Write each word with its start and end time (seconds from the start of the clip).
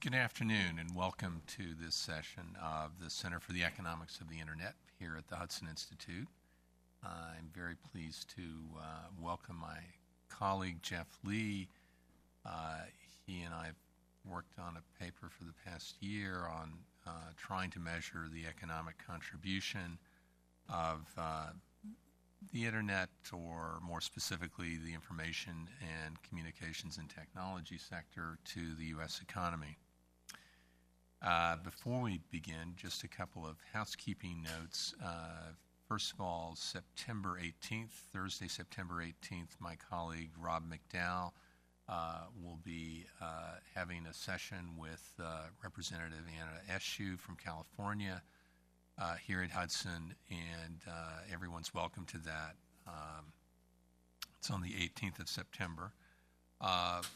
Good 0.00 0.14
afternoon, 0.14 0.78
and 0.78 0.94
welcome 0.94 1.42
to 1.56 1.74
this 1.74 1.96
session 1.96 2.56
of 2.62 3.00
the 3.02 3.10
Center 3.10 3.40
for 3.40 3.52
the 3.52 3.64
Economics 3.64 4.20
of 4.20 4.30
the 4.30 4.38
Internet 4.38 4.76
here 4.96 5.16
at 5.18 5.26
the 5.26 5.34
Hudson 5.34 5.66
Institute. 5.68 6.28
I'm 7.02 7.50
very 7.52 7.74
pleased 7.74 8.32
to 8.36 8.42
uh, 8.78 9.08
welcome 9.20 9.56
my 9.56 9.78
colleague 10.28 10.82
Jeff 10.82 11.18
Li. 11.24 11.66
Uh, 12.46 12.82
he 13.26 13.42
and 13.42 13.52
I 13.52 13.66
have 13.66 13.74
worked 14.24 14.56
on 14.60 14.76
a 14.76 15.02
paper 15.02 15.28
for 15.36 15.42
the 15.42 15.54
past 15.66 15.96
year 16.00 16.46
on 16.46 16.74
uh, 17.04 17.32
trying 17.36 17.70
to 17.70 17.80
measure 17.80 18.28
the 18.32 18.46
economic 18.46 19.04
contribution 19.04 19.98
of 20.68 21.08
uh, 21.18 21.48
the 22.52 22.66
Internet, 22.66 23.08
or 23.32 23.80
more 23.82 24.00
specifically, 24.00 24.76
the 24.76 24.94
information 24.94 25.68
and 25.82 26.22
communications 26.22 26.98
and 26.98 27.10
technology 27.10 27.78
sector 27.78 28.38
to 28.44 28.76
the 28.76 28.84
U.S. 28.84 29.20
economy. 29.20 29.76
Uh, 31.20 31.56
before 31.64 32.00
we 32.00 32.20
begin, 32.30 32.74
just 32.76 33.02
a 33.02 33.08
couple 33.08 33.44
of 33.44 33.56
housekeeping 33.72 34.40
notes. 34.42 34.94
Uh, 35.04 35.50
first 35.88 36.12
of 36.12 36.20
all, 36.20 36.54
September 36.56 37.40
18th, 37.42 37.90
Thursday, 38.12 38.46
September 38.46 39.02
18th, 39.02 39.56
my 39.58 39.74
colleague 39.90 40.30
Rob 40.40 40.62
McDowell 40.70 41.32
uh, 41.88 42.20
will 42.40 42.60
be 42.64 43.06
uh, 43.20 43.54
having 43.74 44.06
a 44.06 44.14
session 44.14 44.76
with 44.78 45.12
uh, 45.20 45.46
Representative 45.60 46.24
Anna 46.38 46.78
Eshoo 46.78 47.18
from 47.18 47.34
California 47.34 48.22
uh, 48.96 49.14
here 49.14 49.42
at 49.42 49.50
Hudson, 49.50 50.14
and 50.30 50.80
everyone's 51.32 51.74
welcome 51.74 52.04
to 52.06 52.18
that. 52.18 52.54
Um, 52.86 53.32
it's 54.38 54.52
on 54.52 54.62
the 54.62 54.70
18th 54.70 55.18
of 55.18 55.28
September. 55.28 55.92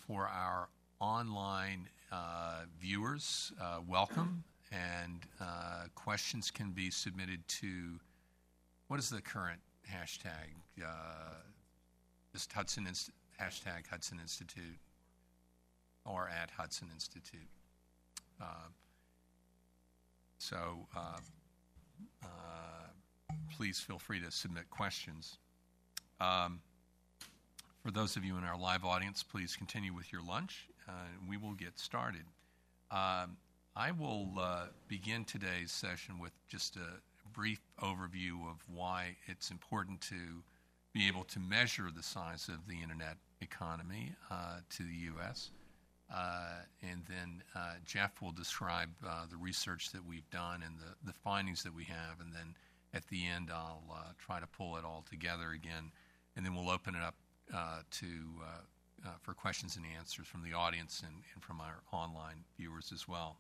for 0.09 0.27
our 0.27 0.69
online 1.03 1.89
uh, 2.13 2.61
viewers, 2.81 3.53
uh, 3.61 3.81
welcome, 3.89 4.45
and 4.71 5.27
uh, 5.41 5.87
questions 5.97 6.51
can 6.51 6.71
be 6.71 6.91
submitted 6.91 7.47
to 7.49 7.99
what 8.87 9.01
is 9.01 9.11
the 9.11 9.21
current 9.21 9.61
hashtag? 9.93 10.55
Uh, 10.81 11.35
just 12.33 12.53
Hudson 12.53 12.87
Inst- 12.87 13.11
hashtag 13.41 13.89
Hudson 13.91 14.21
Institute 14.21 14.79
or 16.07 16.29
at 16.29 16.51
Hudson 16.53 16.87
Institute. 16.95 17.49
Uh, 18.41 18.69
so 20.39 20.87
uh, 20.97 21.19
please 23.57 23.81
feel 23.81 23.99
free 23.99 24.21
to 24.21 24.31
submit 24.31 24.71
questions. 24.71 25.39
Um, 26.21 26.61
for 27.83 27.91
those 27.91 28.17
of 28.17 28.25
you 28.25 28.39
in 28.39 28.45
our 28.45 28.57
live 28.57 28.85
audience, 28.85 29.25
please 29.25 29.57
continue 29.57 29.93
with 29.93 30.13
your 30.13 30.23
lunch. 30.23 30.69
Uh, 30.89 30.93
we 31.29 31.37
will 31.37 31.55
get 31.55 31.79
started. 31.79 32.25
Um, 32.91 33.37
I 33.75 33.91
will 33.91 34.29
uh, 34.39 34.67
begin 34.89 35.25
today's 35.25 35.73
session 35.73 36.19
with 36.19 36.33
just 36.49 36.77
a 36.77 37.01
brief 37.33 37.61
overview 37.81 38.49
of 38.51 38.57
why 38.73 39.17
it's 39.27 39.51
important 39.51 40.01
to 40.03 40.43
be 40.93 41.09
able 41.09 41.25
to 41.25 41.41
measure 41.41 41.89
the 41.95 42.03
size 42.03 42.49
of 42.49 42.67
the 42.69 42.83
internet 42.83 43.17
economy 43.41 44.13
uh, 44.31 44.59
to 44.71 44.83
the 44.83 44.95
U.S. 45.15 45.51
Uh, 46.15 46.61
and 46.83 47.03
then 47.09 47.43
uh, 47.55 47.75
Jeff 47.87 48.21
will 48.21 48.33
describe 48.33 48.91
uh, 49.07 49.25
the 49.31 49.39
research 49.39 49.91
that 49.93 50.05
we've 50.05 50.29
done 50.31 50.63
and 50.65 50.77
the, 50.79 50.95
the 51.07 51.15
findings 51.25 51.63
that 51.63 51.75
we 51.75 51.85
have. 51.85 52.21
And 52.21 52.33
then 52.35 52.55
at 52.93 53.07
the 53.09 53.27
end, 53.27 53.51
I'll 53.51 53.83
try 54.19 54.39
to 54.39 54.47
pull 54.47 54.77
it 54.77 54.85
all 54.85 55.05
together 55.09 55.53
again. 55.53 55.91
And 56.37 56.45
then 56.45 56.55
we'll 56.55 56.71
open 56.71 56.95
it 56.95 57.03
up 57.03 57.15
to 57.91 58.07
uh, 59.05 59.09
uh, 59.09 59.11
for 59.21 59.35
questions 59.35 59.77
and 59.77 59.85
answers 59.99 60.27
from 60.27 60.43
the 60.43 60.53
audience 60.53 61.03
and, 61.05 61.17
and 61.35 61.43
from 61.43 61.61
our 61.61 61.83
online 61.93 62.45
viewers 62.57 62.93
as 62.93 63.09
well. 63.09 63.37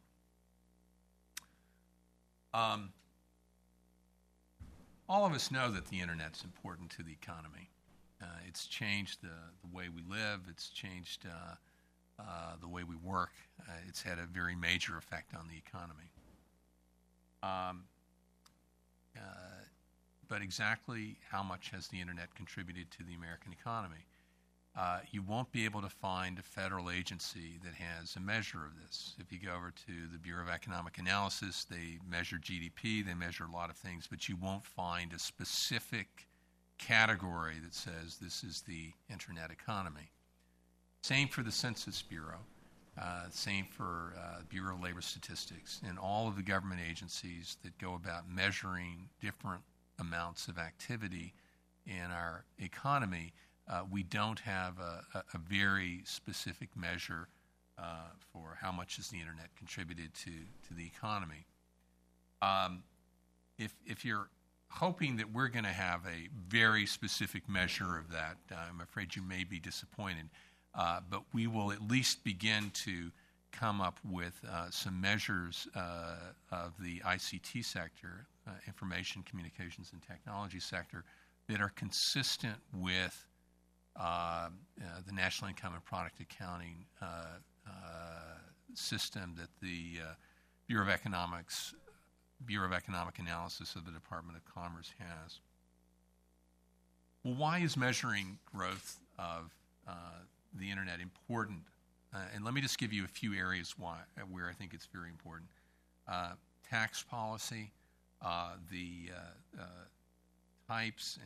Um, 2.54 2.92
all 5.08 5.26
of 5.26 5.32
us 5.32 5.50
know 5.50 5.70
that 5.70 5.86
the 5.86 6.00
internet's 6.00 6.44
important 6.44 6.90
to 6.90 7.02
the 7.02 7.12
economy. 7.12 7.70
Uh, 8.22 8.26
it's 8.46 8.66
changed 8.66 9.22
the, 9.22 9.28
the 9.28 9.74
way 9.76 9.88
we 9.88 10.02
live. 10.08 10.40
It's 10.48 10.68
changed 10.68 11.26
uh, 11.26 11.54
uh, 12.20 12.52
the 12.60 12.68
way 12.68 12.84
we 12.84 12.96
work. 12.96 13.32
it's 13.88 14.02
had 14.02 14.18
a 14.18 14.26
very 14.26 14.54
major 14.54 14.96
effect 14.96 15.34
on 15.34 15.48
the 15.48 15.56
economy. 15.56 16.10
Um, 17.42 17.84
but 20.28 20.40
exactly 20.40 21.18
how 21.30 21.42
much 21.42 21.70
has 21.70 21.88
the 21.88 22.00
internet 22.00 22.34
contributed 22.34 22.90
to 22.92 23.02
the 23.04 23.12
American 23.14 23.52
economy? 23.52 24.06
Uh, 24.74 25.00
you 25.10 25.22
won't 25.22 25.52
be 25.52 25.66
able 25.66 25.82
to 25.82 25.88
find 25.88 26.38
a 26.38 26.42
federal 26.42 26.90
agency 26.90 27.60
that 27.62 27.74
has 27.74 28.16
a 28.16 28.20
measure 28.20 28.64
of 28.64 28.72
this. 28.82 29.14
If 29.18 29.30
you 29.30 29.38
go 29.38 29.54
over 29.54 29.70
to 29.70 29.92
the 30.10 30.18
Bureau 30.18 30.44
of 30.44 30.48
Economic 30.48 30.96
Analysis, 30.96 31.64
they 31.64 31.98
measure 32.08 32.36
GDP, 32.38 33.04
they 33.04 33.12
measure 33.12 33.44
a 33.44 33.54
lot 33.54 33.68
of 33.68 33.76
things, 33.76 34.06
but 34.10 34.30
you 34.30 34.36
won't 34.36 34.64
find 34.64 35.12
a 35.12 35.18
specific 35.18 36.26
category 36.78 37.56
that 37.62 37.74
says 37.74 38.16
this 38.20 38.42
is 38.42 38.62
the 38.62 38.92
internet 39.10 39.50
economy. 39.50 40.10
Same 41.02 41.28
for 41.28 41.42
the 41.42 41.52
Census 41.52 42.00
Bureau. 42.00 42.40
Uh, 43.00 43.24
same 43.30 43.64
for 43.64 44.14
uh, 44.18 44.42
Bureau 44.48 44.74
of 44.74 44.82
Labor 44.82 45.00
Statistics 45.00 45.80
and 45.86 45.98
all 45.98 46.28
of 46.28 46.36
the 46.36 46.42
government 46.42 46.80
agencies 46.86 47.56
that 47.62 47.76
go 47.78 47.94
about 47.94 48.28
measuring 48.28 49.08
different 49.20 49.62
amounts 49.98 50.48
of 50.48 50.58
activity 50.58 51.32
in 51.86 52.10
our 52.10 52.44
economy, 52.58 53.32
uh, 53.68 53.82
we 53.90 54.02
don't 54.02 54.40
have 54.40 54.78
a, 54.78 55.04
a, 55.34 55.38
very 55.38 56.00
specific 56.04 56.68
measure 56.76 57.28
uh, 57.78 58.08
for 58.32 58.58
how 58.60 58.72
much 58.72 58.96
has 58.96 59.08
the 59.08 59.18
internet 59.18 59.54
contributed 59.56 60.12
to, 60.14 60.30
to 60.66 60.74
the 60.74 60.84
economy. 60.84 61.46
Um, 62.42 62.82
if, 63.58 63.74
if 63.86 64.04
you're 64.04 64.28
hoping 64.68 65.16
that 65.16 65.32
we're 65.32 65.48
going 65.48 65.64
to 65.64 65.70
have 65.70 66.00
a 66.06 66.28
very 66.48 66.86
specific 66.86 67.48
measure 67.48 67.98
of 67.98 68.10
that, 68.10 68.36
I'm 68.50 68.80
afraid 68.80 69.14
you 69.14 69.22
may 69.22 69.44
be 69.44 69.60
disappointed. 69.60 70.28
Uh, 70.74 71.00
but 71.08 71.22
we 71.34 71.46
will 71.46 71.70
at 71.70 71.82
least 71.82 72.24
begin 72.24 72.70
to 72.70 73.10
come 73.52 73.80
up 73.80 73.98
with 74.08 74.40
uh, 74.50 74.70
some 74.70 75.00
measures 75.00 75.68
uh, 75.76 76.16
of 76.50 76.72
the 76.80 77.00
ICT 77.00 77.64
sector, 77.64 78.26
uh, 78.46 78.52
information 78.66 79.22
communications 79.22 79.90
and 79.92 80.00
technology 80.02 80.58
sector, 80.58 81.04
that 81.48 81.60
are 81.60 81.72
consistent 81.76 82.56
with 82.72 83.26
uh, 83.28 83.31
the 83.96 85.12
national 85.12 85.48
income 85.48 85.74
and 85.74 85.84
product 85.84 86.20
accounting 86.20 86.84
uh, 87.00 87.38
system 88.74 89.34
that 89.36 89.48
the 89.60 90.00
Bureau 90.66 90.84
of 90.84 90.90
Economics 90.90 91.74
Bureau 92.44 92.66
of 92.66 92.72
Economic 92.72 93.18
Analysis 93.20 93.76
of 93.76 93.84
the 93.84 93.92
Department 93.92 94.36
of 94.36 94.44
Commerce 94.52 94.92
has. 94.98 95.38
Well, 97.22 97.34
why 97.34 97.60
is 97.60 97.76
measuring 97.76 98.38
growth 98.52 98.98
of 99.18 99.52
the 100.58 100.70
internet 100.70 101.00
important 101.00 101.62
uh, 102.14 102.18
and 102.34 102.44
let 102.44 102.52
me 102.52 102.60
just 102.60 102.78
give 102.78 102.92
you 102.92 103.04
a 103.04 103.08
few 103.08 103.34
areas 103.34 103.74
why, 103.78 103.98
where 104.30 104.48
I 104.48 104.52
think 104.52 104.74
it's 104.74 104.86
very 104.86 105.08
important. 105.08 105.48
Uh, 106.06 106.32
tax 106.68 107.02
policy, 107.02 107.72
uh, 108.20 108.54
the 108.70 109.10
uh, 110.72 110.74
uh, 110.74 110.78
types 110.78 111.18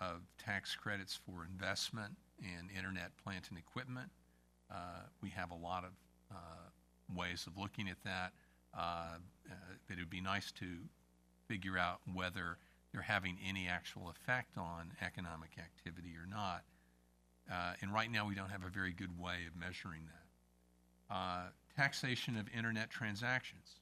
uh, 0.00 0.04
of 0.04 0.20
tax 0.38 0.76
credits 0.76 1.18
for 1.26 1.44
investment 1.44 2.14
in 2.40 2.68
internet 2.76 3.10
plant 3.22 3.48
and 3.50 3.58
equipment. 3.58 4.10
we 5.22 5.30
have 5.30 5.50
a 5.50 5.54
lot 5.54 5.84
of 5.84 5.90
ways 7.14 7.46
of 7.46 7.58
looking 7.58 7.88
at 7.88 7.98
that. 8.04 8.32
but 9.88 9.96
it 9.96 10.00
would 10.00 10.10
be 10.10 10.20
nice 10.20 10.52
to 10.52 10.66
figure 11.48 11.76
out 11.76 12.00
whether 12.14 12.58
they're 12.92 13.02
having 13.02 13.38
any 13.46 13.66
actual 13.68 14.10
effect 14.10 14.56
on 14.56 14.92
economic 15.00 15.50
activity 15.58 16.14
or 16.16 16.26
not. 16.28 16.62
and 17.80 17.92
right 17.92 18.10
now, 18.10 18.26
we 18.26 18.34
don't 18.34 18.50
have 18.50 18.64
a 18.64 18.70
very 18.70 18.92
good 18.92 19.18
way 19.18 19.46
of 19.46 19.58
measuring 19.58 20.02
that. 20.06 21.14
Uh, 21.14 21.42
taxation 21.76 22.36
of 22.36 22.46
internet 22.56 22.90
transactions. 22.90 23.80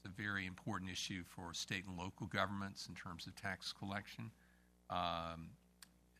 Uh, 0.00 0.08
it's 0.08 0.18
a 0.18 0.22
very 0.22 0.46
important 0.46 0.90
issue 0.90 1.22
for 1.26 1.52
state 1.52 1.84
and 1.86 1.98
local 1.98 2.26
governments 2.26 2.86
in 2.88 2.94
terms 2.94 3.26
of 3.26 3.34
tax 3.34 3.72
collection. 3.72 4.30
Um, 4.88 5.50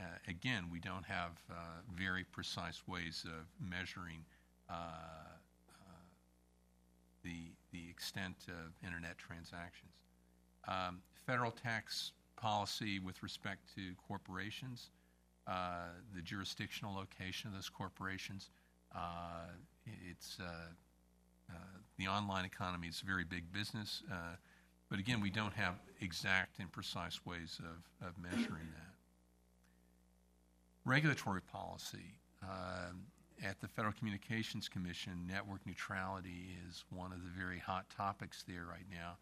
uh, 0.00 0.05
again, 0.29 0.65
we 0.71 0.81
don't 0.81 1.05
have 1.05 1.32
uh, 1.50 1.55
very 1.94 2.25
precise 2.25 2.82
ways 2.87 3.25
of 3.27 3.47
measuring 3.61 4.25
uh, 4.69 4.75
uh, 4.75 5.82
the, 7.23 7.53
the 7.73 7.88
extent 7.91 8.37
of 8.49 8.73
internet 8.85 9.19
transactions. 9.19 9.93
Um, 10.69 11.00
federal 11.27 11.50
tax 11.50 12.12
policy 12.37 12.99
with 12.99 13.23
respect 13.23 13.75
to 13.75 13.93
corporations, 14.06 14.91
the 16.15 16.23
jurisdictional 16.23 16.94
location 16.94 17.49
of 17.49 17.55
those 17.55 17.69
corporations. 17.69 18.50
Uh, 18.94 19.50
it's 20.09 20.38
uh, 20.41 20.44
uh, 20.44 20.49
the 21.99 22.06
online 22.06 22.44
economy 22.44 22.88
is 22.88 23.00
very 23.00 23.25
big 23.25 23.52
business, 23.52 24.02
but 24.88 24.99
again, 24.99 25.20
we 25.20 25.31
don't 25.31 25.52
have 25.52 25.75
exact 26.00 26.58
and 26.58 26.70
precise 26.73 27.25
ways 27.25 27.61
of, 27.61 28.08
of 28.08 28.14
measuring 28.19 28.69
that. 28.75 28.94
Regulatory 30.85 31.43
policy. 31.43 32.17
at 33.43 33.61
the 33.61 33.69
Federal 33.69 33.94
Communications 33.94 34.69
Commission, 34.69 35.26
network 35.26 35.64
neutrality 35.67 36.56
is 36.69 36.85
one 36.91 37.12
of 37.12 37.23
the 37.23 37.31
very 37.38 37.58
hot 37.58 37.87
topics 37.96 38.44
there 38.46 38.67
right 38.69 38.87
now. 38.91 39.17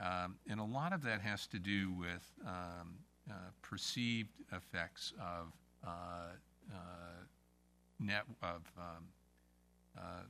Um, 0.00 0.36
and 0.48 0.60
a 0.60 0.64
lot 0.64 0.92
of 0.92 1.02
that 1.02 1.20
has 1.20 1.46
to 1.48 1.58
do 1.58 1.92
with 1.92 2.32
um, 2.46 2.94
uh, 3.30 3.34
perceived 3.62 4.30
effects 4.52 5.12
of 5.20 5.52
uh, 5.86 6.32
uh, 6.72 7.24
net 7.98 8.24
of 8.42 8.62
um, 8.78 9.04
uh, 9.96 10.22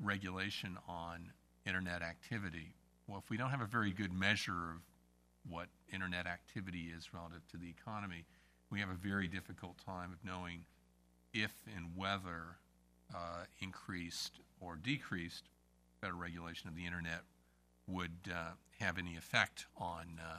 regulation 0.00 0.78
on 0.88 1.32
internet 1.66 2.02
activity. 2.02 2.74
Well, 3.06 3.18
if 3.18 3.30
we 3.30 3.36
don't 3.36 3.50
have 3.50 3.60
a 3.60 3.66
very 3.66 3.92
good 3.92 4.12
measure 4.12 4.52
of 4.52 4.82
what 5.48 5.68
internet 5.92 6.26
activity 6.26 6.90
is 6.96 7.12
relative 7.12 7.46
to 7.50 7.56
the 7.56 7.68
economy, 7.68 8.24
we 8.70 8.80
have 8.80 8.90
a 8.90 8.94
very 8.94 9.28
difficult 9.28 9.76
time 9.84 10.12
of 10.12 10.18
knowing 10.24 10.64
if 11.32 11.52
and 11.76 11.96
whether 11.96 12.56
uh, 13.14 13.44
increased 13.60 14.40
or 14.60 14.76
decreased 14.76 15.48
federal 16.00 16.20
regulation 16.20 16.68
of 16.68 16.76
the 16.76 16.86
internet 16.86 17.22
would 17.86 18.30
uh, 18.32 18.52
have 18.80 18.98
any 18.98 19.16
effect 19.16 19.66
on 19.76 20.18
uh, 20.20 20.38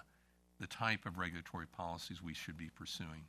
the 0.60 0.68
type 0.68 1.06
of 1.06 1.18
regulatory 1.18 1.68
policies 1.68 2.22
we 2.22 2.34
should 2.34 2.58
be 2.58 2.70
pursuing. 2.70 3.26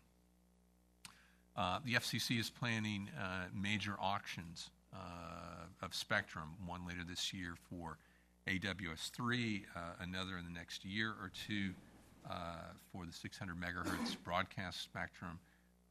Uh, 1.56 1.78
the 1.84 1.94
FCC 1.94 2.38
is 2.38 2.50
planning 2.50 3.08
uh, 3.19 3.44
major 3.55 3.96
auctions 4.00 4.70
uh, 4.94 5.56
of 5.82 5.94
spectrum, 5.94 6.55
one 6.67 6.87
later 6.87 7.02
this 7.06 7.32
year 7.32 7.55
for 7.69 7.99
AWS3, 8.49 9.62
another 10.00 10.38
in 10.38 10.44
the 10.44 10.52
next 10.52 10.84
year 10.84 11.11
or 11.11 11.31
two 11.46 11.73
for 12.93 13.06
the 13.06 13.12
600 13.12 13.56
megahertz 13.61 14.17
broadcast 14.25 14.82
spectrum. 14.82 15.38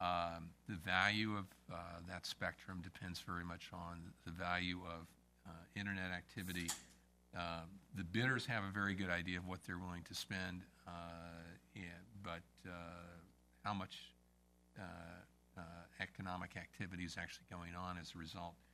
Um, 0.00 0.50
the 0.68 0.76
value 0.76 1.36
of 1.36 1.46
uh, 1.72 1.76
that 2.08 2.26
spectrum 2.26 2.82
depends 2.82 3.20
very 3.20 3.44
much 3.44 3.70
on 3.72 4.12
the 4.26 4.30
value 4.30 4.80
of 4.84 5.06
uh, 5.46 5.50
internet 5.74 6.10
activity. 6.12 6.68
Uh, 7.36 7.60
the 7.94 8.04
bidders 8.04 8.44
have 8.46 8.62
a 8.64 8.70
very 8.72 8.94
good 8.94 9.08
idea 9.08 9.38
of 9.38 9.46
what 9.46 9.60
they're 9.66 9.78
willing 9.78 10.02
to 10.02 10.14
spend, 10.14 10.62
uh, 10.86 10.90
yeah, 11.74 11.82
but 12.22 12.44
uh, 12.68 12.72
how 13.64 13.72
much 13.72 14.12
uh, 14.78 14.82
economic 16.00 16.56
activity 16.56 17.04
is 17.04 17.16
actually 17.18 17.46
going 17.50 17.74
on 17.74 17.96
as 17.98 18.12
a 18.14 18.18
result, 18.18 18.54
um, 18.54 18.65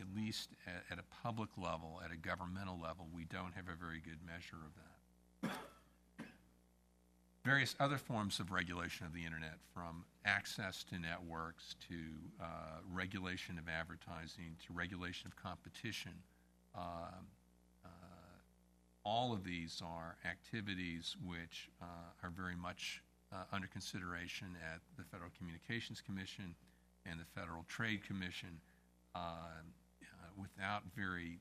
at 0.00 0.06
least 0.16 0.50
at, 0.66 0.82
at 0.90 0.98
a 0.98 1.04
public 1.22 1.50
level, 1.56 2.00
at 2.04 2.10
a 2.10 2.16
governmental 2.16 2.78
level, 2.80 3.06
we 3.14 3.24
don't 3.24 3.54
have 3.54 3.68
a 3.68 3.76
very 3.76 4.00
good 4.00 4.18
measure 4.26 4.58
of 4.66 4.74
that 4.74 4.82
various 7.44 7.74
other 7.80 7.98
forms 7.98 8.38
of 8.38 8.52
regulation 8.52 9.06
of 9.06 9.12
the 9.12 9.24
internet, 9.24 9.58
from 9.74 10.04
access 10.24 10.84
to 10.84 10.98
networks 10.98 11.74
to 11.88 11.96
uh, 12.40 12.44
regulation 12.92 13.58
of 13.58 13.64
advertising 13.68 14.56
to 14.64 14.72
regulation 14.72 15.26
of 15.26 15.34
competition. 15.34 16.12
Uh, 16.74 17.10
uh, 17.84 17.88
all 19.04 19.32
of 19.32 19.42
these 19.42 19.82
are 19.84 20.16
activities 20.24 21.16
which 21.26 21.68
uh, 21.82 21.86
are 22.22 22.30
very 22.30 22.54
much 22.54 23.02
uh, 23.32 23.36
under 23.52 23.66
consideration 23.66 24.56
at 24.72 24.80
the 24.96 25.02
Federal 25.04 25.30
Communications 25.36 26.00
Commission 26.00 26.54
and 27.06 27.18
the 27.18 27.40
Federal 27.40 27.64
Trade 27.66 28.06
Commission 28.06 28.60
uh, 29.14 29.62
without 30.40 30.82
very 30.96 31.38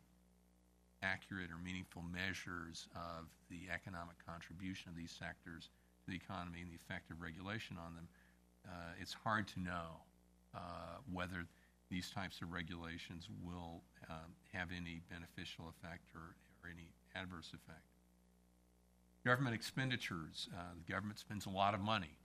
accurate 1.04 1.50
or 1.50 1.58
meaningful 1.64 2.04
measures 2.04 2.88
of 2.96 3.26
the 3.50 3.72
economic 3.74 4.16
contribution 4.26 4.90
of 4.90 4.96
these 4.96 5.12
sectors 5.12 5.70
to 6.06 6.12
the 6.12 6.16
economy 6.16 6.62
and 6.62 6.70
the 6.70 6.76
effect 6.76 7.10
of 7.10 7.22
regulation 7.22 7.78
on 7.78 7.96
them, 7.96 8.08
uh, 8.68 8.94
it's 9.00 9.14
hard 9.14 9.48
to 9.48 9.60
know 9.60 10.06
uh, 10.56 11.02
whether 11.12 11.46
these 11.90 12.10
types 12.10 12.42
of 12.42 12.52
regulations 12.52 13.28
will 13.44 13.82
um, 14.10 14.32
have 14.54 14.70
any 14.76 15.02
beneficial 15.10 15.66
effect 15.70 16.10
or, 16.16 16.36
or, 16.64 16.70
any 16.70 16.88
adverse 17.16 17.48
effect. 17.50 17.84
Government 19.26 19.54
expenditures. 19.54 20.48
Uh, 20.56 20.74
the 20.76 20.92
government 20.92 21.20
spends 21.20 21.46
a 21.46 21.50
lot 21.50 21.74
of 21.74 21.82
money 21.82 22.18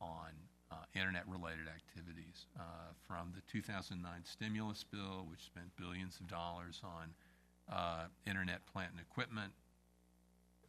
on 0.00 0.30
uh, 0.72 0.84
internet 0.98 1.28
related 1.28 1.68
activities. 1.68 2.46
Uh, 2.58 2.62
from 3.06 3.32
the 3.34 3.42
2009 3.52 4.00
stimulus 4.24 4.84
bill, 4.84 5.26
which 5.28 5.44
spent 5.44 5.66
billions 5.76 6.18
of 6.20 6.28
dollars 6.28 6.80
on 6.82 7.12
uh, 7.70 8.04
internet 8.26 8.64
plant 8.72 8.90
and 8.92 9.00
equipment, 9.00 9.52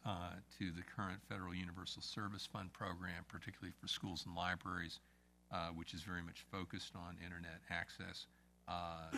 uh, 0.05 0.35
to 0.59 0.71
the 0.71 0.83
current 0.83 1.19
Federal 1.29 1.55
Universal 1.55 2.01
Service 2.01 2.45
Fund 2.45 2.73
program, 2.73 3.23
particularly 3.29 3.71
for 3.79 3.88
schools 3.88 4.25
and 4.25 4.35
libraries, 4.35 5.00
uh, 5.51 5.69
which 5.69 5.94
is 5.94 6.01
very 6.01 6.21
much 6.21 6.44
focused 6.51 6.91
on 6.95 7.15
internet 7.23 7.61
access. 7.69 8.27
Uh, 8.67 9.15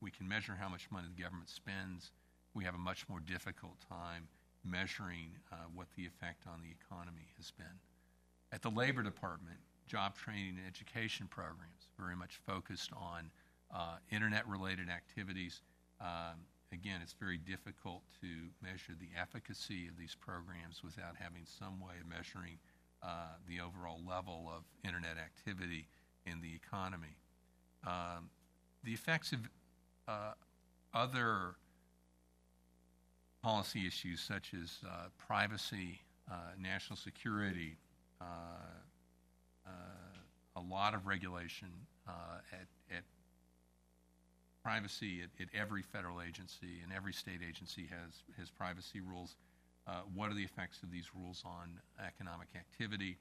we 0.00 0.10
can 0.10 0.28
measure 0.28 0.54
how 0.54 0.68
much 0.68 0.86
money 0.90 1.08
the 1.16 1.22
government 1.22 1.48
spends. 1.48 2.12
We 2.52 2.62
have 2.62 2.74
a 2.74 2.78
much 2.78 3.08
more 3.08 3.20
difficult 3.20 3.74
time 3.88 4.28
measuring 4.64 5.30
what 5.74 5.88
the 5.96 6.04
effect 6.04 6.44
on 6.46 6.60
the 6.62 6.68
economy 6.70 7.26
has 7.38 7.50
been. 7.50 7.80
At 8.54 8.62
the 8.62 8.70
Labor 8.70 9.02
Department, 9.02 9.58
job 9.88 10.14
training 10.14 10.50
and 10.58 10.66
education 10.68 11.26
programs 11.28 11.88
very 11.98 12.14
much 12.14 12.38
focused 12.46 12.92
on 12.92 13.32
uh, 13.74 13.96
internet 14.12 14.46
related 14.46 14.88
activities. 14.88 15.62
Um, 16.00 16.46
again, 16.72 17.00
it's 17.02 17.14
very 17.18 17.36
difficult 17.36 18.02
to 18.20 18.28
measure 18.62 18.92
the 19.00 19.08
efficacy 19.20 19.88
of 19.88 19.98
these 19.98 20.14
programs 20.14 20.84
without 20.84 21.16
having 21.18 21.42
some 21.44 21.80
way 21.80 21.94
of 22.00 22.08
measuring 22.08 22.58
uh, 23.02 23.34
the 23.48 23.58
overall 23.58 23.98
level 24.08 24.48
of 24.56 24.62
internet 24.84 25.16
activity 25.18 25.88
in 26.24 26.40
the 26.40 26.54
economy. 26.54 27.16
Um, 27.84 28.30
the 28.84 28.92
effects 28.92 29.32
of 29.32 29.40
uh, 30.06 30.34
other 30.94 31.56
policy 33.42 33.84
issues 33.84 34.20
such 34.20 34.54
as 34.54 34.78
uh, 34.88 35.06
privacy, 35.18 36.02
uh, 36.30 36.52
national 36.56 36.96
security, 36.96 37.78
a 40.56 40.60
lot 40.60 40.94
of 40.94 41.06
regulation 41.06 41.68
at, 42.06 42.66
at 42.90 43.04
privacy 44.64 45.20
at, 45.22 45.28
at, 45.40 45.48
every 45.54 45.82
federal 45.82 46.22
agency 46.22 46.80
and 46.82 46.92
every 46.92 47.12
state 47.12 47.40
agency 47.46 47.86
has, 47.90 48.22
has 48.38 48.50
privacy 48.50 49.00
rules. 49.00 49.36
Uh, 49.86 50.00
what 50.14 50.30
are 50.30 50.34
the 50.34 50.42
effects 50.42 50.82
of 50.82 50.90
these 50.90 51.10
rules 51.14 51.42
on 51.44 51.78
economic 52.04 52.48
activity, 52.56 53.18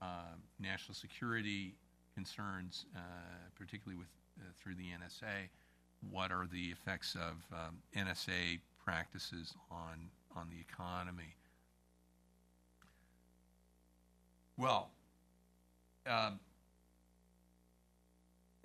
uh, 0.00 0.34
national 0.58 0.94
security 0.94 1.74
concerns, 2.14 2.86
uh, 2.96 3.00
particularly 3.58 3.98
with 3.98 4.08
uh, 4.40 4.44
through 4.56 4.74
the 4.74 4.84
NSA? 4.84 5.48
What 6.10 6.32
are 6.32 6.46
the 6.50 6.68
effects 6.68 7.14
of 7.14 7.44
um, 7.52 7.76
NSA 7.94 8.60
practices 8.82 9.54
on 9.70 10.08
on 10.34 10.48
the 10.48 10.58
economy? 10.58 11.34
Well, 14.60 14.90
um, 16.06 16.38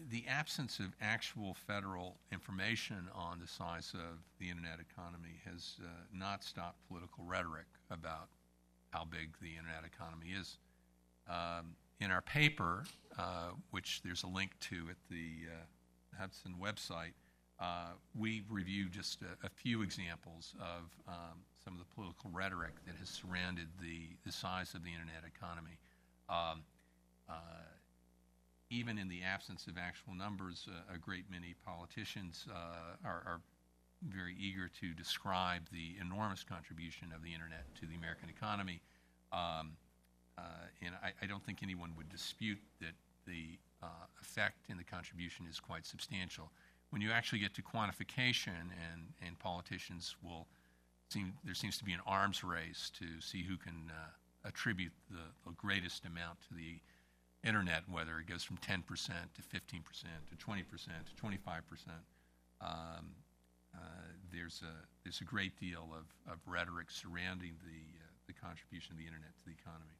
the 0.09 0.25
absence 0.27 0.79
of 0.79 0.87
actual 0.99 1.53
federal 1.53 2.17
information 2.33 3.07
on 3.15 3.39
the 3.39 3.47
size 3.47 3.93
of 3.93 4.19
the 4.37 4.49
internet 4.49 4.79
economy 4.81 5.39
has 5.45 5.77
uh, 5.79 5.85
not 6.13 6.43
stopped 6.43 6.85
political 6.89 7.23
rhetoric 7.23 7.67
about 7.89 8.27
how 8.89 9.05
big 9.05 9.37
the 9.41 9.51
internet 9.51 9.85
economy 9.85 10.33
is. 10.37 10.57
Um, 11.29 11.77
in 12.01 12.11
our 12.11 12.21
paper, 12.21 12.83
uh, 13.17 13.51
which 13.71 14.01
there's 14.03 14.23
a 14.23 14.27
link 14.27 14.51
to 14.59 14.87
at 14.89 14.97
the 15.09 15.47
uh, 15.47 16.19
Hudson 16.19 16.55
website, 16.61 17.13
uh, 17.57 17.91
we 18.13 18.43
review 18.49 18.89
just 18.89 19.21
a, 19.21 19.45
a, 19.45 19.49
few 19.49 19.81
examples 19.81 20.55
of 20.59 20.91
um, 21.07 21.39
some 21.63 21.71
of 21.71 21.79
the 21.79 21.95
political 21.95 22.29
rhetoric 22.33 22.73
that 22.85 22.95
has 22.99 23.07
surrounded 23.07 23.67
the, 23.79 24.09
the 24.25 24.31
size 24.31 24.73
of 24.73 24.83
the 24.83 24.89
internet 24.89 25.23
economy. 25.25 25.79
Um, 26.29 26.63
uh, 27.29 27.33
even 28.69 28.97
in 28.97 29.07
the 29.07 29.21
absence 29.23 29.67
of 29.67 29.77
actual 29.77 30.13
numbers, 30.13 30.67
uh, 30.69 30.95
a 30.95 30.97
great 30.97 31.25
many 31.29 31.55
politicians 31.65 32.47
uh, 32.49 33.07
are, 33.07 33.23
are, 33.25 33.41
very 34.09 34.35
eager 34.39 34.69
to 34.79 34.93
describe 34.93 35.63
the 35.71 35.95
enormous 35.99 36.43
contribution 36.43 37.07
of 37.15 37.23
the 37.23 37.33
internet 37.33 37.65
to 37.73 37.87
the 37.87 37.95
American 37.95 38.29
economy. 38.29 38.79
Um, 39.31 39.71
uh, 40.37 40.41
and 40.83 40.93
I, 41.01 41.11
I, 41.23 41.25
don't 41.25 41.43
think 41.43 41.63
anyone 41.63 41.91
would 41.97 42.09
dispute 42.09 42.59
that 42.81 42.91
the 43.25 43.57
uh, 43.81 43.87
effect 44.21 44.69
and 44.69 44.77
the 44.77 44.83
contribution 44.83 45.47
is 45.49 45.59
quite 45.59 45.85
substantial. 45.87 46.51
When 46.91 47.01
you 47.01 47.11
actually 47.11 47.39
get 47.39 47.55
to 47.55 47.63
quantification, 47.63 48.69
and, 48.91 49.01
and 49.25 49.39
politicians 49.39 50.15
will 50.21 50.45
seem, 51.09 51.33
there 51.43 51.55
seems 51.55 51.77
to 51.79 51.83
be 51.83 51.93
an 51.93 52.01
arms 52.05 52.43
race 52.43 52.91
to 52.99 53.05
see 53.21 53.43
who 53.43 53.57
can 53.57 53.89
uh, 53.89 54.09
attribute 54.45 54.93
the, 55.09 55.49
the 55.49 55.53
greatest 55.55 56.05
amount 56.05 56.39
to 56.47 56.53
the 56.53 56.79
internet, 57.47 57.83
whether 57.89 58.19
it 58.19 58.27
goes 58.27 58.43
from 58.43 58.57
10% 58.57 58.83
to 58.85 59.41
15% 59.41 59.51
to 59.51 60.35
20% 60.35 60.63
to 60.65 61.23
25%, 61.23 61.31
um, 62.61 63.11
uh, 63.73 63.77
there's, 64.31 64.61
a, 64.63 64.73
there's 65.03 65.21
a 65.21 65.25
great 65.25 65.59
deal 65.59 65.89
of, 65.93 66.05
of 66.31 66.39
rhetoric 66.47 66.89
surrounding 66.89 67.53
the, 67.63 67.99
uh, 67.99 68.07
the 68.27 68.33
contribution 68.33 68.93
of 68.93 68.97
the 68.97 69.05
internet 69.05 69.35
to 69.37 69.45
the 69.45 69.51
economy. 69.51 69.97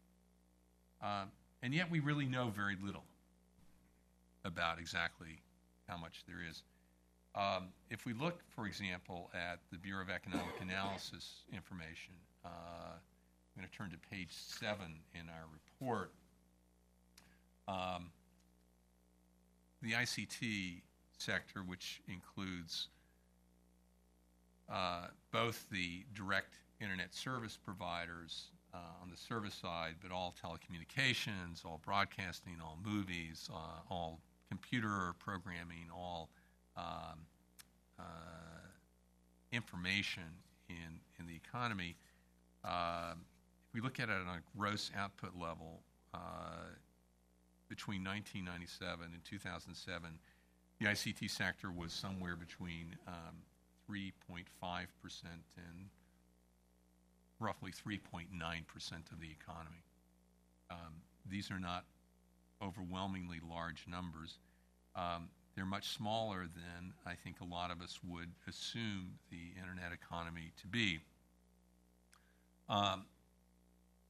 Uh, 1.04 1.26
and 1.62 1.74
yet 1.74 1.90
we 1.90 2.00
really 2.00 2.26
know 2.26 2.50
very 2.50 2.78
little 2.84 3.04
about 4.44 4.80
exactly 4.80 5.42
how 5.88 5.98
much 5.98 6.24
there 6.28 6.38
is. 6.48 6.64
Um, 7.36 7.70
if 7.90 8.06
we 8.06 8.14
look, 8.14 8.40
for 8.56 8.66
example, 8.66 9.30
at 9.34 9.60
the 9.72 9.78
Bureau 9.78 10.02
of 10.02 10.10
Economic 10.10 10.56
Analysis 10.62 11.44
information, 11.52 12.14
uh, 12.46 12.96
I'm 13.56 13.62
going 13.62 13.70
to 13.72 13.78
turn 13.78 13.90
to 13.92 14.10
page 14.10 14.32
seven 14.32 15.00
in 15.14 15.30
our 15.30 15.46
report. 15.54 16.12
Um, 17.70 18.12
the 19.82 19.94
ICT 19.94 20.82
sector, 21.18 21.62
which 21.66 22.02
includes 22.10 22.90
uh, 24.70 25.08
both 25.32 25.66
the 25.72 26.04
direct 26.14 26.56
internet 26.82 27.14
service 27.14 27.58
providers 27.64 28.48
uh, 28.74 28.78
on 29.02 29.10
the 29.10 29.16
service 29.16 29.54
side, 29.54 29.96
but 30.02 30.12
all 30.12 30.36
telecommunications, 30.44 31.64
all 31.64 31.80
broadcasting, 31.86 32.56
all 32.62 32.78
movies, 32.84 33.50
uh, 33.54 33.80
all 33.90 34.20
computer 34.50 35.14
programming, 35.20 35.88
all 35.96 36.30
um, 36.76 37.20
uh, 37.98 38.04
information 39.54 40.24
in, 40.68 41.00
in 41.20 41.26
the 41.26 41.36
economy. 41.36 41.96
Um, 43.76 43.82
we 43.82 43.82
look 43.82 44.00
at 44.00 44.10
it 44.10 44.16
on 44.16 44.38
a 44.38 44.58
gross 44.58 44.92
output 44.98 45.32
level, 45.40 45.82
uh, 46.14 46.70
between 47.68 48.04
1997 48.04 49.10
and 49.14 49.24
2007, 49.24 50.20
the 50.80 50.86
ICT 50.86 51.30
sector 51.30 51.72
was 51.72 51.92
somewhere 51.94 52.36
between 52.36 52.96
um, 53.08 53.36
3.5% 53.90 54.44
and 55.58 55.90
roughly 57.40 57.72
3.9% 57.72 58.28
of 59.12 59.20
the 59.20 59.30
economy. 59.32 59.84
Um, 60.70 61.02
these 61.30 61.52
are 61.52 61.60
not 61.60 61.86
overwhelmingly 62.62 63.40
large 63.50 63.86
numbers. 63.88 64.38
Um, 64.96 65.30
they're 65.56 65.66
much 65.66 65.90
smaller 65.90 66.48
than 66.54 66.94
I 67.06 67.14
think 67.16 67.38
a 67.42 67.46
lot 67.46 67.72
of 67.72 67.82
us 67.82 68.00
would 68.08 68.30
assume 68.48 69.18
the 69.32 69.60
internet 69.60 69.92
economy 69.92 70.52
to 70.62 70.68
be. 70.68 71.00
Um, 72.68 73.06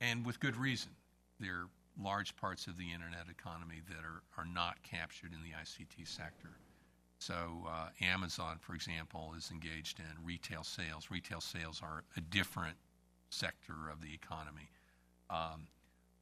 and 0.01 0.25
with 0.25 0.39
good 0.39 0.55
reason. 0.55 0.91
There 1.39 1.53
are 1.53 1.69
large 2.01 2.35
parts 2.35 2.67
of 2.67 2.77
the 2.77 2.91
internet 2.93 3.27
economy 3.29 3.81
that 3.87 4.03
are, 4.03 4.23
are 4.37 4.45
not 4.45 4.81
captured 4.83 5.31
in 5.33 5.41
the 5.41 5.51
ICT 5.51 6.07
sector. 6.07 6.57
So, 7.19 7.65
uh, 7.67 7.89
Amazon, 8.01 8.57
for 8.59 8.75
example, 8.75 9.33
is 9.37 9.49
engaged 9.51 9.99
in 9.99 10.25
retail 10.25 10.63
sales. 10.63 11.07
Retail 11.09 11.41
sales 11.41 11.81
are 11.81 12.03
a 12.17 12.21
different 12.21 12.75
sector 13.29 13.89
of 13.91 14.01
the 14.01 14.13
economy. 14.13 14.69
Um, 15.29 15.67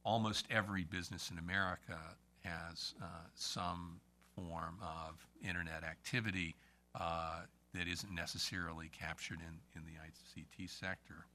almost 0.04 0.46
every 0.50 0.84
business 0.84 1.30
in 1.30 1.38
America 1.38 1.98
has 2.44 2.94
uh, 3.02 3.06
some 3.34 4.00
form 4.36 4.78
of 4.80 5.26
internet 5.46 5.82
activity 5.82 6.54
uh, 6.98 7.40
that 7.74 7.88
isn't 7.88 8.14
necessarily 8.14 8.88
captured 8.88 9.40
in, 9.40 9.58
in 9.74 9.84
the 9.84 9.98
ICT 9.98 10.70
sector. 10.70 11.26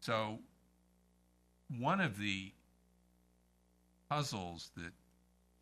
So, 0.00 0.38
one 1.76 2.00
of 2.00 2.18
the 2.18 2.52
puzzles 4.08 4.70
that 4.76 4.92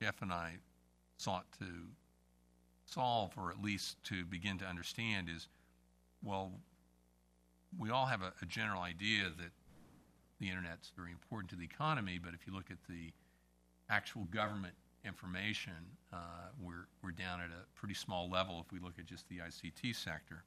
Jeff 0.00 0.22
and 0.22 0.32
I 0.32 0.54
sought 1.18 1.46
to 1.58 1.66
solve, 2.84 3.32
or 3.36 3.50
at 3.50 3.60
least 3.60 4.02
to 4.04 4.24
begin 4.24 4.58
to 4.58 4.64
understand, 4.64 5.28
is 5.34 5.48
well, 6.22 6.52
we 7.78 7.90
all 7.90 8.06
have 8.06 8.22
a, 8.22 8.32
a 8.42 8.46
general 8.46 8.82
idea 8.82 9.24
that 9.24 9.50
the 10.40 10.48
internet's 10.48 10.92
very 10.96 11.12
important 11.12 11.50
to 11.50 11.56
the 11.56 11.64
economy, 11.64 12.18
but 12.22 12.34
if 12.34 12.46
you 12.46 12.52
look 12.52 12.70
at 12.70 12.78
the 12.88 13.12
actual 13.88 14.24
government 14.24 14.74
information, 15.04 15.72
uh, 16.12 16.16
we're, 16.60 16.88
we're 17.02 17.12
down 17.12 17.40
at 17.40 17.50
a 17.50 17.64
pretty 17.78 17.94
small 17.94 18.28
level 18.28 18.62
if 18.64 18.72
we 18.72 18.78
look 18.80 18.98
at 18.98 19.06
just 19.06 19.28
the 19.28 19.38
ICT 19.38 19.94
sector. 19.94 20.44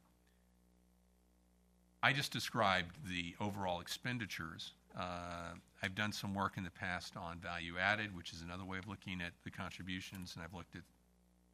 I 2.04 2.14
just 2.14 2.32
described 2.32 2.98
the 3.10 3.36
overall 3.40 3.82
expenditures. 3.82 4.74
Uh, 5.00 5.54
I've 5.82 5.96
done 5.96 6.12
some 6.12 6.34
work 6.34 6.58
in 6.58 6.64
the 6.66 6.72
past 6.72 7.16
on 7.16 7.40
value 7.40 7.78
added, 7.80 8.14
which 8.14 8.34
is 8.34 8.42
another 8.42 8.66
way 8.66 8.78
of 8.78 8.88
looking 8.88 9.22
at 9.22 9.32
the 9.46 9.50
contributions, 9.50 10.34
and 10.36 10.44
I've 10.44 10.54
looked 10.54 10.76
at 10.76 10.82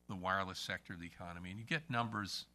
the 0.09 0.15
wireless 0.15 0.57
sector 0.57 0.93
of 0.93 0.99
the 0.99 1.05
economy, 1.05 1.51
and 1.51 1.59
you 1.59 1.65
get 1.65 1.87
numbers 1.87 2.47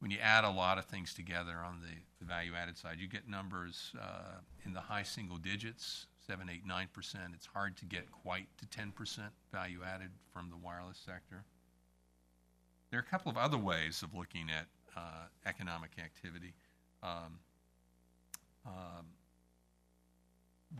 when 0.00 0.10
you 0.10 0.18
add 0.18 0.42
a 0.42 0.50
lot 0.50 0.78
of 0.78 0.84
things 0.86 1.14
together 1.14 1.54
on 1.64 1.80
the, 1.80 1.94
the 2.18 2.24
value 2.24 2.52
added 2.60 2.76
side. 2.76 2.96
You 2.98 3.08
get 3.08 3.28
numbers 3.28 3.92
uh, 4.00 4.40
in 4.64 4.72
the 4.72 4.80
high 4.80 5.04
single 5.04 5.36
digits, 5.36 6.06
seven, 6.26 6.50
eight, 6.50 6.66
nine 6.66 6.88
percent. 6.92 7.32
It's 7.34 7.46
hard 7.46 7.76
to 7.76 7.84
get 7.84 8.10
quite 8.10 8.48
to 8.58 8.66
ten 8.66 8.90
percent 8.90 9.32
value 9.52 9.80
added 9.86 10.10
from 10.32 10.50
the 10.50 10.56
wireless 10.56 10.98
sector. 10.98 11.44
There 12.90 12.98
are 12.98 13.06
a 13.06 13.10
couple 13.10 13.30
of 13.30 13.36
other 13.36 13.58
ways 13.58 14.02
of 14.02 14.12
looking 14.12 14.48
at 14.50 14.66
uh, 14.96 15.26
economic 15.46 15.92
activity. 16.02 16.54
Um, 17.02 17.38
um, 18.66 19.06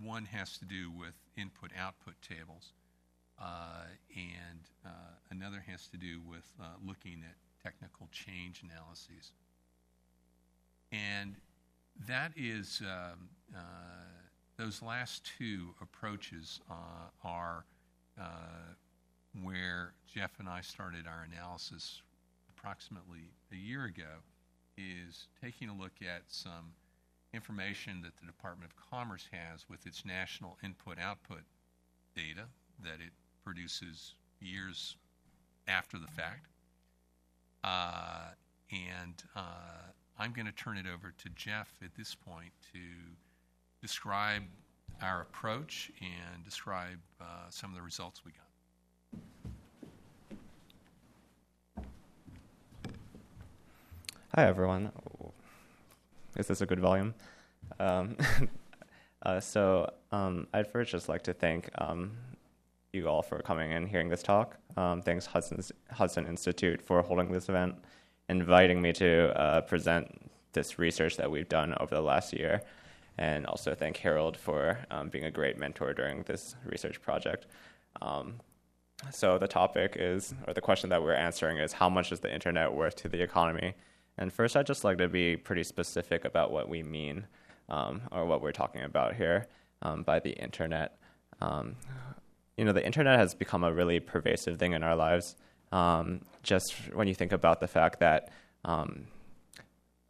one 0.02 0.24
has 0.26 0.58
to 0.58 0.64
do 0.64 0.90
with 0.90 1.14
input 1.36 1.70
output 1.78 2.14
tables. 2.22 2.72
Uh, 3.40 3.84
and 4.14 4.60
uh, 4.84 4.88
another 5.30 5.62
has 5.66 5.86
to 5.88 5.96
do 5.96 6.20
with 6.26 6.46
uh, 6.60 6.64
looking 6.86 7.22
at 7.28 7.36
technical 7.62 8.08
change 8.10 8.62
analyses. 8.62 9.32
And 10.90 11.36
that 12.08 12.32
is, 12.36 12.80
um, 12.82 13.28
uh, 13.54 13.58
those 14.56 14.80
last 14.82 15.30
two 15.38 15.74
approaches 15.82 16.60
uh, 16.70 17.10
are 17.24 17.64
uh, 18.18 18.74
where 19.42 19.92
Jeff 20.06 20.30
and 20.38 20.48
I 20.48 20.62
started 20.62 21.06
our 21.06 21.26
analysis 21.30 22.00
approximately 22.56 23.30
a 23.52 23.56
year 23.56 23.84
ago, 23.84 24.22
is 24.76 25.28
taking 25.42 25.68
a 25.68 25.74
look 25.74 25.92
at 26.02 26.22
some 26.26 26.72
information 27.32 28.00
that 28.02 28.16
the 28.16 28.26
Department 28.26 28.70
of 28.70 28.90
Commerce 28.90 29.28
has 29.30 29.68
with 29.68 29.86
its 29.86 30.04
national 30.04 30.56
input 30.62 30.98
output 30.98 31.42
data 32.14 32.44
that 32.82 33.00
it 33.00 33.12
produces 33.44 34.14
years 34.40 34.96
after 35.68 35.98
the 35.98 36.06
fact. 36.06 36.46
Uh, 37.64 38.30
and 38.70 39.22
uh, 39.34 39.90
I'm 40.18 40.32
going 40.32 40.46
to 40.46 40.52
turn 40.52 40.76
it 40.76 40.86
over 40.86 41.12
to 41.16 41.28
Jeff 41.30 41.68
at 41.84 41.94
this 41.96 42.14
point 42.14 42.52
to 42.72 42.78
describe 43.82 44.42
our 45.02 45.22
approach 45.22 45.90
and 46.00 46.44
describe 46.44 46.98
uh, 47.20 47.24
some 47.50 47.70
of 47.70 47.76
the 47.76 47.82
results 47.82 48.22
we 48.24 48.32
got. 48.32 48.46
Hi, 54.34 54.46
everyone. 54.46 54.92
Is 56.36 56.46
this 56.46 56.60
a 56.60 56.66
good 56.66 56.80
volume? 56.80 57.14
Um, 57.80 58.16
uh, 59.22 59.40
so, 59.40 59.92
um, 60.12 60.46
I'd 60.52 60.66
first 60.66 60.90
just 60.90 61.08
like 61.08 61.22
to 61.24 61.32
thank 61.32 61.70
um, 61.78 62.12
you 62.92 63.08
all 63.08 63.22
for 63.22 63.38
coming 63.40 63.72
and 63.72 63.88
hearing 63.88 64.08
this 64.08 64.22
talk. 64.22 64.56
Um, 64.76 65.02
thanks 65.02 65.26
Hudson's, 65.26 65.72
Hudson 65.90 66.26
Institute 66.26 66.82
for 66.82 67.02
holding 67.02 67.32
this 67.32 67.48
event, 67.48 67.74
inviting 68.28 68.80
me 68.80 68.92
to 68.94 69.38
uh, 69.38 69.60
present 69.62 70.30
this 70.52 70.78
research 70.78 71.16
that 71.16 71.30
we've 71.30 71.48
done 71.48 71.74
over 71.80 71.94
the 71.94 72.00
last 72.00 72.32
year, 72.32 72.62
and 73.18 73.46
also 73.46 73.74
thank 73.74 73.96
Harold 73.98 74.36
for 74.36 74.78
um, 74.90 75.08
being 75.08 75.24
a 75.24 75.30
great 75.30 75.58
mentor 75.58 75.92
during 75.94 76.22
this 76.22 76.54
research 76.64 77.00
project. 77.00 77.46
So 79.10 79.38
the 79.38 79.48
topic 79.48 79.96
is, 79.98 80.34
or 80.46 80.54
the 80.54 80.60
question 80.60 80.90
that 80.90 81.02
we're 81.02 81.14
answering 81.14 81.58
is, 81.58 81.72
how 81.72 81.88
much 81.88 82.12
is 82.12 82.20
the 82.20 82.32
internet 82.32 82.72
worth 82.74 82.96
to 82.96 83.08
the 83.08 83.22
economy? 83.22 83.74
And 84.18 84.32
first, 84.32 84.56
I'd 84.56 84.66
just 84.66 84.84
like 84.84 84.98
to 84.98 85.08
be 85.08 85.36
pretty 85.36 85.64
specific 85.64 86.24
about 86.24 86.50
what 86.50 86.68
we 86.68 86.82
mean, 86.82 87.26
um, 87.68 88.02
or 88.12 88.24
what 88.24 88.40
we're 88.40 88.52
talking 88.52 88.82
about 88.82 89.14
here 89.14 89.46
um, 89.82 90.02
by 90.02 90.18
the 90.20 90.30
internet. 90.30 90.98
Um, 91.40 91.76
you 92.56 92.64
know, 92.64 92.72
the 92.72 92.84
internet 92.84 93.18
has 93.18 93.34
become 93.34 93.64
a 93.64 93.72
really 93.72 94.00
pervasive 94.00 94.58
thing 94.58 94.72
in 94.72 94.82
our 94.82 94.96
lives. 94.96 95.36
Um, 95.72 96.22
just 96.42 96.72
when 96.94 97.08
you 97.08 97.14
think 97.14 97.32
about 97.32 97.60
the 97.60 97.68
fact 97.68 98.00
that 98.00 98.30
um, 98.64 99.06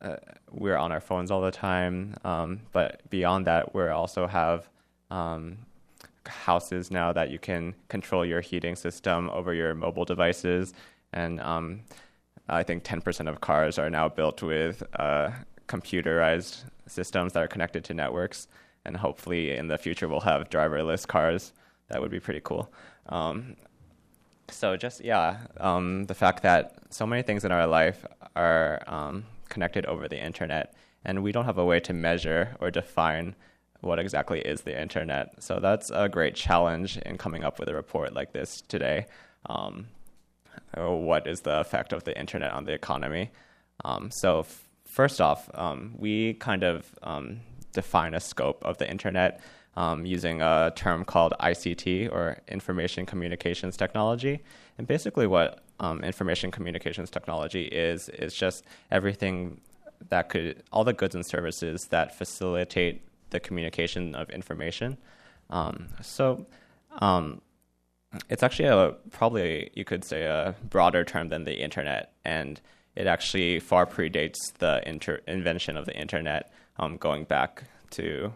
uh, 0.00 0.16
we're 0.52 0.76
on 0.76 0.92
our 0.92 1.00
phones 1.00 1.30
all 1.30 1.40
the 1.40 1.50
time, 1.50 2.14
um, 2.24 2.60
but 2.72 3.08
beyond 3.10 3.46
that, 3.46 3.74
we 3.74 3.88
also 3.88 4.26
have 4.26 4.68
houses 6.28 6.90
now 6.90 7.12
that 7.12 7.30
you 7.30 7.38
can 7.38 7.74
control 7.88 8.24
your 8.24 8.40
heating 8.40 8.76
system 8.76 9.30
over 9.30 9.54
your 9.54 9.74
mobile 9.74 10.04
devices, 10.04 10.74
and 11.12 11.40
um, 11.40 11.80
I 12.48 12.62
think 12.62 12.84
10% 12.84 13.28
of 13.28 13.40
cars 13.40 13.78
are 13.78 13.90
now 13.90 14.08
built 14.08 14.42
with 14.42 14.82
uh, 14.98 15.30
computerized 15.68 16.64
systems 16.86 17.32
that 17.32 17.42
are 17.42 17.48
connected 17.48 17.84
to 17.84 17.94
networks, 17.94 18.48
and 18.84 18.96
hopefully 18.96 19.56
in 19.56 19.68
the 19.68 19.78
future 19.78 20.06
we'll 20.08 20.20
have 20.20 20.48
driverless 20.48 21.06
cars 21.06 21.52
that 21.88 22.00
would 22.00 22.10
be 22.10 22.20
pretty 22.20 22.40
cool. 22.42 22.72
Um, 23.08 23.56
so 24.48 24.76
just 24.76 25.04
yeah, 25.04 25.38
um, 25.58 26.04
the 26.04 26.14
fact 26.14 26.42
that 26.42 26.76
so 26.90 27.06
many 27.06 27.22
things 27.22 27.44
in 27.44 27.52
our 27.52 27.66
life 27.66 28.04
are 28.34 28.82
um, 28.86 29.24
connected 29.48 29.86
over 29.86 30.08
the 30.08 30.22
internet, 30.22 30.74
and 31.04 31.22
we 31.22 31.32
don't 31.32 31.44
have 31.44 31.58
a 31.58 31.64
way 31.64 31.80
to 31.80 31.92
measure 31.92 32.56
or 32.60 32.70
define 32.70 33.34
what 33.80 33.98
exactly 33.98 34.40
is 34.40 34.62
the 34.62 34.80
internet. 34.80 35.42
So 35.42 35.60
that's 35.60 35.90
a 35.94 36.08
great 36.08 36.34
challenge 36.34 36.96
in 36.98 37.18
coming 37.18 37.44
up 37.44 37.58
with 37.58 37.68
a 37.68 37.74
report 37.74 38.14
like 38.14 38.32
this 38.32 38.62
today. 38.62 39.06
um, 39.46 39.88
what 40.74 41.26
is 41.26 41.40
the 41.40 41.60
effect 41.60 41.92
of 41.92 42.04
the 42.04 42.18
internet 42.18 42.52
on 42.52 42.64
the 42.64 42.72
economy. 42.72 43.30
Um, 43.84 44.10
so, 44.10 44.40
f- 44.40 44.68
first 44.84 45.20
off, 45.20 45.50
um, 45.54 45.94
we 45.96 46.34
kind 46.34 46.62
of 46.62 46.90
um, 47.02 47.40
define 47.72 48.14
a 48.14 48.20
scope 48.20 48.64
of 48.64 48.78
the 48.78 48.90
internet 48.90 49.40
um, 49.76 50.06
using 50.06 50.40
a 50.40 50.72
term 50.74 51.04
called 51.04 51.34
ICT 51.40 52.10
or 52.10 52.38
Information 52.48 53.04
Communications 53.04 53.76
Technology. 53.76 54.42
And 54.78 54.86
basically, 54.86 55.26
what 55.26 55.60
um, 55.80 56.02
information 56.02 56.50
communications 56.50 57.10
technology 57.10 57.64
is 57.64 58.08
is 58.08 58.34
just 58.34 58.64
everything 58.90 59.60
that 60.08 60.28
could 60.28 60.62
all 60.72 60.84
the 60.84 60.92
goods 60.92 61.14
and 61.14 61.24
services 61.24 61.86
that 61.86 62.16
facilitate 62.16 63.02
the 63.30 63.40
communication 63.40 64.14
of 64.14 64.30
information. 64.30 64.96
So 66.00 66.46
um, 67.00 67.40
it's 68.28 68.42
actually 68.42 68.68
a 68.68 68.94
probably 69.10 69.70
you 69.74 69.84
could 69.84 70.04
say 70.04 70.24
a 70.24 70.54
broader 70.68 71.04
term 71.04 71.28
than 71.28 71.44
the 71.44 71.62
internet, 71.62 72.12
and 72.24 72.60
it 72.94 73.06
actually 73.06 73.60
far 73.60 73.86
predates 73.86 74.52
the 74.58 74.82
inter- 74.86 75.20
invention 75.26 75.76
of 75.76 75.86
the 75.86 75.96
internet, 75.96 76.50
um, 76.78 76.96
going 76.96 77.24
back 77.24 77.64
to 77.90 78.32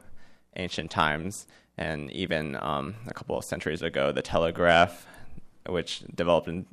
ancient 0.57 0.91
times, 0.91 1.47
and 1.79 2.11
even 2.13 2.57
um, 2.61 2.95
a 3.07 3.15
couple 3.15 3.37
of 3.37 3.45
centuries 3.45 3.83
ago, 3.83 4.13
the 4.13 4.23
telegraph, 4.23 5.07
which 5.67 6.03
developed 6.15 6.49
in, 6.49 6.67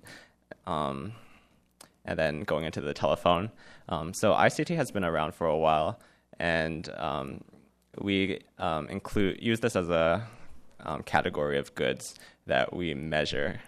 um, 0.65 1.13
and 2.05 2.19
then 2.19 2.41
going 2.41 2.65
into 2.65 2.81
the 2.81 2.93
telephone. 2.93 3.51
Um, 3.89 4.13
so 4.13 4.33
ICT 4.33 4.75
has 4.75 4.91
been 4.91 5.05
around 5.05 5.33
for 5.33 5.47
a 5.47 5.57
while, 5.57 5.99
and 6.39 6.89
um, 6.97 7.41
we 7.99 8.41
um, 8.59 8.87
include 8.89 9.41
use 9.41 9.59
this 9.59 9.75
as 9.75 9.89
a 9.89 10.27
um, 10.81 11.03
category 11.03 11.57
of 11.57 11.73
goods 11.75 12.15
that 12.45 12.73
we 12.73 12.93
measure, 12.93 13.59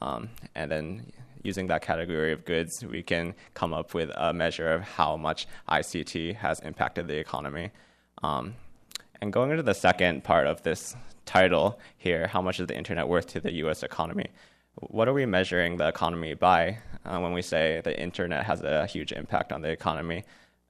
um, 0.00 0.28
and 0.54 0.70
then 0.70 1.12
using 1.42 1.66
that 1.68 1.82
category 1.82 2.32
of 2.32 2.44
goods, 2.44 2.84
we 2.84 3.02
can 3.02 3.34
come 3.54 3.72
up 3.72 3.94
with 3.94 4.10
a 4.16 4.32
measure 4.32 4.72
of 4.72 4.82
how 4.82 5.16
much 5.16 5.46
ICT 5.68 6.36
has 6.36 6.60
impacted 6.60 7.08
the 7.08 7.16
economy. 7.16 7.70
Um, 8.22 8.54
and 9.20 9.32
going 9.32 9.50
into 9.50 9.62
the 9.62 9.74
second 9.74 10.24
part 10.24 10.46
of 10.46 10.62
this 10.62 10.96
title 11.26 11.78
here, 11.96 12.26
how 12.26 12.42
much 12.42 12.60
is 12.60 12.66
the 12.66 12.76
internet 12.76 13.08
worth 13.08 13.26
to 13.28 13.40
the 13.40 13.52
U.S. 13.54 13.82
economy? 13.82 14.26
What 14.76 15.08
are 15.08 15.12
we 15.12 15.26
measuring 15.26 15.76
the 15.76 15.88
economy 15.88 16.34
by 16.34 16.78
uh, 17.04 17.18
when 17.18 17.32
we 17.32 17.42
say 17.42 17.80
the 17.82 18.00
internet 18.00 18.44
has 18.44 18.62
a 18.62 18.86
huge 18.86 19.12
impact 19.12 19.52
on 19.52 19.60
the 19.62 19.70
economy? 19.70 20.24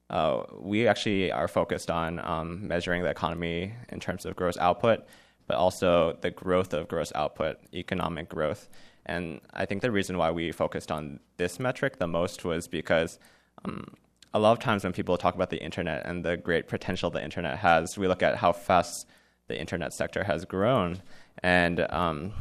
Uh, 0.09 0.45
we 0.59 0.89
actually 0.89 1.31
are 1.31 1.49
focused 1.49 1.91
on 1.91 2.19
um, 2.21 2.67
measuring 2.67 3.03
the 3.03 3.11
economy 3.11 3.75
in 3.91 4.01
terms 4.01 4.25
of 4.25 4.35
gross 4.35 4.57
output, 4.57 5.07
but 5.49 5.57
also 5.57 6.17
the 6.21 6.31
growth 6.31 6.73
of 6.73 6.87
gross 6.87 7.11
output, 7.15 7.57
economic 7.75 8.29
growth. 8.29 8.69
And 9.07 9.41
I 9.55 9.65
think 9.65 9.83
the 9.83 9.91
reason 9.91 10.19
why 10.19 10.31
we 10.31 10.53
focused 10.53 10.93
on 10.93 11.19
this 11.39 11.59
metric 11.59 11.99
the 11.99 12.07
most 12.07 12.45
was 12.45 12.69
because 12.69 13.19
um, 13.65 13.95
a 14.35 14.39
lot 14.39 14.53
of 14.53 14.59
times 14.59 14.85
when 14.85 14.93
people 14.93 15.17
talk 15.17 15.35
about 15.35 15.51
the 15.51 15.63
internet 15.63 16.05
and 16.07 16.25
the 16.25 16.37
great 16.37 16.69
potential 16.69 17.11
the 17.11 17.25
internet 17.25 17.59
has, 17.59 17.97
we 17.97 18.07
look 18.07 18.23
at 18.23 18.37
how 18.37 18.53
fast 18.53 19.07
the 19.49 19.59
internet 19.59 19.95
sector 19.95 20.23
has 20.25 20.45
grown. 20.45 21.01
And 21.43 21.81
um, 21.91 22.33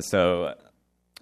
so 0.00 0.54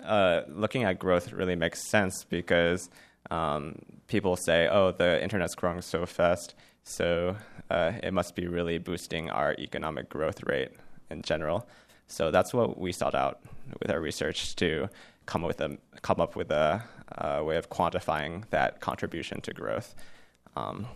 uh, 0.04 0.42
looking 0.48 0.84
at 0.84 1.00
growth 1.00 1.32
really 1.32 1.56
makes 1.56 1.90
sense 1.90 2.24
because 2.24 2.88
um, 3.32 3.80
people 4.06 4.36
say, 4.36 4.68
oh, 4.68 4.92
the 4.92 5.20
internet's 5.22 5.56
growing 5.56 5.82
so 5.82 6.06
fast, 6.06 6.54
so 6.84 7.36
uh, 7.70 7.92
it 8.02 8.12
must 8.12 8.34
be 8.34 8.46
really 8.46 8.78
boosting 8.78 9.30
our 9.30 9.54
economic 9.58 10.08
growth 10.08 10.42
rate 10.44 10.72
in 11.10 11.22
general. 11.22 11.68
So 12.08 12.30
that's 12.30 12.52
what 12.52 12.78
we 12.78 12.92
sought 12.92 13.14
out 13.14 13.40
with 13.80 13.90
our 13.90 14.00
research 14.00 14.56
to 14.56 14.88
come 15.26 15.42
with 15.42 15.60
a 15.60 15.78
come 16.02 16.20
up 16.20 16.34
with 16.34 16.50
a, 16.50 16.82
a 17.16 17.44
way 17.44 17.56
of 17.56 17.70
quantifying 17.70 18.48
that 18.50 18.80
contribution 18.80 19.40
to 19.42 19.52
growth. 19.52 19.94
Um, 20.56 20.88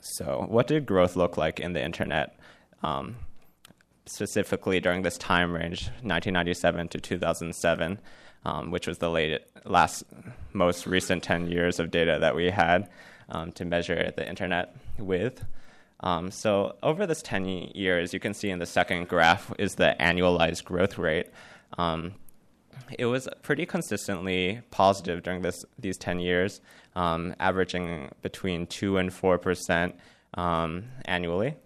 so, 0.00 0.46
what 0.48 0.68
did 0.68 0.86
growth 0.86 1.16
look 1.16 1.36
like 1.36 1.58
in 1.58 1.72
the 1.72 1.84
internet? 1.84 2.38
Um, 2.84 3.16
specifically 4.06 4.80
during 4.80 5.02
this 5.02 5.18
time 5.18 5.52
range, 5.52 5.86
1997 6.02 6.88
to 6.88 7.00
2007, 7.00 8.00
um, 8.44 8.70
which 8.70 8.86
was 8.86 8.98
the 8.98 9.10
late, 9.10 9.40
last, 9.64 10.04
most 10.52 10.86
recent 10.86 11.22
10 11.22 11.48
years 11.48 11.78
of 11.78 11.90
data 11.90 12.18
that 12.20 12.34
we 12.34 12.50
had 12.50 12.88
um, 13.28 13.52
to 13.52 13.64
measure 13.64 14.12
the 14.16 14.28
internet 14.28 14.74
with. 14.98 15.44
Um, 16.00 16.30
so 16.30 16.76
over 16.82 17.06
this 17.06 17.22
10 17.22 17.44
years, 17.74 18.14
you 18.14 18.20
can 18.20 18.34
see 18.34 18.50
in 18.50 18.58
the 18.58 18.66
second 18.66 19.08
graph 19.08 19.52
is 19.58 19.74
the 19.74 19.96
annualized 19.98 20.64
growth 20.64 20.96
rate. 20.98 21.28
Um, 21.76 22.14
it 22.98 23.06
was 23.06 23.28
pretty 23.42 23.66
consistently 23.66 24.62
positive 24.70 25.22
during 25.22 25.42
this 25.42 25.64
these 25.78 25.98
10 25.98 26.20
years, 26.20 26.60
um, 26.94 27.34
averaging 27.40 28.10
between 28.22 28.66
2 28.66 28.96
and 28.96 29.12
4 29.12 29.38
percent 29.38 29.96
um, 30.34 30.84
annually. 31.04 31.56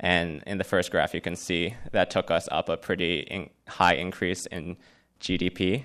And 0.00 0.42
in 0.46 0.58
the 0.58 0.64
first 0.64 0.90
graph, 0.90 1.14
you 1.14 1.20
can 1.20 1.36
see 1.36 1.74
that 1.92 2.10
took 2.10 2.30
us 2.30 2.48
up 2.50 2.68
a 2.68 2.76
pretty 2.76 3.20
in 3.20 3.50
high 3.68 3.94
increase 3.94 4.46
in 4.46 4.76
GDP 5.20 5.84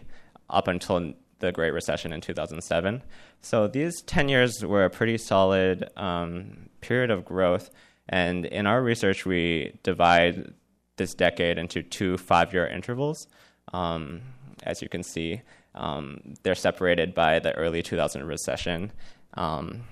up 0.49 0.67
until 0.67 1.13
the 1.39 1.51
Great 1.51 1.71
Recession 1.71 2.13
in 2.13 2.21
2007. 2.21 3.03
So 3.41 3.67
these 3.67 4.01
10 4.01 4.29
years 4.29 4.65
were 4.65 4.85
a 4.85 4.89
pretty 4.89 5.17
solid 5.17 5.89
um, 5.95 6.69
period 6.81 7.11
of 7.11 7.25
growth. 7.25 7.69
And 8.09 8.45
in 8.45 8.65
our 8.65 8.81
research, 8.81 9.25
we 9.25 9.79
divide 9.83 10.53
this 10.97 11.13
decade 11.13 11.57
into 11.57 11.83
two 11.83 12.17
five 12.17 12.53
year 12.53 12.67
intervals. 12.67 13.27
Um, 13.73 14.21
as 14.63 14.81
you 14.81 14.89
can 14.89 15.03
see, 15.03 15.41
um, 15.75 16.35
they're 16.43 16.55
separated 16.55 17.13
by 17.13 17.39
the 17.39 17.53
early 17.53 17.83
2000 17.83 18.25
recession. 18.25 18.91
Um, 19.35 19.83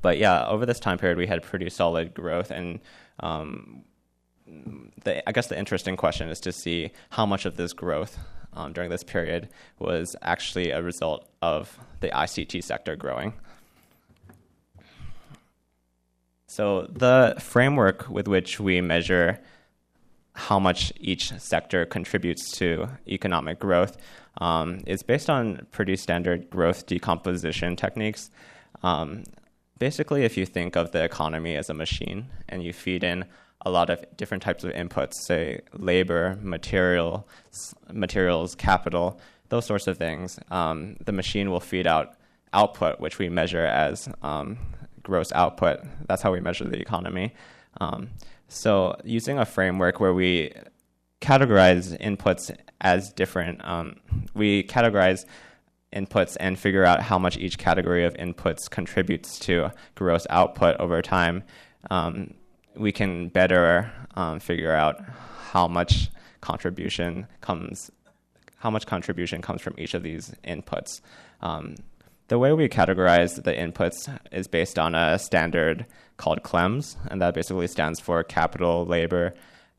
but 0.00 0.18
yeah, 0.18 0.46
over 0.46 0.66
this 0.66 0.80
time 0.80 0.98
period, 0.98 1.18
we 1.18 1.26
had 1.26 1.42
pretty 1.42 1.70
solid 1.70 2.14
growth. 2.14 2.50
And 2.50 2.80
um, 3.20 3.84
the, 5.04 5.26
I 5.28 5.32
guess 5.32 5.48
the 5.48 5.58
interesting 5.58 5.96
question 5.96 6.28
is 6.28 6.40
to 6.40 6.52
see 6.52 6.90
how 7.10 7.26
much 7.26 7.46
of 7.46 7.56
this 7.56 7.72
growth 7.72 8.18
um, 8.54 8.72
during 8.72 8.90
this 8.90 9.02
period 9.02 9.48
was 9.78 10.16
actually 10.22 10.70
a 10.70 10.82
result 10.82 11.28
of 11.40 11.78
the 12.00 12.08
ICT 12.08 12.62
sector 12.62 12.96
growing. 12.96 13.34
So, 16.46 16.82
the 16.90 17.36
framework 17.38 18.10
with 18.10 18.28
which 18.28 18.60
we 18.60 18.82
measure 18.82 19.40
how 20.34 20.58
much 20.58 20.92
each 21.00 21.32
sector 21.38 21.84
contributes 21.86 22.50
to 22.58 22.88
economic 23.06 23.58
growth 23.58 23.96
um, 24.38 24.82
is 24.86 25.02
based 25.02 25.28
on 25.28 25.66
pretty 25.70 25.96
standard 25.96 26.50
growth 26.50 26.86
decomposition 26.86 27.76
techniques. 27.76 28.30
Um, 28.82 29.24
basically, 29.78 30.24
if 30.24 30.36
you 30.36 30.46
think 30.46 30.76
of 30.76 30.92
the 30.92 31.04
economy 31.04 31.56
as 31.56 31.68
a 31.70 31.74
machine 31.74 32.26
and 32.48 32.62
you 32.62 32.72
feed 32.72 33.04
in 33.04 33.24
a 33.64 33.70
lot 33.70 33.90
of 33.90 34.04
different 34.16 34.42
types 34.42 34.64
of 34.64 34.72
inputs, 34.72 35.14
say 35.14 35.60
labor, 35.72 36.38
material, 36.42 37.28
materials, 37.92 38.54
capital, 38.54 39.20
those 39.48 39.66
sorts 39.66 39.86
of 39.86 39.98
things. 39.98 40.38
Um, 40.50 40.96
the 41.04 41.12
machine 41.12 41.50
will 41.50 41.60
feed 41.60 41.86
out 41.86 42.14
output, 42.52 43.00
which 43.00 43.18
we 43.18 43.28
measure 43.28 43.64
as 43.64 44.08
um, 44.22 44.58
gross 45.02 45.32
output. 45.32 45.80
That's 46.06 46.22
how 46.22 46.32
we 46.32 46.40
measure 46.40 46.64
the 46.64 46.78
economy. 46.78 47.34
Um, 47.80 48.10
so, 48.48 48.96
using 49.04 49.38
a 49.38 49.46
framework 49.46 50.00
where 50.00 50.12
we 50.12 50.52
categorize 51.20 51.98
inputs 52.00 52.54
as 52.80 53.12
different, 53.12 53.64
um, 53.64 53.96
we 54.34 54.64
categorize 54.64 55.24
inputs 55.94 56.36
and 56.40 56.58
figure 56.58 56.84
out 56.84 57.02
how 57.02 57.18
much 57.18 57.36
each 57.36 57.58
category 57.58 58.04
of 58.04 58.14
inputs 58.14 58.68
contributes 58.68 59.38
to 59.38 59.70
gross 59.94 60.26
output 60.30 60.76
over 60.78 61.00
time. 61.02 61.44
Um, 61.90 62.34
we 62.76 62.92
can 62.92 63.28
better 63.28 63.92
um, 64.14 64.40
figure 64.40 64.72
out 64.72 65.00
how 65.50 65.68
much 65.68 66.10
contribution 66.40 67.26
comes 67.40 67.90
how 68.56 68.70
much 68.70 68.86
contribution 68.86 69.42
comes 69.42 69.60
from 69.60 69.74
each 69.76 69.92
of 69.92 70.04
these 70.04 70.32
inputs. 70.44 71.00
Um, 71.40 71.74
the 72.28 72.38
way 72.38 72.52
we 72.52 72.68
categorize 72.68 73.42
the 73.42 73.52
inputs 73.52 74.08
is 74.30 74.46
based 74.46 74.78
on 74.78 74.94
a 74.94 75.18
standard 75.18 75.84
called 76.16 76.44
KLEMS, 76.44 76.96
and 77.10 77.20
that 77.20 77.34
basically 77.34 77.66
stands 77.66 77.98
for 77.98 78.22
capital, 78.22 78.86
labor, 78.86 79.34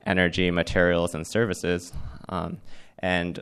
energy, 0.05 0.51
materials, 0.51 1.15
and 1.15 1.25
services. 1.25 1.93
Um, 2.27 2.57
and 2.99 3.41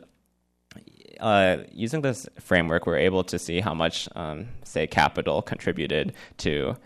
uh, 1.18 1.58
using 1.72 2.02
this 2.02 2.28
framework, 2.38 2.86
we're 2.86 2.98
able 2.98 3.24
to 3.24 3.38
see 3.38 3.60
how 3.60 3.74
much, 3.74 4.08
um, 4.14 4.46
say, 4.62 4.86
capital 4.86 5.42
contributed 5.42 6.14
to 6.38 6.76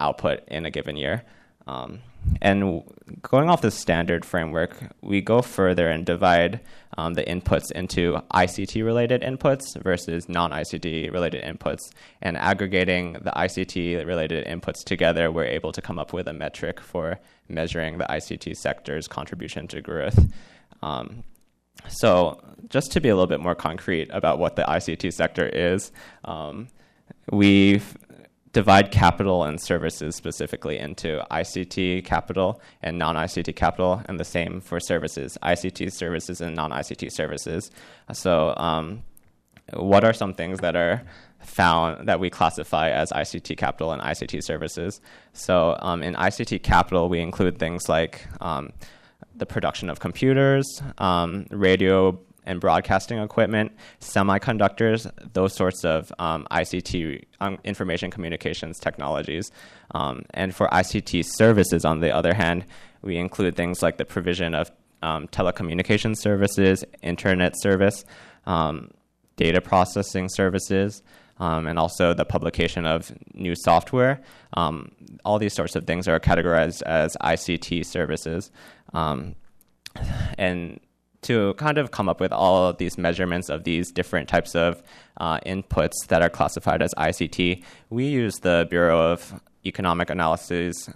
output 0.00 0.40
in 0.48 0.66
a 0.66 0.70
given 0.70 0.96
year. 0.96 1.22
Um, 1.68 2.00
and 2.42 2.82
going 3.22 3.50
off 3.50 3.60
the 3.60 3.70
standard 3.70 4.24
framework, 4.24 4.76
we 5.00 5.20
go 5.20 5.42
further 5.42 5.88
and 5.88 6.06
divide 6.06 6.60
um, 6.96 7.14
the 7.14 7.22
inputs 7.22 7.70
into 7.72 8.20
ICT 8.32 8.84
related 8.84 9.22
inputs 9.22 9.80
versus 9.82 10.28
non 10.28 10.50
ICT 10.50 11.12
related 11.12 11.42
inputs. 11.44 11.80
And 12.22 12.36
aggregating 12.36 13.14
the 13.14 13.32
ICT 13.36 14.06
related 14.06 14.46
inputs 14.46 14.84
together, 14.84 15.30
we're 15.30 15.44
able 15.44 15.72
to 15.72 15.82
come 15.82 15.98
up 15.98 16.12
with 16.12 16.28
a 16.28 16.32
metric 16.32 16.80
for 16.80 17.18
measuring 17.48 17.98
the 17.98 18.06
ICT 18.06 18.56
sector's 18.56 19.06
contribution 19.08 19.66
to 19.68 19.80
growth. 19.80 20.18
Um, 20.82 21.24
so, 21.88 22.40
just 22.68 22.92
to 22.92 23.00
be 23.00 23.08
a 23.08 23.14
little 23.14 23.26
bit 23.26 23.40
more 23.40 23.54
concrete 23.54 24.08
about 24.12 24.38
what 24.38 24.56
the 24.56 24.62
ICT 24.62 25.12
sector 25.12 25.46
is, 25.46 25.92
um, 26.24 26.68
we 27.30 27.80
divide 28.52 28.90
capital 28.90 29.44
and 29.44 29.60
services 29.60 30.16
specifically 30.16 30.78
into 30.78 31.24
ICT 31.30 32.04
capital 32.04 32.60
and 32.82 32.98
non 32.98 33.16
ICT 33.16 33.54
capital, 33.54 34.02
and 34.06 34.18
the 34.18 34.24
same 34.24 34.60
for 34.60 34.80
services 34.80 35.38
ICT 35.42 35.92
services 35.92 36.40
and 36.40 36.56
non 36.56 36.70
ICT 36.70 37.12
services. 37.12 37.70
So, 38.12 38.54
um, 38.56 39.02
what 39.74 40.04
are 40.04 40.12
some 40.12 40.34
things 40.34 40.60
that 40.60 40.74
are 40.74 41.02
found 41.38 42.08
that 42.08 42.18
we 42.18 42.28
classify 42.28 42.90
as 42.90 43.10
ICT 43.12 43.56
capital 43.56 43.92
and 43.92 44.02
ICT 44.02 44.42
services? 44.42 45.00
So, 45.32 45.76
um, 45.80 46.02
in 46.02 46.14
ICT 46.14 46.62
capital, 46.62 47.08
we 47.08 47.20
include 47.20 47.58
things 47.58 47.88
like 47.88 48.26
um, 48.40 48.72
the 49.36 49.46
production 49.46 49.88
of 49.88 50.00
computers, 50.00 50.82
um, 50.98 51.46
radio 51.50 52.18
and 52.44 52.60
broadcasting 52.60 53.18
equipment, 53.18 53.72
semiconductors, 54.00 55.10
those 55.32 55.54
sorts 55.54 55.84
of 55.84 56.12
um, 56.18 56.46
ICT, 56.50 57.24
um, 57.40 57.58
information 57.64 58.10
communications 58.10 58.78
technologies. 58.78 59.50
Um, 59.92 60.24
and 60.30 60.54
for 60.54 60.68
ICT 60.68 61.24
services, 61.24 61.84
on 61.84 62.00
the 62.00 62.14
other 62.14 62.34
hand, 62.34 62.64
we 63.02 63.16
include 63.16 63.56
things 63.56 63.82
like 63.82 63.98
the 63.98 64.04
provision 64.04 64.54
of 64.54 64.70
um, 65.02 65.28
telecommunications 65.28 66.18
services, 66.18 66.84
internet 67.02 67.54
service, 67.60 68.04
um, 68.46 68.90
data 69.36 69.60
processing 69.60 70.28
services. 70.28 71.02
Um, 71.38 71.66
and 71.66 71.78
also 71.78 72.12
the 72.12 72.26
publication 72.26 72.84
of 72.84 73.10
new 73.32 73.54
software. 73.56 74.20
all 74.54 75.38
these 75.38 75.54
sorts 75.54 75.74
of 75.74 75.86
things 75.86 76.06
are 76.06 76.20
categorized 76.20 76.82
as 76.82 77.16
ICT 77.22 77.86
services. 77.86 78.50
and 80.36 80.80
to 81.22 81.54
kind 81.54 81.78
of 81.78 81.90
come 81.90 82.08
up 82.08 82.20
with 82.20 82.32
all 82.32 82.68
of 82.68 82.78
these 82.78 82.96
measurements 82.96 83.48
of 83.48 83.64
these 83.64 83.90
different 83.90 84.28
types 84.28 84.54
of 84.54 84.82
uh, 85.18 85.38
inputs 85.40 86.06
that 86.08 86.22
are 86.22 86.30
classified 86.30 86.82
as 86.82 86.94
ICT, 86.94 87.62
we 87.90 88.06
use 88.06 88.36
the 88.36 88.66
Bureau 88.70 89.12
of 89.12 89.40
Economic 89.66 90.08
Analysis 90.08 90.88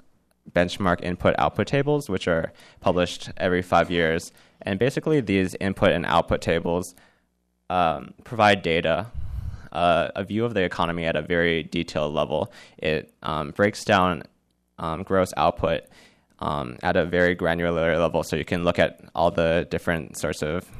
benchmark 0.51 1.03
input 1.03 1.35
output 1.39 1.67
tables, 1.67 2.09
which 2.09 2.29
are 2.29 2.53
published 2.81 3.31
every 3.37 3.63
five 3.63 3.91
years. 3.91 4.33
And 4.63 4.79
basically, 4.79 5.21
these 5.21 5.55
input 5.61 5.93
and 5.93 6.07
output 6.07 6.41
tables 6.41 6.95
um, 7.69 8.15
provide 8.25 8.63
data, 8.63 9.07
uh, 9.73 10.09
a 10.15 10.25
view 10.25 10.45
of 10.45 10.55
the 10.55 10.63
economy 10.63 11.05
at 11.05 11.17
a 11.17 11.23
very 11.23 11.63
detailed 11.63 12.15
level. 12.15 12.53
It 12.79 13.13
um, 13.23 13.51
breaks 13.51 13.85
down 13.85 14.23
um, 14.79 15.03
gross 15.03 15.33
output 15.37 15.85
um, 16.45 16.77
at 16.83 16.97
a 16.97 17.05
very 17.05 17.35
granular 17.35 17.99
level. 17.99 18.23
So 18.23 18.37
you 18.37 18.45
can 18.45 18.63
look 18.63 18.79
at 18.79 19.01
all 19.15 19.31
the 19.31 19.67
different 19.71 20.17
sorts 20.17 20.43
of 20.43 20.71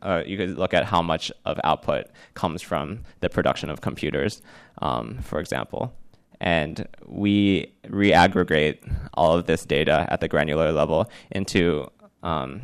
uh, 0.00 0.22
you 0.24 0.36
could 0.36 0.56
look 0.56 0.72
at 0.72 0.84
how 0.84 1.02
much 1.02 1.30
of 1.44 1.60
output 1.64 2.06
comes 2.34 2.62
from 2.62 3.00
the 3.20 3.28
production 3.28 3.68
of 3.68 3.80
computers, 3.80 4.40
um, 4.80 5.18
for 5.18 5.38
example. 5.38 5.92
And 6.40 6.88
we 7.06 7.72
reaggregate 7.86 8.78
all 9.14 9.36
of 9.36 9.46
this 9.46 9.64
data 9.64 10.06
at 10.08 10.20
the 10.20 10.28
granular 10.28 10.72
level 10.72 11.10
into 11.30 11.90
um, 12.22 12.62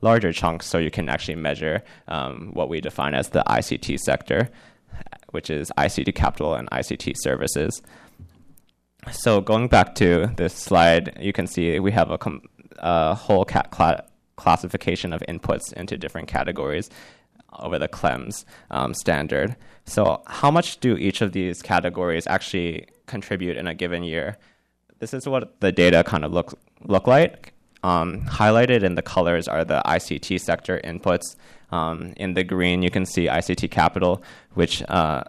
larger 0.00 0.32
chunks 0.32 0.66
so 0.66 0.78
you 0.78 0.90
can 0.90 1.08
actually 1.08 1.36
measure 1.36 1.82
um, 2.08 2.50
what 2.52 2.68
we 2.68 2.80
define 2.80 3.14
as 3.14 3.30
the 3.30 3.42
ICT 3.46 3.98
sector, 4.00 4.50
which 5.30 5.48
is 5.48 5.70
ICT 5.78 6.14
capital 6.14 6.54
and 6.54 6.68
ICT 6.70 7.14
services. 7.16 7.82
So 9.12 9.40
going 9.40 9.68
back 9.68 9.94
to 9.96 10.30
this 10.36 10.52
slide, 10.52 11.16
you 11.20 11.32
can 11.32 11.46
see 11.46 11.78
we 11.80 11.92
have 11.92 12.10
a, 12.10 12.18
a 12.78 13.14
whole 13.14 13.44
cla- 13.44 14.04
classification 14.36 15.12
of 15.12 15.22
inputs 15.28 15.72
into 15.72 15.96
different 15.96 16.28
categories 16.28 16.90
over 17.58 17.78
the 17.78 17.88
KLEMS 17.88 18.44
um, 18.70 18.94
standard. 18.94 19.56
So 19.84 20.22
how 20.26 20.50
much 20.50 20.80
do 20.80 20.96
each 20.96 21.22
of 21.22 21.32
these 21.32 21.62
categories 21.62 22.26
actually 22.26 22.86
contribute 23.06 23.56
in 23.56 23.66
a 23.66 23.74
given 23.74 24.02
year? 24.02 24.36
This 24.98 25.14
is 25.14 25.26
what 25.26 25.60
the 25.60 25.72
data 25.72 26.04
kind 26.04 26.24
of 26.24 26.32
look 26.32 26.58
look 26.84 27.06
like. 27.06 27.54
Um, 27.82 28.22
highlighted 28.22 28.82
in 28.82 28.96
the 28.96 29.02
colors 29.02 29.46
are 29.46 29.64
the 29.64 29.80
ICT 29.86 30.40
sector 30.40 30.80
inputs. 30.82 31.36
Um, 31.70 32.12
in 32.16 32.34
the 32.34 32.42
green, 32.42 32.82
you 32.82 32.90
can 32.90 33.06
see 33.06 33.26
ICT 33.26 33.70
capital, 33.70 34.22
which 34.54 34.82
uh, 34.88 35.22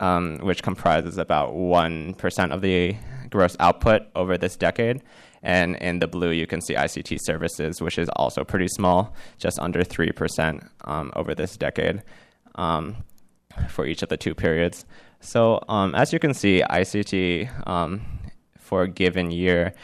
um, 0.00 0.38
which 0.38 0.62
comprises 0.62 1.18
about 1.18 1.52
1% 1.52 2.50
of 2.52 2.62
the 2.62 2.96
gross 3.28 3.56
output 3.60 4.02
over 4.16 4.36
this 4.36 4.56
decade. 4.56 5.02
And 5.42 5.76
in 5.76 6.00
the 6.00 6.08
blue, 6.08 6.30
you 6.30 6.46
can 6.46 6.60
see 6.60 6.74
ICT 6.74 7.18
services, 7.22 7.80
which 7.80 7.98
is 7.98 8.08
also 8.16 8.44
pretty 8.44 8.68
small, 8.68 9.14
just 9.38 9.58
under 9.58 9.82
3% 9.82 10.68
um, 10.84 11.12
over 11.16 11.34
this 11.34 11.56
decade 11.56 12.02
um, 12.56 12.96
for 13.68 13.86
each 13.86 14.02
of 14.02 14.08
the 14.08 14.16
two 14.16 14.34
periods. 14.34 14.84
So, 15.20 15.62
um, 15.68 15.94
as 15.94 16.12
you 16.12 16.18
can 16.18 16.34
see, 16.34 16.62
ICT 16.68 17.68
um, 17.68 18.02
for 18.58 18.82
a 18.82 18.88
given 18.88 19.30
year 19.30 19.74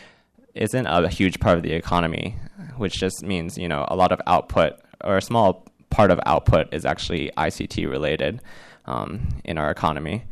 isn't 0.55 0.87
a 0.87 1.09
huge 1.09 1.41
part 1.41 1.57
of 1.59 1.63
the 1.63 1.73
economy, 1.73 2.37
which 2.77 2.95
just 2.95 3.23
means, 3.23 3.57
you 3.59 3.69
know, 3.69 3.87
a 3.89 3.97
lot 3.97 4.13
of 4.13 4.21
output 4.27 4.75
or 5.05 5.19
a 5.19 5.23
small 5.23 5.67
part 5.91 6.11
of 6.11 6.19
output 6.27 6.73
is 6.73 6.85
actually 6.85 7.31
ICT 7.37 7.89
related 7.89 8.41
um, 8.87 9.29
in 9.45 9.59
our 9.59 9.71
economy. 9.71 10.25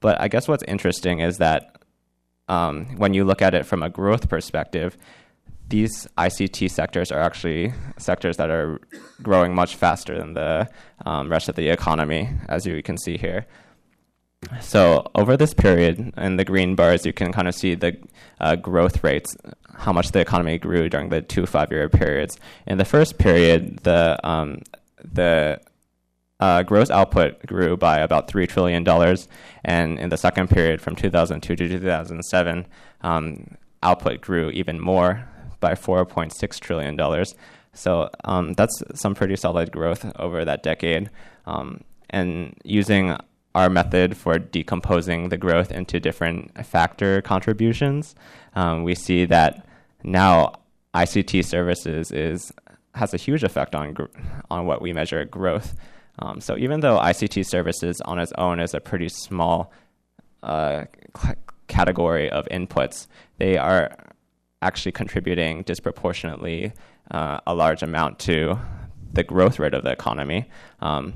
But 0.00 0.20
I 0.20 0.28
guess 0.28 0.46
what's 0.48 0.62
interesting 0.64 1.20
is 1.20 1.38
that 1.38 1.82
um, 2.48 2.96
when 2.96 3.14
you 3.14 3.24
look 3.24 3.42
at 3.42 3.54
it 3.54 3.64
from 3.66 3.82
a 3.82 3.90
growth 3.90 4.28
perspective, 4.28 4.96
these 5.68 6.06
ICT 6.18 6.70
sectors 6.70 7.10
are 7.10 7.20
actually 7.20 7.72
sectors 7.96 8.36
that 8.36 8.50
are 8.50 8.80
growing 9.22 9.54
much 9.54 9.76
faster 9.76 10.18
than 10.18 10.34
the 10.34 10.68
um, 11.06 11.30
rest 11.30 11.48
of 11.48 11.56
the 11.56 11.68
economy, 11.68 12.28
as 12.48 12.66
you 12.66 12.82
can 12.82 12.98
see 12.98 13.16
here. 13.16 13.46
So 14.60 15.10
over 15.14 15.36
this 15.36 15.54
period, 15.54 16.12
in 16.18 16.36
the 16.36 16.44
green 16.44 16.74
bars, 16.74 17.06
you 17.06 17.14
can 17.14 17.32
kind 17.32 17.48
of 17.48 17.54
see 17.54 17.74
the 17.74 17.96
uh, 18.40 18.56
growth 18.56 19.02
rates, 19.02 19.34
how 19.74 19.92
much 19.92 20.12
the 20.12 20.20
economy 20.20 20.58
grew 20.58 20.90
during 20.90 21.08
the 21.08 21.22
two 21.22 21.46
five-year 21.46 21.88
periods. 21.88 22.38
In 22.66 22.76
the 22.76 22.84
first 22.84 23.16
period, 23.16 23.78
the 23.84 24.20
um, 24.22 24.60
the 25.02 25.60
uh, 26.40 26.62
gross 26.62 26.90
output 26.90 27.44
grew 27.46 27.76
by 27.76 27.98
about 27.98 28.28
$3 28.28 28.48
trillion. 28.48 28.86
And 29.64 29.98
in 29.98 30.08
the 30.08 30.16
second 30.16 30.50
period, 30.50 30.80
from 30.80 30.96
2002 30.96 31.56
to 31.56 31.68
2007, 31.68 32.66
um, 33.02 33.56
output 33.82 34.20
grew 34.20 34.50
even 34.50 34.80
more 34.80 35.28
by 35.60 35.74
$4.6 35.74 36.60
trillion. 36.60 37.24
So 37.72 38.10
um, 38.24 38.52
that's 38.54 38.82
some 38.94 39.14
pretty 39.14 39.36
solid 39.36 39.72
growth 39.72 40.10
over 40.18 40.44
that 40.44 40.62
decade. 40.62 41.10
Um, 41.46 41.82
and 42.10 42.54
using 42.64 43.16
our 43.54 43.70
method 43.70 44.16
for 44.16 44.38
decomposing 44.38 45.28
the 45.28 45.36
growth 45.36 45.70
into 45.70 46.00
different 46.00 46.66
factor 46.66 47.22
contributions, 47.22 48.14
um, 48.54 48.82
we 48.82 48.94
see 48.94 49.24
that 49.26 49.66
now 50.02 50.52
ICT 50.94 51.44
services 51.44 52.10
is 52.12 52.52
has 52.94 53.12
a 53.12 53.16
huge 53.16 53.42
effect 53.42 53.74
on 53.74 53.96
on 54.50 54.66
what 54.66 54.80
we 54.80 54.92
measure 54.92 55.24
growth. 55.24 55.74
Um, 56.18 56.40
so 56.40 56.56
even 56.56 56.80
though 56.80 56.98
ICT 56.98 57.46
services 57.46 58.00
on 58.02 58.18
its 58.18 58.32
own 58.38 58.60
is 58.60 58.74
a 58.74 58.80
pretty 58.80 59.08
small 59.08 59.72
uh, 60.42 60.84
c- 61.16 61.30
category 61.66 62.30
of 62.30 62.46
inputs, 62.50 63.06
they 63.38 63.56
are 63.56 63.96
actually 64.62 64.92
contributing 64.92 65.62
disproportionately 65.62 66.72
uh, 67.10 67.40
a 67.46 67.54
large 67.54 67.82
amount 67.82 68.18
to 68.20 68.58
the 69.12 69.22
growth 69.22 69.58
rate 69.58 69.74
of 69.74 69.84
the 69.84 69.90
economy. 69.90 70.48
Um, 70.80 71.14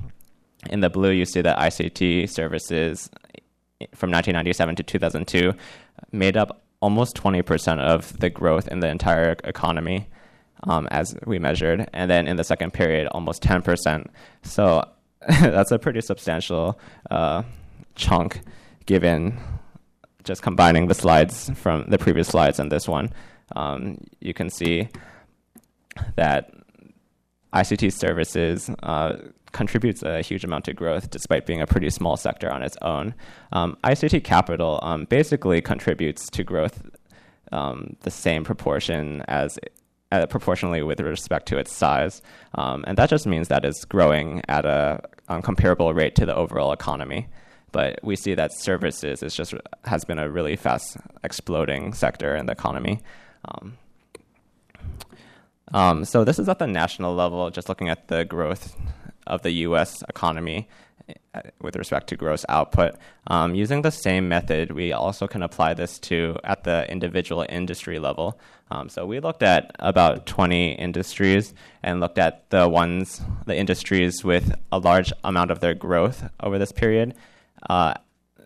in 0.70 0.80
the 0.80 0.90
blue, 0.90 1.10
you 1.10 1.24
see 1.24 1.40
that 1.42 1.58
ICT 1.58 2.28
services 2.28 3.08
from 3.94 4.10
1997 4.10 4.76
to 4.76 4.82
2002 4.82 5.54
made 6.12 6.36
up 6.36 6.62
almost 6.80 7.16
20% 7.16 7.78
of 7.78 8.18
the 8.18 8.30
growth 8.30 8.68
in 8.68 8.80
the 8.80 8.88
entire 8.88 9.36
economy 9.44 10.08
um, 10.64 10.88
as 10.90 11.14
we 11.26 11.38
measured, 11.38 11.88
and 11.92 12.10
then 12.10 12.26
in 12.26 12.36
the 12.36 12.44
second 12.44 12.72
period, 12.72 13.06
almost 13.08 13.42
10%. 13.42 14.06
So 14.42 14.84
that's 15.28 15.70
a 15.70 15.78
pretty 15.78 16.00
substantial 16.00 16.78
uh, 17.10 17.42
chunk 17.94 18.40
given 18.86 19.38
just 20.24 20.42
combining 20.42 20.88
the 20.88 20.94
slides 20.94 21.50
from 21.54 21.86
the 21.88 21.98
previous 21.98 22.28
slides 22.28 22.58
and 22.58 22.70
this 22.70 22.86
one. 22.86 23.10
Um, 23.56 23.98
you 24.20 24.34
can 24.34 24.50
see 24.50 24.88
that 26.16 26.52
ICT 27.52 27.92
services 27.92 28.70
uh, 28.82 29.16
contributes 29.52 30.02
a 30.02 30.20
huge 30.20 30.44
amount 30.44 30.66
to 30.66 30.74
growth 30.74 31.10
despite 31.10 31.46
being 31.46 31.62
a 31.62 31.66
pretty 31.66 31.90
small 31.90 32.16
sector 32.16 32.50
on 32.50 32.62
its 32.62 32.76
own. 32.82 33.14
Um, 33.52 33.78
ICT 33.84 34.24
capital 34.24 34.78
um, 34.82 35.04
basically 35.06 35.60
contributes 35.60 36.28
to 36.30 36.44
growth 36.44 36.82
um, 37.50 37.96
the 38.02 38.10
same 38.10 38.44
proportion 38.44 39.22
as 39.28 39.58
uh, 40.12 40.26
proportionally 40.26 40.82
with 40.82 41.00
respect 41.00 41.46
to 41.48 41.58
its 41.58 41.72
size. 41.72 42.22
Um, 42.54 42.84
and 42.86 42.96
that 42.98 43.10
just 43.10 43.26
means 43.26 43.48
that 43.48 43.64
it's 43.64 43.84
growing 43.84 44.42
at 44.48 44.64
a 44.64 45.00
um, 45.28 45.42
comparable 45.42 45.92
rate 45.94 46.14
to 46.16 46.26
the 46.26 46.34
overall 46.34 46.72
economy. 46.72 47.28
But 47.72 48.00
we 48.02 48.16
see 48.16 48.34
that 48.34 48.52
services 48.52 49.22
is 49.22 49.34
just 49.34 49.54
has 49.84 50.04
been 50.04 50.18
a 50.18 50.30
really 50.30 50.56
fast 50.56 50.96
exploding 51.22 51.92
sector 51.92 52.34
in 52.34 52.46
the 52.46 52.52
economy. 52.52 53.00
Um, 53.44 53.76
Um, 55.74 56.04
so 56.04 56.24
this 56.24 56.38
is 56.38 56.48
at 56.48 56.58
the 56.58 56.66
national 56.66 57.14
level, 57.14 57.50
just 57.50 57.68
looking 57.68 57.88
at 57.88 58.08
the 58.08 58.24
growth 58.24 58.74
of 59.26 59.42
the 59.42 59.50
U.S. 59.68 60.02
economy 60.08 60.68
with 61.60 61.76
respect 61.76 62.08
to 62.08 62.16
gross 62.16 62.44
output. 62.48 62.94
Um, 63.26 63.54
using 63.54 63.82
the 63.82 63.90
same 63.90 64.28
method, 64.28 64.72
we 64.72 64.92
also 64.92 65.26
can 65.26 65.42
apply 65.42 65.74
this 65.74 65.98
to 66.00 66.36
at 66.44 66.64
the 66.64 66.90
individual 66.90 67.44
industry 67.48 67.98
level. 67.98 68.38
Um, 68.70 68.88
so 68.88 69.06
we 69.06 69.20
looked 69.20 69.42
at 69.42 69.74
about 69.78 70.26
20 70.26 70.72
industries 70.72 71.54
and 71.82 72.00
looked 72.00 72.18
at 72.18 72.50
the 72.50 72.68
ones, 72.68 73.22
the 73.46 73.56
industries 73.56 74.24
with 74.24 74.54
a 74.72 74.78
large 74.78 75.12
amount 75.24 75.50
of 75.50 75.60
their 75.60 75.74
growth 75.74 76.28
over 76.40 76.58
this 76.58 76.72
period 76.72 77.14
uh, 77.70 77.94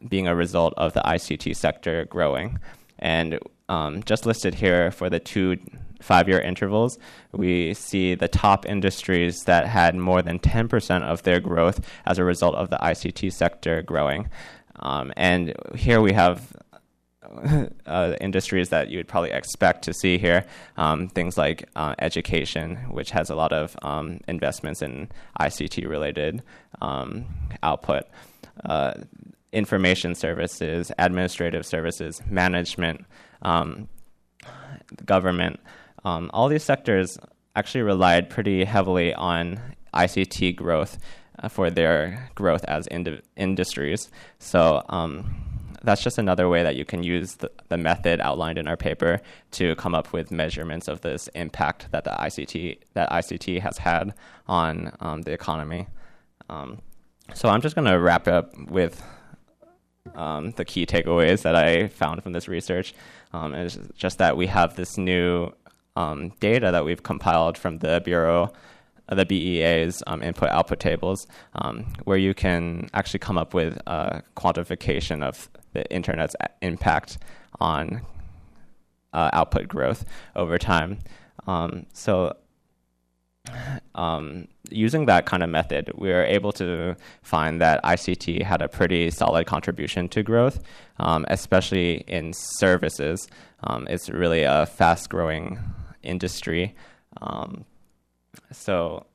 being 0.09 0.27
a 0.27 0.35
result 0.35 0.75
of 0.77 0.93
the 0.93 1.01
ICT 1.01 1.57
sector 1.57 2.05
growing. 2.07 2.59
And 2.99 3.39
um, 3.69 4.03
just 4.05 4.27
listed 4.27 4.55
here 4.55 4.91
for 4.91 5.11
the 5.11 5.19
two 5.19 5.57
five 6.03 6.29
year 6.29 6.41
intervals, 6.41 6.99
we 7.33 7.75
see 7.75 8.15
the 8.15 8.29
top 8.29 8.67
industries 8.67 9.45
that 9.45 9.67
had 9.67 9.95
more 9.95 10.23
than 10.23 10.39
10% 10.39 11.03
of 11.03 11.23
their 11.23 11.41
growth 11.41 11.87
as 12.07 12.19
a 12.19 12.25
result 12.25 12.55
of 12.55 12.71
the 12.71 12.79
ICT 12.79 13.33
sector 13.33 13.83
growing. 13.83 14.29
Um, 14.77 15.13
and 15.17 15.55
here 15.75 16.01
we 16.01 16.13
have 16.13 16.53
uh, 17.87 18.15
industries 18.21 18.69
that 18.71 18.91
you 18.91 18.99
would 18.99 19.09
probably 19.09 19.31
expect 19.31 19.83
to 19.85 19.95
see 19.95 20.19
here. 20.19 20.45
Um, 20.77 21.09
things 21.09 21.39
like 21.39 21.69
uh, 21.77 21.95
education, 21.99 22.77
which 22.91 23.11
has 23.11 23.31
a 23.31 23.35
lot 23.35 23.53
of 23.53 23.77
um, 23.83 24.21
investments 24.29 24.83
in 24.83 25.09
ICT 25.41 25.89
related 25.89 26.43
um, 26.81 27.27
output, 27.63 28.05
uh, 28.65 28.95
information 29.53 30.15
services, 30.15 30.91
administrative 30.99 31.65
services, 31.65 32.21
management, 32.27 33.05
um, 33.43 33.89
government. 35.05 35.61
Um, 36.05 36.31
all 36.33 36.49
these 36.49 36.65
sectors 36.65 37.19
actually 37.55 37.83
relied 37.83 38.31
pretty 38.31 38.65
heavily 38.65 39.15
on 39.15 39.61
ICT 39.95 40.57
growth 40.57 40.99
uh, 41.39 41.49
for 41.49 41.71
their 41.71 42.31
growth 42.35 42.65
as 42.65 42.87
ind- 42.89 43.23
industries. 43.37 44.11
So 44.39 44.83
um, 44.89 45.35
that's 45.83 46.03
just 46.03 46.19
another 46.19 46.49
way 46.49 46.63
that 46.63 46.77
you 46.77 46.85
can 46.85 47.03
use 47.03 47.37
the, 47.37 47.51
the, 47.69 47.77
method 47.77 48.21
outlined 48.21 48.59
in 48.59 48.69
our 48.69 48.77
paper 48.77 49.21
to 49.53 49.75
come 49.77 49.95
up 49.95 50.13
with 50.13 50.31
measurements 50.31 50.89
of 50.89 51.01
this 51.01 51.29
impact 51.35 51.91
that 51.91 52.05
the 52.05 52.11
ICT 52.11 52.79
that 52.95 53.11
ICT 53.11 53.61
has 53.61 53.79
had 53.79 54.15
on 54.47 54.93
um, 55.01 55.23
the 55.23 55.33
economy. 55.33 55.87
Um, 56.49 56.79
so 57.35 57.49
I'm 57.49 57.61
just 57.61 57.75
going 57.75 57.87
to 57.87 57.99
wrap 57.99 58.29
up 58.29 58.57
with 58.69 59.03
um, 60.15 60.53
the 60.53 60.65
key 60.65 60.87
takeaways 60.87 61.43
that 61.43 61.57
I 61.57 61.89
found 61.89 62.23
from 62.23 62.33
this 62.33 62.49
research. 62.49 62.95
Um, 63.33 63.55
is 63.55 63.79
just 63.95 64.19
that 64.19 64.37
we 64.37 64.47
have 64.49 64.77
this 64.77 64.99
new 64.99 65.53
um, 65.97 66.31
data 66.41 66.71
that 66.71 66.85
we've 66.85 67.03
compiled 67.03 67.59
from 67.59 67.79
the 67.79 68.01
Bureau, 68.05 68.53
uh, 69.09 69.15
the 69.15 69.27
BEA's 69.27 70.03
um, 70.07 70.23
input 70.23 70.49
output 70.51 70.81
tables, 70.81 71.27
um, 71.55 71.85
where 72.05 72.17
you 72.17 72.35
can 72.35 72.89
actually 72.95 73.21
come 73.21 73.39
up 73.39 73.55
with 73.55 73.79
a 73.87 74.23
quantification 74.37 75.23
of 75.23 75.51
the 75.73 75.91
internet's 75.93 76.37
impact 76.61 77.19
on 77.61 78.03
uh, 79.13 79.31
output 79.33 79.69
growth 79.69 80.05
over 80.37 80.59
time. 80.59 80.99
Um, 81.47 81.87
so, 81.93 82.37
um, 83.95 84.47
using 84.71 85.07
that 85.07 85.27
kind 85.27 85.43
of 85.43 85.51
method, 85.51 85.91
we 85.97 86.09
were 86.09 86.23
able 86.23 86.53
to 86.53 86.97
find 87.23 87.61
that 87.61 87.83
ICT 87.83 88.43
had 88.43 88.63
a 88.63 88.69
pretty 88.69 89.11
solid 89.11 89.47
contribution 89.47 90.09
to 90.11 90.23
growth, 90.23 90.63
um, 91.01 91.27
especially 91.29 92.05
in 92.07 92.33
services. 92.33 93.29
Um, 93.65 93.87
it's 93.91 94.09
really 94.09 94.45
a 94.45 94.67
fast 94.67 95.11
growing 95.11 95.59
industry. 96.03 96.75
Um, 97.21 97.65
so, 98.51 99.07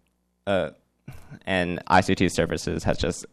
uh, 0.45 0.71
and 1.45 1.83
ICT 1.87 2.31
services 2.31 2.83
has 2.83 2.97
just, 2.97 3.25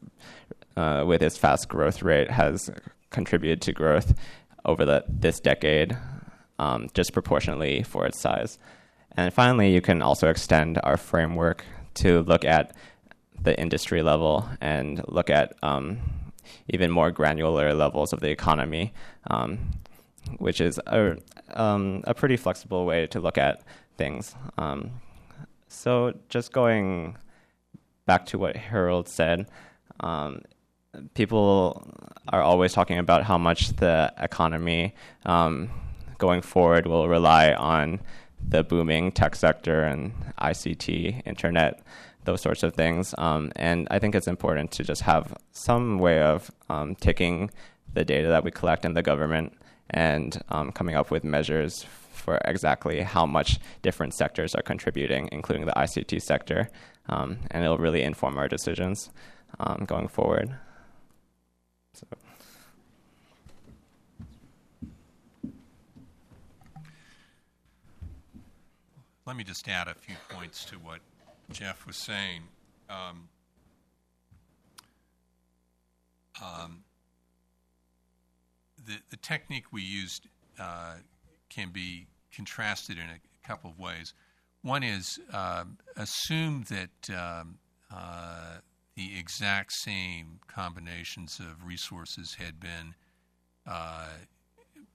uh, 0.77 1.05
with 1.07 1.23
its 1.23 1.37
fast 1.37 1.69
growth 1.69 2.03
rate, 2.03 2.31
has 2.31 2.71
contributed 3.11 3.61
to 3.63 3.73
growth 3.73 4.15
over 4.65 4.85
the, 4.85 5.05
this 5.09 5.41
decade, 5.41 5.97
um, 6.59 6.89
disproportionately 6.95 7.83
for 7.83 8.07
its 8.07 8.19
size. 8.19 8.59
And 9.17 9.33
finally, 9.33 9.73
you 9.73 9.81
can 9.81 10.03
also 10.03 10.29
extend 10.29 10.81
our 10.83 10.97
framework 10.97 11.65
to 11.95 12.23
look 12.23 12.45
at 12.45 12.75
the 13.41 13.59
industry 13.61 14.03
level 14.03 14.49
and 14.61 15.03
look 15.07 15.31
at 15.31 15.55
um, 15.63 15.99
even 16.69 16.91
more 16.91 17.11
granular 17.11 17.75
levels 17.75 18.13
of 18.13 18.21
the 18.21 18.31
economy, 18.31 18.93
um, 19.31 19.59
which 20.39 20.61
is 20.61 20.81
a, 20.87 21.17
um, 21.55 22.03
a 22.05 22.15
pretty 22.15 22.37
flexible 22.37 22.85
way 22.87 23.07
to 23.09 23.21
look 23.21 23.39
at 23.39 23.63
things. 23.97 24.35
Um, 24.59 24.93
so, 25.69 26.15
just 26.29 26.53
going 26.53 27.17
back 28.07 28.27
to 28.27 28.39
what 28.39 28.57
Harold 28.57 29.09
said, 29.09 29.47
um, 30.01 30.43
people 31.15 31.91
are 32.29 32.43
always 32.43 32.73
talking 32.73 32.99
about 32.99 33.25
how 33.25 33.39
much 33.39 33.71
the 33.77 34.13
economy 34.19 34.95
um, 35.27 35.71
going 36.19 36.43
forward 36.43 36.87
will 36.87 37.09
rely 37.09 37.53
on 37.53 38.01
the 38.47 38.63
booming 38.63 39.11
tech 39.11 39.35
sector 39.35 39.85
and 39.85 40.13
ICT, 40.41 41.23
internet, 41.27 41.83
those 42.25 42.41
sorts 42.41 42.63
of 42.63 42.75
things. 42.75 43.15
Um, 43.19 43.53
and 43.57 43.89
I 43.91 43.99
think 43.99 44.15
it's 44.15 44.29
important 44.29 44.71
to 44.73 44.85
just 44.85 45.03
have 45.03 45.37
some 45.53 45.99
way 45.99 46.21
of 46.21 46.51
um, 46.69 46.95
taking 46.95 47.51
the 47.93 48.05
data 48.05 48.29
that 48.29 48.45
we 48.45 48.51
collect 48.51 48.85
in 48.85 48.95
the 48.95 49.03
government 49.03 49.55
and 49.91 50.41
um, 50.49 50.73
coming 50.73 50.95
up 50.95 51.11
with 51.11 51.25
measures 51.25 51.87
for 52.13 52.39
exactly 52.45 53.03
how 53.03 53.27
much 53.27 53.59
different 53.83 54.15
sectors 54.15 54.55
are 54.55 54.63
contributing, 54.63 55.29
including 55.33 55.67
the 55.67 55.73
ICT 55.73 56.23
sector. 56.23 56.71
Um, 57.09 57.39
and 57.51 57.65
it'll 57.65 57.79
really 57.79 58.03
inform 58.03 58.39
our 58.39 58.49
decisions 58.49 59.11
um, 59.61 59.85
going 59.87 60.09
forward. 60.09 60.55
So. 61.93 62.07
Let 69.27 69.37
me 69.37 69.45
just 69.45 69.67
add 69.69 69.89
a 69.89 69.95
few 69.95 70.17
points 70.29 70.65
to 70.67 70.77
what 70.77 71.01
Jeff 71.51 71.87
was 71.87 71.97
saying. 71.97 72.43
Um, 72.91 73.29
um, 76.43 76.85
the, 78.87 78.99
the 79.11 79.17
technique 79.17 79.73
we 79.73 79.83
used 79.83 80.29
uh, 80.59 80.97
can 81.49 81.71
be 81.71 82.07
contrasted 82.35 82.97
in 82.99 83.05
a 83.05 83.47
couple 83.47 83.71
of 83.71 83.79
ways. 83.79 84.15
One 84.63 84.83
is 84.83 85.19
uh, 85.33 85.65
assume 85.97 86.65
that 86.69 87.15
um, 87.15 87.59
uh, 87.95 88.59
the 88.97 89.19
exact 89.19 89.73
same 89.73 90.41
combinations 90.47 91.39
of 91.39 91.67
resources 91.67 92.35
had 92.35 92.61
been 92.61 92.95
uh, 93.67 94.09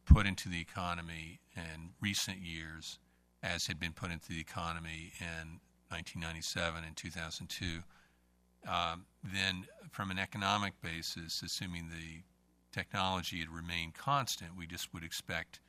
put 0.05 0.25
into 0.25 0.49
the 0.49 0.59
economy 0.59 1.39
in 1.55 1.91
recent 2.01 2.37
years 2.39 2.99
as 3.43 3.67
had 3.67 3.79
been 3.79 3.93
put 3.93 4.11
into 4.11 4.29
the 4.29 4.39
economy 4.39 5.13
in 5.19 5.59
1997 5.89 6.83
and 6.83 6.95
2002, 6.95 7.65
um, 8.67 9.05
then 9.23 9.65
from 9.91 10.11
an 10.11 10.19
economic 10.19 10.73
basis, 10.81 11.41
assuming 11.41 11.89
the 11.89 12.21
technology 12.71 13.39
had 13.39 13.49
remained 13.49 13.93
constant, 13.93 14.55
we 14.55 14.67
just 14.67 14.93
would 14.93 15.03
expect 15.03 15.59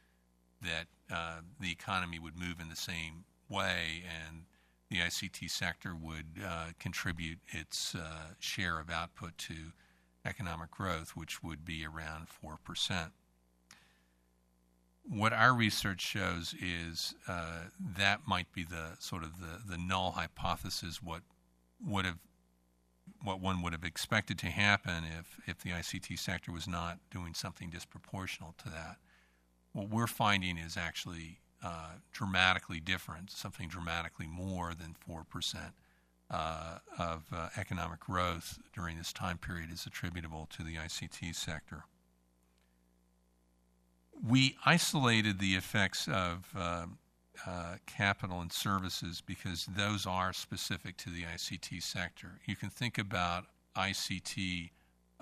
that 0.62 0.86
uh, 1.12 1.40
the 1.58 1.70
economy 1.70 2.18
would 2.18 2.38
move 2.38 2.60
in 2.60 2.68
the 2.68 2.76
same 2.76 3.24
way 3.48 4.02
and 4.04 4.42
the 4.90 4.98
ICT 4.98 5.50
sector 5.50 5.94
would 5.94 6.26
uh, 6.44 6.68
contribute 6.78 7.38
its 7.48 7.94
uh, 7.94 8.34
share 8.38 8.78
of 8.78 8.90
output 8.90 9.38
to 9.38 9.54
economic 10.24 10.70
growth, 10.70 11.10
which 11.16 11.42
would 11.42 11.64
be 11.64 11.86
around 11.86 12.26
4% 12.44 13.10
what 15.10 15.32
our 15.32 15.54
research 15.54 16.00
shows 16.00 16.54
is 16.60 17.14
uh, 17.26 17.64
that 17.96 18.20
might 18.26 18.52
be 18.52 18.64
the 18.64 18.92
sort 18.98 19.24
of 19.24 19.40
the, 19.40 19.72
the 19.72 19.78
null 19.78 20.12
hypothesis. 20.12 21.02
What 21.02 21.22
would 21.84 22.04
have 22.04 22.18
what 23.22 23.40
one 23.40 23.62
would 23.62 23.72
have 23.72 23.84
expected 23.84 24.38
to 24.38 24.46
happen 24.46 25.04
if 25.18 25.38
if 25.46 25.58
the 25.58 25.70
ICT 25.70 26.18
sector 26.18 26.52
was 26.52 26.66
not 26.66 26.98
doing 27.10 27.34
something 27.34 27.70
disproportional 27.70 28.56
to 28.58 28.68
that. 28.70 28.96
What 29.72 29.88
we're 29.88 30.06
finding 30.06 30.58
is 30.58 30.76
actually 30.76 31.40
uh, 31.62 31.94
dramatically 32.12 32.80
different, 32.80 33.30
something 33.30 33.68
dramatically 33.68 34.26
more 34.26 34.74
than 34.74 34.94
four 34.94 35.24
percent. 35.24 35.74
Uh, 36.32 36.78
of 36.96 37.24
uh, 37.32 37.48
economic 37.56 37.98
growth 37.98 38.60
during 38.72 38.96
this 38.96 39.12
time 39.12 39.36
period 39.36 39.68
is 39.72 39.84
attributable 39.84 40.46
to 40.48 40.62
the 40.62 40.76
ICT 40.76 41.34
sector 41.34 41.86
we 44.26 44.56
isolated 44.64 45.38
the 45.38 45.54
effects 45.54 46.08
of 46.08 46.52
uh, 47.46 47.76
capital 47.86 48.40
and 48.40 48.52
services 48.52 49.22
because 49.24 49.66
those 49.76 50.06
are 50.06 50.32
specific 50.32 50.96
to 50.98 51.10
the 51.10 51.22
ICT 51.22 51.82
sector. 51.82 52.40
You 52.46 52.56
can 52.56 52.70
think 52.70 52.98
about 52.98 53.46
ICT 53.76 54.70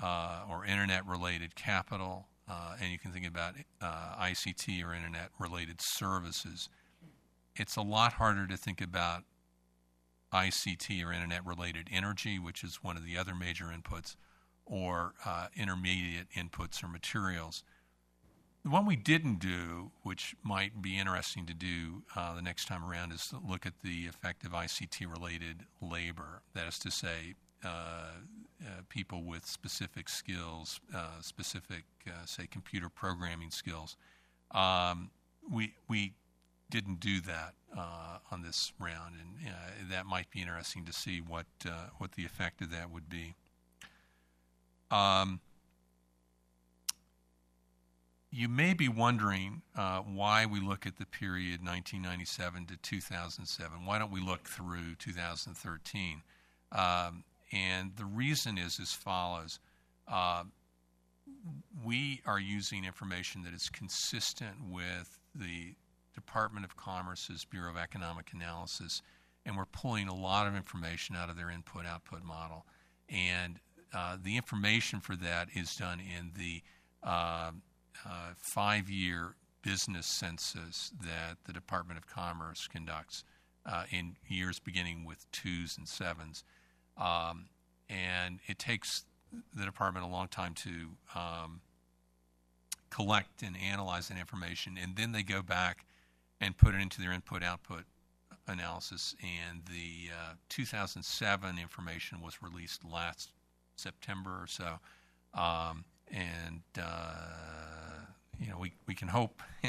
uh, 0.03 0.41
or 0.49 0.65
internet 0.65 1.07
related 1.07 1.55
capital, 1.55 2.27
uh, 2.49 2.77
and 2.81 2.91
you 2.91 2.99
can 2.99 3.13
think 3.13 3.27
about 3.27 3.55
uh, 3.81 4.15
ICT 4.21 4.85
or 4.85 4.95
internet 4.95 5.31
related 5.39 5.81
services. 5.81 6.69
it's 7.57 7.77
a 7.77 7.83
lot 7.83 8.15
harder 8.15 8.47
to 8.47 8.57
think 8.57 8.81
about 8.81 9.25
ICT 10.33 11.05
or 11.05 11.13
internet 11.13 11.45
related 11.45 11.89
energy, 11.91 12.39
which 12.39 12.63
is 12.63 12.83
one 12.83 12.97
of 12.97 13.05
the 13.05 13.17
other 13.17 13.35
major 13.35 13.67
inputs, 13.67 14.17
or 14.65 15.15
uh, 15.25 15.47
intermediate 15.57 16.29
inputs 16.37 16.85
or 16.85 16.89
materials. 16.89 17.65
The 18.65 18.71
one 18.71 18.87
we 18.87 18.97
didn't 18.97 19.39
do, 19.39 19.93
which 20.03 20.35
might 20.43 20.83
be 20.83 20.99
interesting 20.99 21.47
to 21.47 21.55
do 21.55 22.03
uh, 22.17 22.35
the 22.35 22.43
next 22.43 22.67
time 22.67 22.85
around, 22.85 23.13
is 23.13 23.29
to 23.29 23.39
look 23.49 23.65
at 23.65 23.75
the 23.83 24.07
effect 24.07 24.45
of 24.45 24.53
ICT 24.53 25.11
related 25.11 25.65
labor. 25.81 26.43
That 26.55 26.67
is 26.67 26.79
to 26.81 26.91
say, 26.91 27.35
uh, 27.65 28.13
uh, 28.61 28.71
people 28.89 29.23
with 29.23 29.47
specific 29.47 30.09
skills, 30.09 30.81
uh, 30.95 31.21
specific, 31.21 31.85
uh, 32.07 32.25
say, 32.25 32.47
computer 32.49 32.89
programming 32.89 33.51
skills. 33.51 33.97
Um, 34.51 35.11
we, 35.49 35.75
we 35.89 36.15
didn't 36.71 36.99
do 36.99 37.21
that 37.21 37.55
uh, 37.77 38.19
on 38.33 38.43
this 38.43 38.73
round, 38.81 39.15
and 39.21 39.91
that 39.91 40.07
might 40.07 40.31
be 40.31 40.41
interesting 40.41 40.85
to 40.85 40.93
see 40.93 41.21
what, 41.21 41.47
what 41.99 42.13
the 42.13 42.25
effect 42.25 42.61
of 42.61 42.71
that 42.73 42.91
would 42.91 43.09
be. 43.09 43.35
Um, 44.91 45.41
you 48.31 48.49
may 48.49 48.75
be 48.75 48.89
wondering 48.89 49.63
uh, 49.77 50.01
why 50.01 50.45
we 50.45 50.61
look 50.61 50.87
at 50.87 50.99
the 50.99 51.07
period 51.07 51.61
1997 51.65 52.67
to 52.67 52.77
2007. 52.77 53.87
Why 53.87 53.99
don't 53.99 54.13
we 54.13 54.21
look 54.21 54.47
through 54.49 54.97
2013? 54.99 56.23
Um, 56.73 57.25
and 57.53 57.97
the 57.97 58.05
reason 58.05 58.59
is 58.59 58.79
as 58.81 58.93
follows. 58.93 59.59
Uh, 60.07 60.45
we 61.85 62.21
are 62.27 62.39
using 62.39 62.85
information 62.85 63.43
that 63.45 63.55
is 63.55 63.71
consistent 63.71 64.57
with 64.71 65.19
the 65.35 65.75
Department 66.15 66.67
of 66.67 66.77
Commerce's 66.77 67.45
Bureau 67.45 67.71
of 67.71 67.77
Economic 67.77 68.33
Analysis, 68.35 69.03
and 69.47 69.57
we're 69.57 69.67
pulling 69.67 70.09
a 70.09 70.15
lot 70.15 70.47
of 70.47 70.55
information 70.55 71.17
out 71.17 71.31
of 71.31 71.37
their 71.37 71.51
input 71.51 71.87
output 71.87 72.23
model. 72.25 72.67
And 73.09 73.61
uh, 73.95 74.19
the 74.23 74.37
information 74.37 75.01
for 75.01 75.17
that 75.17 75.49
is 75.55 75.77
done 75.77 76.01
in 76.01 76.33
the 76.37 76.63
uh, 78.07 78.31
five 78.37 78.89
year 78.89 79.35
business 79.63 80.07
census 80.07 80.93
that 81.03 81.37
the 81.45 81.53
Department 81.53 81.99
of 81.99 82.07
Commerce 82.07 82.69
conducts 82.71 83.25
uh, 83.67 83.85
in 83.91 84.17
years 84.27 84.59
beginning 84.59 85.05
with 85.05 85.31
twos 85.33 85.77
and 85.77 85.87
sevens. 85.87 86.45
Um, 86.97 87.47
and 87.89 88.41
it 88.47 88.59
takes 88.59 89.05
the 89.55 89.65
department 89.65 90.05
a 90.05 90.09
long 90.09 90.29
time 90.29 90.55
to 90.55 90.71
um, 91.15 91.61
collect 92.91 93.43
and 93.43 93.57
analyze 93.57 94.09
that 94.09 94.19
information, 94.19 94.79
and 94.81 94.97
then 94.97 95.13
they 95.13 95.23
go 95.23 95.43
back 95.43 95.85
and 96.41 96.57
put 96.57 96.75
it 96.75 96.81
into 96.81 97.01
their 97.01 97.13
input 97.13 97.43
output 97.43 97.85
analysis. 98.47 99.15
And 99.23 99.63
the 99.67 100.11
uh, 100.13 100.35
2007 100.49 101.59
information 101.59 102.21
was 102.21 102.43
released 102.43 102.85
last 102.85 103.33
September 103.77 104.31
or 104.31 104.47
so, 104.47 104.79
um, 105.35 105.85
and 106.13 106.63
uh, 106.81 108.07
you 108.41 108.49
know 108.51 108.59
we 108.59 108.73
we 108.87 108.95
can 108.95 109.09
hope 109.09 109.43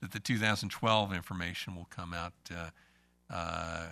that 0.00 0.12
the 0.12 0.20
2012 0.20 1.12
information 1.12 1.74
will 1.74 1.88
come 1.90 2.14
out. 2.14 2.32
Uh, 2.50 2.70
uh 3.32 3.86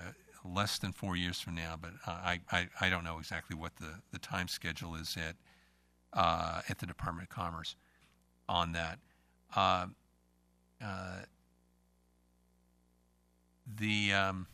less 0.54 0.78
than 0.78 0.92
four 0.92 1.16
years 1.16 1.40
from 1.40 1.56
now, 1.56 1.76
but 1.80 1.90
I, 2.06 2.40
I, 2.52 2.68
I 2.80 2.88
don't 2.88 3.02
know 3.02 3.18
exactly 3.18 3.56
what 3.56 3.74
the, 3.80 3.94
the 4.12 4.18
time 4.20 4.46
schedule 4.46 4.94
is 4.94 5.16
at 5.16 5.34
uh, 6.12 6.62
at 6.68 6.78
the 6.78 6.86
Department 6.86 7.28
of 7.28 7.34
Commerce 7.34 7.74
on 8.48 8.70
that. 8.70 9.00
Uh, 9.56 9.86
the 13.74 14.12
um, 14.12 14.46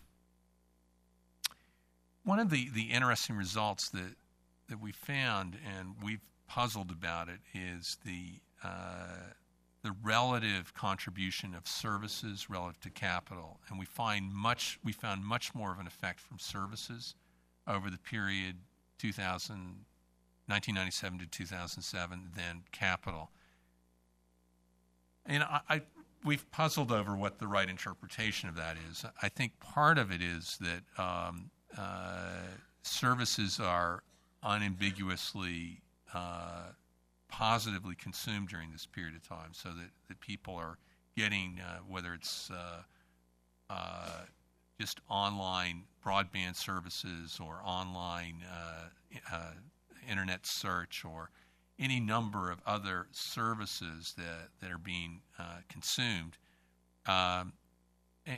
one 2.24 2.38
of 2.38 2.50
the, 2.50 2.68
the 2.70 2.84
interesting 2.84 3.36
results 3.36 3.88
that 3.90 4.14
that 4.68 4.80
we 4.80 4.92
found 4.92 5.58
and 5.78 5.94
we've 6.02 6.20
puzzled 6.54 6.90
about 6.90 7.28
it 7.28 7.40
is 7.54 7.96
the 8.04 8.26
uh, 8.62 9.32
the 9.82 9.92
relative 10.02 10.72
contribution 10.74 11.54
of 11.54 11.66
services 11.66 12.48
relative 12.48 12.78
to 12.80 12.90
capital, 12.90 13.58
and 13.68 13.78
we 13.78 13.86
find 13.86 14.32
much 14.32 14.78
we 14.84 14.92
found 14.92 15.24
much 15.24 15.54
more 15.54 15.72
of 15.72 15.78
an 15.78 15.86
effect 15.86 16.20
from 16.20 16.38
services 16.38 17.14
over 17.66 17.90
the 17.90 17.98
period 17.98 18.56
2000, 18.98 19.54
1997 20.46 21.20
to 21.20 21.26
2007 21.26 22.30
than 22.36 22.62
capital. 22.70 23.30
And 25.24 25.42
I, 25.42 25.60
I 25.70 25.82
we've 26.22 26.48
puzzled 26.50 26.92
over 26.92 27.16
what 27.16 27.38
the 27.38 27.46
right 27.46 27.68
interpretation 27.68 28.50
of 28.50 28.56
that 28.56 28.76
is. 28.90 29.06
I 29.22 29.30
think 29.30 29.58
part 29.58 29.96
of 29.96 30.12
it 30.12 30.20
is 30.20 30.58
that 30.60 31.02
um, 31.02 31.50
uh, 31.78 32.42
services 32.82 33.58
are 33.58 34.02
unambiguously 34.42 35.80
uh, 36.14 36.72
positively 37.28 37.94
consumed 37.94 38.48
during 38.48 38.70
this 38.70 38.86
period 38.86 39.14
of 39.14 39.26
time 39.26 39.50
so 39.52 39.70
that, 39.70 39.90
that 40.08 40.20
people 40.20 40.54
are 40.54 40.78
getting, 41.16 41.60
uh, 41.60 41.78
whether 41.88 42.14
it's 42.14 42.50
uh, 42.50 42.82
uh, 43.70 44.20
just 44.78 45.00
online 45.08 45.84
broadband 46.04 46.56
services 46.56 47.38
or 47.42 47.60
online 47.64 48.42
uh, 48.50 48.88
uh, 49.32 49.52
internet 50.08 50.46
search 50.46 51.04
or 51.04 51.30
any 51.78 52.00
number 52.00 52.50
of 52.50 52.60
other 52.66 53.06
services 53.12 54.14
that, 54.16 54.48
that 54.60 54.70
are 54.70 54.78
being 54.78 55.20
uh, 55.38 55.58
consumed. 55.68 56.36
Um, 57.06 57.54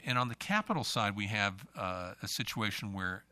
and 0.06 0.16
on 0.16 0.28
the 0.28 0.34
capital 0.36 0.84
side, 0.84 1.14
we 1.14 1.26
have 1.26 1.66
a 1.76 2.26
situation 2.26 2.94
where 2.94 3.24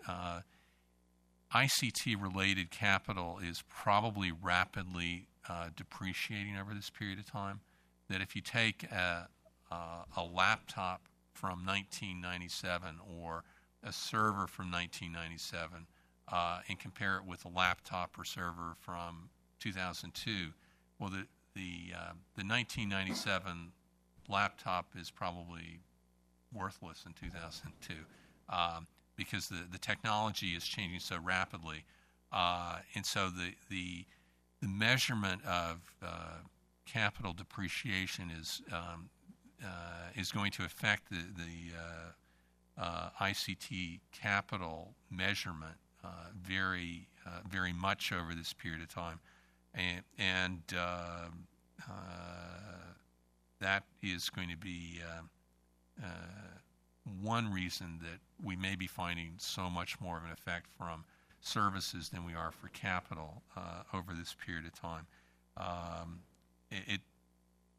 ICT 1.54 2.20
related 2.20 2.70
capital 2.70 3.38
is 3.42 3.62
probably 3.68 4.32
rapidly 4.32 5.26
uh, 5.48 5.68
depreciating 5.76 6.56
over 6.56 6.72
this 6.74 6.90
period 6.90 7.18
of 7.18 7.26
time. 7.30 7.60
That 8.08 8.20
if 8.20 8.34
you 8.34 8.42
take 8.42 8.84
a, 8.84 9.28
a, 9.70 9.76
a 10.16 10.22
laptop 10.22 11.08
from 11.34 11.64
1997 11.64 12.96
or 13.20 13.44
a 13.82 13.92
server 13.92 14.46
from 14.46 14.70
1997 14.70 15.86
uh, 16.28 16.60
and 16.68 16.78
compare 16.78 17.16
it 17.16 17.24
with 17.24 17.44
a 17.44 17.48
laptop 17.48 18.18
or 18.18 18.24
server 18.24 18.76
from 18.80 19.30
2002, 19.60 20.52
well, 20.98 21.10
the 21.10 21.26
the 21.54 21.92
uh, 21.94 22.12
the 22.34 22.44
1997 22.44 23.72
laptop 24.28 24.86
is 24.98 25.10
probably 25.10 25.80
worthless 26.52 27.04
in 27.06 27.12
2002 27.12 27.94
um, 28.48 28.86
because 29.16 29.48
the 29.48 29.66
the 29.70 29.79
technology 29.79 30.48
is 30.48 30.64
changing 30.64 31.01
so 31.01 31.18
rapidly, 31.22 31.85
uh, 32.33 32.79
and 32.94 33.05
so 33.07 33.29
the 33.29 33.55
the 33.70 34.05
the 34.61 34.68
measurement 34.68 35.44
of 35.44 35.81
uh, 36.03 36.38
capital 36.87 37.33
depreciation 37.33 38.31
is 38.31 38.62
um, 38.72 39.11
uh, 39.64 40.11
is 40.14 40.33
going 40.33 40.51
to 40.53 40.64
affect 40.64 41.11
the 41.11 41.25
the 41.37 41.77
uh, 41.77 42.81
uh 42.81 43.11
ICT 43.20 44.01
capital 44.12 44.94
measurement 45.11 45.77
uh, 46.05 46.09
very 46.40 47.09
uh, 47.27 47.40
very 47.48 47.72
much 47.72 48.12
over 48.12 48.35
this 48.35 48.53
period 48.53 48.83
of 48.83 48.88
time, 48.88 49.20
and 49.75 50.03
and 50.18 50.62
that 53.61 53.85
is 54.03 54.29
going 54.31 54.48
to 54.48 54.57
be 54.57 55.01
one 57.20 57.52
reason 57.52 57.98
that 58.02 58.20
we 58.42 58.56
may 58.56 58.76
be 58.76 58.86
finding 58.86 59.34
so 59.38 59.68
much 59.68 60.00
more 60.00 60.18
of 60.18 60.24
an 60.24 60.30
effect 60.30 60.66
from 60.76 61.04
services 61.40 62.08
than 62.10 62.24
we 62.24 62.34
are 62.34 62.52
for 62.52 62.68
capital 62.68 63.42
uh, 63.56 63.82
over 63.92 64.12
this 64.14 64.34
period 64.44 64.64
of 64.64 64.72
time. 64.72 65.06
Um, 65.56 66.20
it, 66.70 66.94
it, 66.94 67.00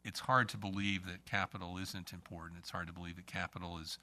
it's 0.04 0.20
hard 0.20 0.48
to 0.50 0.58
believe 0.58 1.06
that 1.06 1.24
capital 1.24 1.78
isn't 1.78 2.12
important. 2.12 2.58
It's 2.58 2.70
hard 2.70 2.86
to 2.88 2.92
believe 2.92 3.16
that 3.16 3.26
capital 3.26 3.78
is 3.78 3.98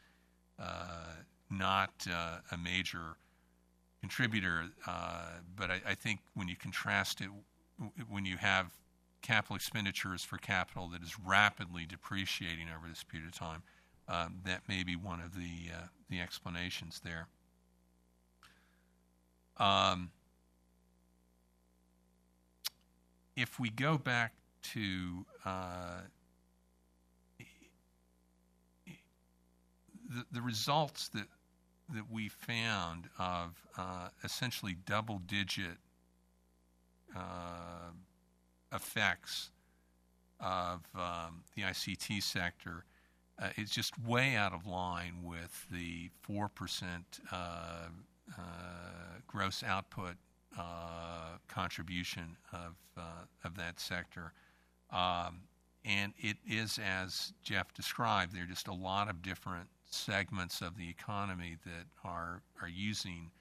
uh, 0.60 1.16
not 1.50 1.92
uh, 2.12 2.38
a 2.52 2.58
major 2.58 3.18
contributor. 4.00 4.66
Uh, 4.88 5.26
but 5.56 5.70
I, 5.70 5.82
I, 5.90 5.96
think 5.96 6.20
when 6.34 6.48
you 6.48 6.56
contrast 6.56 7.22
it, 7.22 7.30
when 8.10 8.26
you 8.26 8.38
have 8.38 8.72
capital 9.22 9.56
expenditures 9.56 10.24
for 10.24 10.38
capital 10.38 10.88
that 10.90 11.04
is 11.04 11.16
rapidly 11.24 11.86
depreciating 11.86 12.68
over 12.76 12.88
this 12.88 13.04
period 13.04 13.28
of 13.28 13.36
time, 13.36 13.62
um, 14.12 14.36
that 14.44 14.62
may 14.68 14.84
be 14.84 14.96
one 14.96 15.22
of 15.22 15.34
the 15.36 15.74
uh, 15.74 15.88
the 16.10 16.20
explanations 16.20 17.02
there. 17.04 17.28
Um, 19.58 20.12
if 23.38 23.60
we 23.60 23.70
go 23.70 23.98
back 23.98 24.34
to 24.74 25.26
uh, 25.46 26.02
the, 30.10 30.26
the 30.32 30.42
results 30.42 31.08
that 31.10 31.28
that 31.94 32.12
we 32.12 32.28
found 32.28 33.10
of 33.20 33.62
uh, 33.78 34.08
essentially 34.24 34.78
double-digit 34.86 35.78
uh, 37.16 37.92
effects 38.74 39.52
of 40.40 40.82
um, 40.96 41.44
the 41.56 41.64
ICT 41.64 42.24
sector 42.24 42.86
uh, 43.42 43.50
is 43.58 43.70
just 43.70 43.98
way 44.00 44.36
out 44.36 44.54
of 44.54 44.68
line 44.68 45.24
with 45.24 45.66
the 45.72 46.10
4% 46.30 46.50
uh, 47.32 47.36
uh, 47.36 48.42
gross 49.28 49.64
output 49.64 50.16
uh, 50.58 51.38
contribution 51.48 52.38
of, 52.54 52.76
uh, 52.98 53.26
of 53.44 53.56
that 53.56 53.80
sector. 53.80 54.34
Um, 54.92 55.42
and 55.84 56.14
it 56.20 56.38
is, 56.48 56.80
as 56.86 57.34
Jeff 57.42 57.74
described, 57.74 58.36
there 58.36 58.44
are 58.44 58.48
just 58.48 58.68
a 58.68 58.74
lot 58.74 59.10
of 59.10 59.22
different 59.22 59.68
segments 59.90 60.62
of 60.62 60.78
the 60.78 60.88
economy 60.88 61.58
that 61.66 61.86
are, 62.04 62.44
are 62.62 62.68
using 62.68 63.32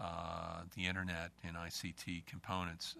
uh, 0.00 0.62
the 0.74 0.86
internet 0.86 1.30
and 1.44 1.56
ICT 1.56 2.24
components. 2.26 2.96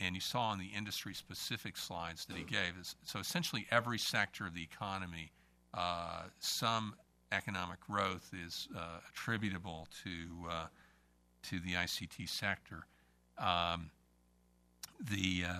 And 0.00 0.14
you 0.14 0.20
saw 0.20 0.52
in 0.52 0.58
the 0.58 0.70
industry 0.76 1.14
specific 1.14 1.76
slides 1.76 2.24
that 2.26 2.36
he 2.36 2.42
gave. 2.42 2.72
So 3.04 3.18
essentially, 3.18 3.66
every 3.70 3.98
sector 3.98 4.46
of 4.46 4.54
the 4.54 4.62
economy, 4.62 5.30
uh, 5.74 6.22
some 6.38 6.94
economic 7.32 7.80
growth 7.80 8.30
is 8.32 8.68
uh, 8.76 8.98
attributable 9.10 9.86
to 10.04 10.50
uh, 10.50 10.66
to 11.42 11.60
the 11.60 11.74
ICT 11.74 12.28
sector. 12.28 12.86
Um, 13.38 13.90
the 15.00 15.44
uh, 15.48 15.54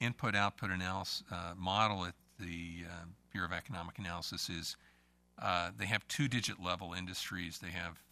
input 0.00 0.34
output 0.34 0.70
analysis 0.70 1.22
uh, 1.30 1.52
model 1.56 2.04
at 2.04 2.14
the 2.38 2.84
uh, 2.86 3.04
Bureau 3.32 3.46
of 3.46 3.52
Economic 3.52 3.98
Analysis 3.98 4.50
is 4.50 4.76
they 5.78 5.86
have 5.86 6.06
two 6.08 6.28
digit 6.28 6.62
level 6.62 6.92
industries. 6.92 7.58
They 7.58 7.70
have 7.70 8.02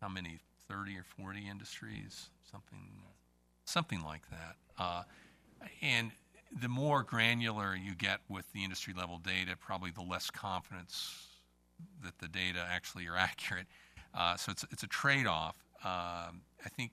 how 0.00 0.08
many? 0.08 0.38
30 0.68 0.96
or 0.98 1.04
40 1.04 1.48
industries, 1.48 2.30
something, 2.50 2.78
something 3.66 4.02
like 4.02 4.22
that. 4.30 4.56
Uh, 4.78 5.02
and 5.82 6.12
the 6.60 6.68
more 6.68 7.02
granular 7.02 7.76
you 7.76 7.94
get 7.94 8.20
with 8.28 8.50
the 8.52 8.64
industry 8.64 8.94
level 8.96 9.18
data, 9.18 9.56
probably 9.58 9.90
the 9.90 10.02
less 10.02 10.30
confidence 10.30 11.26
that 12.02 12.18
the 12.18 12.28
data 12.28 12.64
actually 12.70 13.06
are 13.06 13.16
accurate. 13.18 13.66
Uh, 14.14 14.36
so 14.36 14.50
it's 14.50 14.64
it's 14.70 14.82
a 14.82 14.86
trade 14.86 15.26
off. 15.26 15.56
Um, 15.84 16.40
I 16.64 16.68
think 16.74 16.92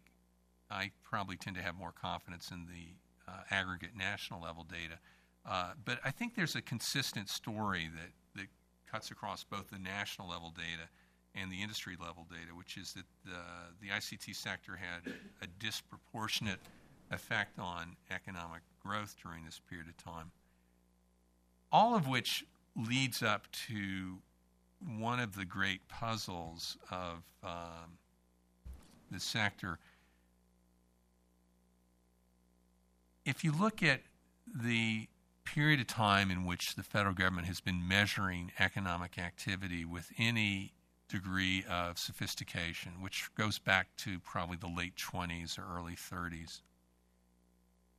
I 0.70 0.92
probably 1.04 1.38
tend 1.38 1.56
to 1.56 1.62
have 1.62 1.76
more 1.76 1.94
confidence 1.94 2.52
in 2.52 2.66
the 2.66 3.32
uh, 3.32 3.42
aggregate 3.50 3.96
national 3.96 4.42
level 4.42 4.66
data, 4.66 5.00
uh, 5.50 5.74
but 5.86 6.00
I 6.04 6.12
think 6.12 6.36
there's 6.36 6.56
a 6.56 6.62
consistent 6.62 7.30
story 7.30 7.90
that 7.96 8.42
that 8.42 8.48
cuts 8.92 9.10
across 9.12 9.46
both 9.46 9.70
the 9.70 9.80
national 9.80 10.28
level 10.30 10.52
data 10.52 10.90
and 11.36 11.52
the 11.52 11.62
industry 11.62 11.96
level 12.00 12.28
data, 12.30 12.56
which 12.56 12.78
is 12.78 12.94
that 12.94 13.06
the, 13.26 13.40
the 13.82 13.88
ICT 13.88 14.36
sector 14.36 14.76
had 14.76 15.14
a 15.42 15.48
disproportionate 15.60 16.60
effect 17.12 17.60
on 17.60 17.96
economic 18.12 18.62
growth 18.84 19.16
during 19.22 19.46
this 19.46 19.60
period 19.70 19.88
of 19.88 19.98
time. 19.98 20.32
All 21.72 21.96
of 21.96 22.08
which 22.08 22.46
leads 22.76 23.24
up 23.24 23.48
to 23.68 24.18
one 24.98 25.20
of 25.20 25.36
the 25.36 25.46
great 25.46 25.88
puzzles 25.88 26.78
of 26.92 27.24
um, 27.44 27.98
the 29.12 29.20
sector. 29.20 29.80
If 33.26 33.44
you 33.44 33.52
look 33.52 33.82
at 33.82 34.02
the 34.54 35.08
period 35.46 35.80
of 35.80 35.88
time 35.88 36.32
in 36.32 36.46
which 36.46 36.76
the 36.76 36.84
federal 36.84 37.14
government 37.14 37.48
has 37.48 37.60
been 37.60 37.88
measuring 37.88 38.52
economic 38.60 39.18
activity 39.18 39.86
with 39.86 40.12
any 40.18 40.74
degree 41.10 41.64
of 41.70 41.98
sophistication, 41.98 42.94
which 43.02 43.30
goes 43.36 43.60
back 43.60 43.88
to 43.98 44.20
probably 44.20 44.58
the 44.58 44.68
late 44.68 44.96
20s 44.96 45.58
or 45.58 45.64
early 45.78 45.96
30s, 45.96 46.62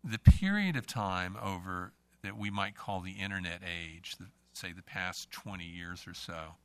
the 0.03 0.19
period 0.19 0.77
of 0.77 0.87
time 0.87 1.37
over 1.43 1.93
that 2.23 2.37
we 2.37 2.51
might 2.51 2.77
call 2.77 3.01
the 3.01 3.13
internet 3.13 3.61
age, 3.63 4.17
the, 4.19 4.27
say 4.53 4.73
the 4.73 4.83
past 4.83 5.31
20 5.31 5.65
years 5.65 6.07
or 6.07 6.15
so, 6.15 6.57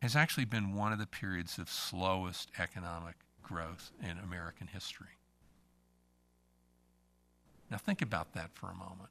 has 0.00 0.16
actually 0.16 0.44
been 0.44 0.74
one 0.74 0.92
of 0.92 0.98
the 0.98 1.06
periods 1.06 1.58
of 1.58 1.68
slowest 1.68 2.50
economic 2.58 3.14
growth 3.42 3.92
in 4.02 4.18
American 4.18 4.66
history. 4.66 5.18
Now, 7.70 7.78
think 7.78 8.02
about 8.02 8.34
that 8.34 8.50
for 8.52 8.70
a 8.70 8.74
moment. 8.74 9.10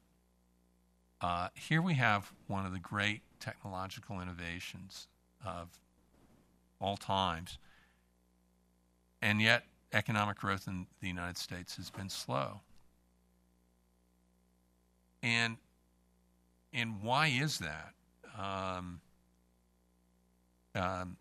Uh, 1.22 1.50
here 1.56 1.82
we 1.82 1.94
have 1.94 2.32
one 2.48 2.66
of 2.66 2.74
the 2.74 2.80
great 2.80 3.22
technological 3.40 4.20
innovations 4.20 5.08
of 5.46 5.80
all 6.82 6.98
times, 6.98 7.58
and 9.22 9.42
yet 9.42 9.64
economic 9.94 10.38
growth 10.38 10.68
in 10.68 10.88
the 11.02 11.08
United 11.08 11.38
States 11.38 11.76
has 11.76 11.90
been 11.90 12.10
slow. 12.10 12.62
And 15.24 15.58
and 16.74 17.02
why 17.02 17.28
is 17.28 17.60
that? 17.60 17.94
Um, 18.38 19.02
um, 20.74 21.18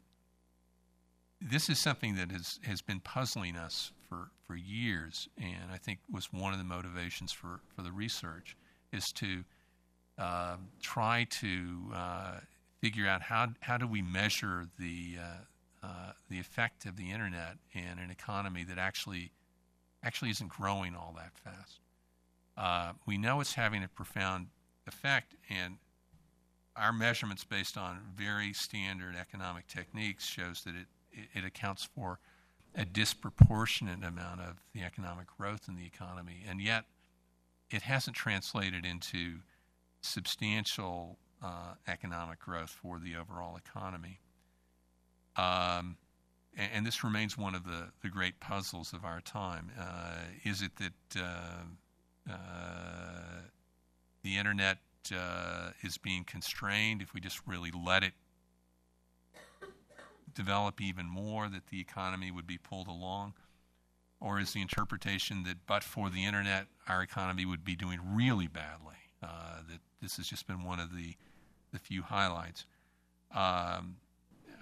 this 1.40 1.68
is 1.68 1.78
something 1.78 2.14
that 2.16 2.30
has, 2.30 2.60
has 2.62 2.82
been 2.82 3.00
puzzling 3.00 3.56
us 3.56 3.92
for, 4.08 4.30
for 4.46 4.54
years, 4.54 5.28
and 5.38 5.72
I 5.72 5.78
think 5.78 6.00
was 6.10 6.32
one 6.32 6.52
of 6.52 6.58
the 6.58 6.64
motivations 6.64 7.32
for, 7.32 7.60
for 7.74 7.82
the 7.82 7.90
research 7.90 8.56
is 8.92 9.06
to 9.12 9.44
uh, 10.18 10.56
try 10.82 11.26
to 11.30 11.68
uh, 11.94 12.32
figure 12.80 13.08
out 13.08 13.22
how, 13.22 13.48
how 13.60 13.78
do 13.78 13.86
we 13.86 14.02
measure 14.02 14.66
the, 14.78 15.16
uh, 15.20 15.38
uh, 15.82 16.12
the 16.28 16.38
effect 16.38 16.86
of 16.86 16.96
the 16.96 17.10
internet 17.10 17.56
in 17.72 17.98
an 17.98 18.10
economy 18.10 18.64
that 18.64 18.78
actually 18.78 19.32
actually 20.02 20.30
isn't 20.30 20.48
growing 20.48 20.94
all 20.94 21.14
that 21.16 21.32
fast. 21.34 21.80
Uh, 22.56 22.92
we 23.06 23.18
know 23.18 23.40
it's 23.40 23.54
having 23.54 23.82
a 23.82 23.88
profound 23.88 24.46
effect, 24.86 25.34
and 25.48 25.76
our 26.76 26.92
measurements 26.92 27.44
based 27.44 27.76
on 27.76 27.98
very 28.14 28.52
standard 28.52 29.14
economic 29.14 29.66
techniques 29.66 30.26
shows 30.26 30.64
that 30.64 30.74
it, 30.74 30.86
it, 31.12 31.28
it 31.38 31.44
accounts 31.44 31.84
for 31.94 32.18
a 32.74 32.84
disproportionate 32.84 34.04
amount 34.04 34.40
of 34.40 34.56
the 34.72 34.82
economic 34.82 35.26
growth 35.36 35.68
in 35.68 35.76
the 35.76 35.84
economy, 35.84 36.44
and 36.48 36.60
yet 36.60 36.84
it 37.70 37.82
hasn't 37.82 38.16
translated 38.16 38.84
into 38.84 39.38
substantial 40.00 41.18
uh, 41.42 41.74
economic 41.88 42.38
growth 42.38 42.70
for 42.70 42.98
the 42.98 43.16
overall 43.16 43.56
economy. 43.56 44.20
Um, 45.40 45.96
and, 46.56 46.70
and, 46.74 46.86
this 46.86 47.02
remains 47.02 47.38
one 47.38 47.54
of 47.54 47.64
the, 47.64 47.88
the 48.02 48.08
great 48.08 48.40
puzzles 48.40 48.92
of 48.92 49.04
our 49.04 49.20
time. 49.20 49.70
Uh, 49.78 50.16
is 50.44 50.60
it 50.60 50.72
that 50.76 51.22
uh, 51.22 52.32
uh 52.32 52.34
the 54.22 54.36
internet 54.36 54.78
uh, 55.16 55.70
is 55.82 55.96
being 55.96 56.24
constrained, 56.24 57.00
if 57.00 57.14
we 57.14 57.20
just 57.20 57.40
really 57.46 57.70
let 57.70 58.02
it 58.02 58.12
develop 60.34 60.80
even 60.80 61.06
more, 61.06 61.48
that 61.48 61.68
the 61.68 61.80
economy 61.80 62.30
would 62.30 62.46
be 62.46 62.58
pulled 62.58 62.88
along? 62.88 63.32
Or 64.20 64.38
is 64.38 64.52
the 64.52 64.60
interpretation 64.60 65.44
that 65.44 65.66
but 65.66 65.82
for 65.82 66.10
the 66.10 66.26
internet, 66.26 66.66
our 66.86 67.02
economy 67.02 67.46
would 67.46 67.64
be 67.64 67.76
doing 67.76 68.00
really 68.04 68.46
badly? 68.46 68.96
Uh, 69.22 69.62
that 69.70 69.80
this 70.02 70.18
has 70.18 70.26
just 70.26 70.46
been 70.46 70.64
one 70.64 70.80
of 70.80 70.94
the, 70.94 71.14
the 71.72 71.78
few 71.78 72.02
highlights. 72.02 72.66
Um, 73.34 73.96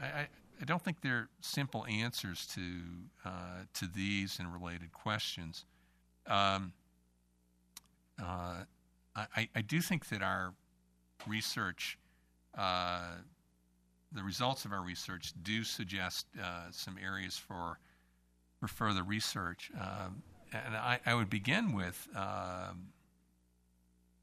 I, 0.01 0.29
I, 0.61 0.65
don't 0.65 0.83
think 0.83 1.01
there 1.01 1.15
are 1.15 1.29
simple 1.41 1.87
answers 1.87 2.47
to 2.55 2.63
uh, 3.25 3.63
to 3.75 3.87
these 3.87 4.39
and 4.39 4.53
related 4.53 4.93
questions. 4.93 5.65
Um, 6.27 6.73
uh, 8.23 8.65
I, 9.17 9.49
I 9.55 9.63
do 9.63 9.81
think 9.81 10.09
that 10.09 10.23
our 10.23 10.55
research, 11.27 11.99
uh, 12.57 13.15
the 14.13 14.23
results 14.23 14.65
of 14.65 14.73
our 14.73 14.83
research, 14.83 15.33
do 15.43 15.65
suggest 15.65 16.27
uh, 16.43 16.71
some 16.71 16.97
areas 17.03 17.37
for 17.37 17.79
for 18.61 18.69
further 18.69 19.03
research. 19.03 19.71
Um, 19.79 20.23
and 20.53 20.77
I, 20.77 20.99
I, 21.05 21.15
would 21.15 21.29
begin 21.29 21.73
with 21.73 22.09
um, 22.17 22.89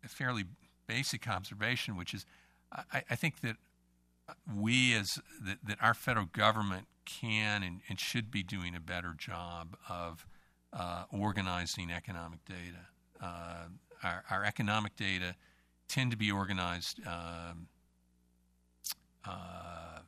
a 0.04 0.08
fairly 0.08 0.44
basic 0.88 1.28
observation, 1.28 1.96
which 1.96 2.14
is 2.14 2.26
I, 2.72 3.04
I 3.10 3.16
think 3.16 3.42
that 3.42 3.58
we, 4.54 4.94
as 4.94 5.20
that, 5.42 5.58
that, 5.64 5.78
our 5.82 5.94
federal 5.94 6.26
government, 6.26 6.88
can 7.06 7.62
and, 7.62 7.82
and, 7.88 8.00
should 8.00 8.32
be 8.32 8.42
doing 8.42 8.76
a 8.76 8.80
better 8.80 9.14
job 9.16 9.78
of 9.88 10.26
uh, 10.74 11.04
organizing 11.12 11.92
economic 11.92 12.44
data. 12.46 12.88
Uh, 13.22 13.66
our, 14.04 14.24
our 14.32 14.44
economic 14.44 14.96
data 14.96 15.36
tend 15.88 16.10
to 16.10 16.18
be 16.18 16.32
organized 16.32 17.00
um, 17.06 17.68
uh, 19.24 20.00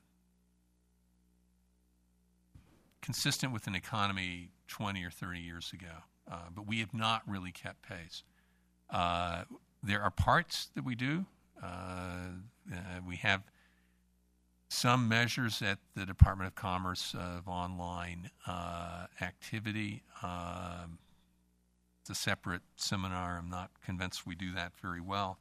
consistent 3.02 3.54
with 3.54 3.68
an 3.68 3.76
economy 3.76 4.50
20 4.68 5.04
or 5.04 5.12
30 5.12 5.40
years 5.40 5.72
ago, 5.72 6.04
uh, 6.32 6.48
but 6.54 6.68
we 6.68 6.80
have 6.80 6.94
not 6.94 7.22
really 7.28 7.52
kept 7.52 7.82
pace. 7.88 8.24
Uh, 8.90 9.44
there 9.84 10.02
are 10.02 10.12
parts 10.12 10.70
that 10.76 10.84
we 10.84 10.96
do. 10.96 11.26
Uh, 11.64 12.30
we 13.08 13.16
have 13.18 13.44
some 14.70 15.08
measures 15.08 15.62
at 15.62 15.80
the 15.96 16.06
Department 16.06 16.48
of 16.48 16.56
Commerce 16.56 17.16
of 17.18 17.48
online 17.48 18.30
uh, 18.46 19.06
activity. 19.22 20.04
Um, 20.22 21.00
it's 22.02 22.10
a 22.10 22.16
separate 22.16 22.62
seminar. 22.76 23.38
I'm 23.38 23.50
not 23.50 23.72
convinced 23.86 24.28
we 24.28 24.36
do 24.36 24.54
that 24.54 24.74
very 24.82 25.02
well. 25.02 25.40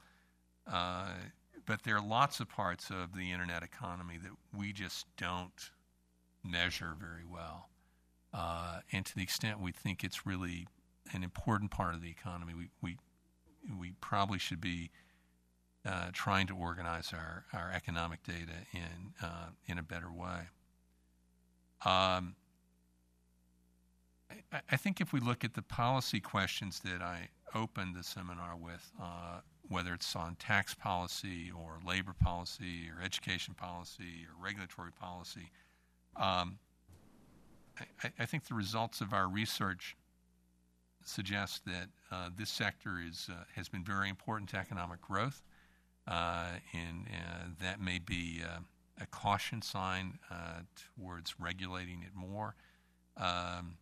Uh, 0.71 1.11
but 1.65 1.83
there 1.83 1.97
are 1.97 2.07
lots 2.07 2.41
of 2.41 2.49
parts 2.49 2.91
of 2.91 3.17
the 3.17 3.33
internet 3.33 3.63
economy 3.63 4.19
that 4.23 4.33
we 4.57 4.73
just 4.73 5.07
don't 5.17 5.71
measure 6.45 6.95
very 6.99 7.25
well. 7.25 7.69
Uh, 8.33 8.81
and 8.93 9.05
to 9.07 9.15
the 9.15 9.23
extent 9.23 9.61
we 9.61 9.73
think 9.73 10.05
it's 10.05 10.27
really 10.27 10.67
an 11.13 11.23
important 11.23 11.71
part 11.71 11.95
of 11.95 12.03
the 12.03 12.11
economy, 12.11 12.55
we, 12.55 12.69
we, 12.81 12.97
we 13.77 13.93
probably 14.01 14.39
should 14.39 14.61
be 14.61 14.91
uh, 15.87 16.09
trying 16.13 16.47
to 16.49 16.55
organize 16.55 17.13
our, 17.13 17.45
our 17.53 17.71
economic 17.73 18.23
data 18.25 18.53
in, 18.73 19.15
uh, 19.23 19.49
in 19.67 19.79
a 19.79 19.83
better 19.83 20.11
way. 20.11 20.49
Um, 21.85 22.35
I, 24.53 24.61
I, 24.73 24.77
think 24.77 25.01
if 25.01 25.13
we 25.13 25.21
look 25.21 25.45
at 25.45 25.55
the 25.55 25.63
policy 25.63 26.19
questions 26.19 26.81
that 26.81 27.03
I 27.03 27.29
opened 27.55 27.95
the 27.95 28.03
seminar 28.03 28.57
with, 28.57 28.91
uh, 29.01 29.41
whether 29.69 29.95
it's 29.95 30.17
on 30.17 30.37
tax 30.37 30.75
policy 30.75 31.53
or 31.57 31.79
labor 31.87 32.15
policy 32.19 32.89
or 32.91 33.05
education 33.05 33.55
policy 33.55 34.27
or 34.27 34.43
regulatory 34.43 34.93
policy, 34.93 35.51
um, 36.17 36.59
I, 38.03 38.11
I, 38.19 38.27
think 38.27 38.47
the 38.47 38.55
results 38.55 39.01
of 39.01 39.13
our 39.13 39.29
research 39.29 39.97
suggest 41.05 41.65
that 41.67 41.89
uh, 42.11 42.31
this 42.37 42.51
sector 42.51 42.99
is, 43.07 43.29
uh, 43.31 43.45
has 43.55 43.69
been 43.69 43.85
very 43.85 44.09
important 44.09 44.51
to 44.51 44.57
economic 44.57 45.01
growth, 45.03 45.43
and 46.07 47.07
uh, 47.09 47.49
that 47.61 47.81
may 47.81 47.99
be 47.99 48.43
uh, 48.45 48.61
a 49.01 49.07
caution 49.07 49.63
sign 49.63 50.19
uh, 50.31 50.61
towards 50.97 51.39
regulating 51.39 52.03
it 52.03 52.15
more. 52.15 52.55
Um, 53.17 53.79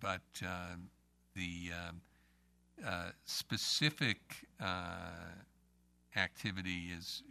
but 0.00 0.20
the 1.34 1.70
uh, 2.84 3.10
specific 3.24 4.18
uh, 4.60 5.32
activity 6.16 6.90
is 6.96 7.22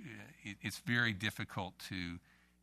it, 0.43 0.57
it's 0.61 0.79
very 0.79 1.13
difficult 1.13 1.77
to 1.89 2.17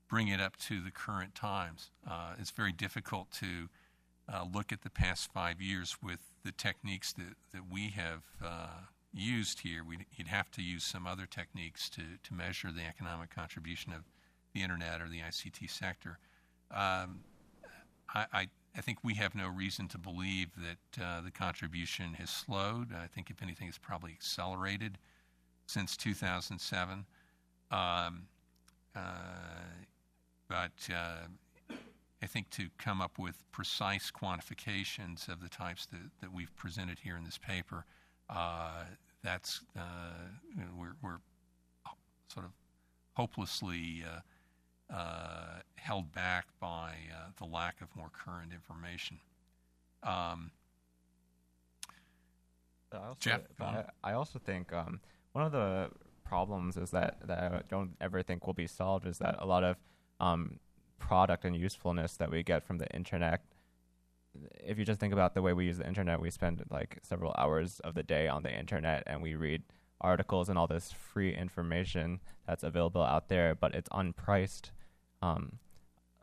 bring 0.09 0.29
it 0.29 0.41
up 0.41 0.57
to 0.57 0.81
the 0.81 0.91
current 0.91 1.35
times. 1.35 1.91
Uh, 2.09 2.35
it's 2.39 2.51
very 2.51 2.73
difficult 2.73 3.31
to 3.31 3.69
uh, 4.33 4.45
look 4.53 4.73
at 4.73 4.83
the 4.83 4.91
past 4.91 5.33
five 5.33 5.61
years 5.61 5.97
with 6.03 6.19
the 6.45 6.53
techniques 6.53 7.13
that, 7.13 7.35
that 7.53 7.63
we 7.71 7.91
have 7.91 8.23
uh, 8.45 8.67
used 9.13 9.61
here. 9.61 9.85
We'd, 9.85 10.07
you'd 10.17 10.29
have 10.29 10.51
to 10.53 10.63
use 10.63 10.85
some 10.85 11.07
other 11.07 11.27
techniques 11.27 11.89
to, 11.91 12.03
to 12.23 12.35
measure 12.35 12.71
the 12.73 12.85
economic 12.85 13.35
contribution 13.35 13.93
of 13.93 14.03
the 14.55 14.63
internet 14.63 15.01
or 15.01 15.09
the 15.09 15.21
ICT 15.21 15.71
sector. 15.71 16.19
Um, 16.71 17.21
I, 18.15 18.27
I 18.33 18.49
I 18.77 18.81
think 18.81 18.99
we 19.03 19.15
have 19.15 19.35
no 19.35 19.49
reason 19.49 19.87
to 19.89 19.99
believe 19.99 20.49
that 20.57 21.05
uh, 21.05 21.21
the 21.21 21.31
contribution 21.31 22.15
has 22.15 22.31
slowed. 22.31 22.89
I 22.95 23.07
think, 23.07 23.31
if 23.31 23.43
anything, 23.43 23.69
it's 23.69 23.79
probably 23.79 24.13
accelerated 24.13 24.97
since 25.67 25.97
2007. 25.97 27.05
Um, 27.71 28.23
uh, 28.97 29.01
but 30.49 30.73
uh, 30.91 31.75
I 32.23 32.27
think 32.27 32.49
to 32.51 32.69
come 32.79 33.03
up 33.03 33.19
with 33.19 33.43
precise 33.53 34.11
quantifications 34.11 35.29
of 35.29 35.43
the 35.43 35.49
types 35.49 35.87
that, 35.87 36.01
that 36.21 36.33
we've 36.33 36.55
presented 36.57 36.99
here 37.01 37.17
in 37.17 37.25
this 37.25 37.39
paper, 37.39 37.85
that's 39.23 39.61
uh, 39.77 40.29
you 40.57 40.63
know, 40.63 40.71
we're, 40.77 40.97
we're, 41.03 41.19
sort 42.29 42.47
of 42.47 42.53
hopelessly 43.15 44.03
uh, 44.07 44.95
uh, 44.95 45.61
held 45.75 46.13
back 46.13 46.47
by 46.61 46.95
uh, 47.13 47.29
the 47.39 47.45
lack 47.45 47.81
of 47.81 47.95
more 47.95 48.11
current 48.11 48.53
information. 48.53 49.19
Um, 50.03 50.51
I 52.93 53.07
also, 53.09 53.17
Jeff, 53.21 53.41
I, 53.61 53.85
I, 54.05 54.13
also 54.13 54.39
think 54.39 54.73
um, 54.73 55.01
one 55.33 55.45
of 55.45 55.53
the 55.53 55.91
problems 56.25 56.77
is 56.77 56.91
that 56.91 57.19
that 57.27 57.39
I 57.39 57.63
don't 57.69 57.93
ever 58.01 58.23
think 58.23 58.47
will 58.47 58.55
be 58.55 58.67
solved 58.67 59.07
is 59.07 59.19
that 59.19 59.37
a 59.39 59.47
lot 59.47 59.65
of 59.65 59.77
um, 60.21 60.59
product 60.99 61.45
and 61.45 61.57
usefulness 61.57 62.17
that 62.17 62.31
we 62.31 62.43
get 62.43 62.65
from 62.65 62.79
the 62.79 62.89
internet. 62.95 63.43
If 64.65 64.79
you 64.79 64.85
just 64.85 65.01
think 65.01 65.13
about 65.13 65.35
the 65.35 65.43
way 65.43 65.53
we 65.53 65.67
use 65.67 65.79
the 65.79 65.87
internet, 65.87 66.21
we 66.21 66.31
spend 66.31 66.63
like 66.71 66.99
several 67.03 67.35
hours 67.37 67.81
of 67.81 67.95
the 67.95 68.03
day 68.03 68.29
on 68.29 68.43
the 68.43 68.57
internet 68.57 69.03
and 69.07 69.23
we 69.23 69.35
read 69.35 69.63
articles 70.01 70.49
and 70.49 70.59
all 70.59 70.67
this 70.67 70.93
free 70.93 71.35
information 71.35 72.21
that's 72.47 72.65
available 72.65 73.03
out 73.03 73.29
there, 73.29 73.55
but 73.55 73.75
it's 73.75 73.89
unpriced 73.91 74.71
um, 75.23 75.59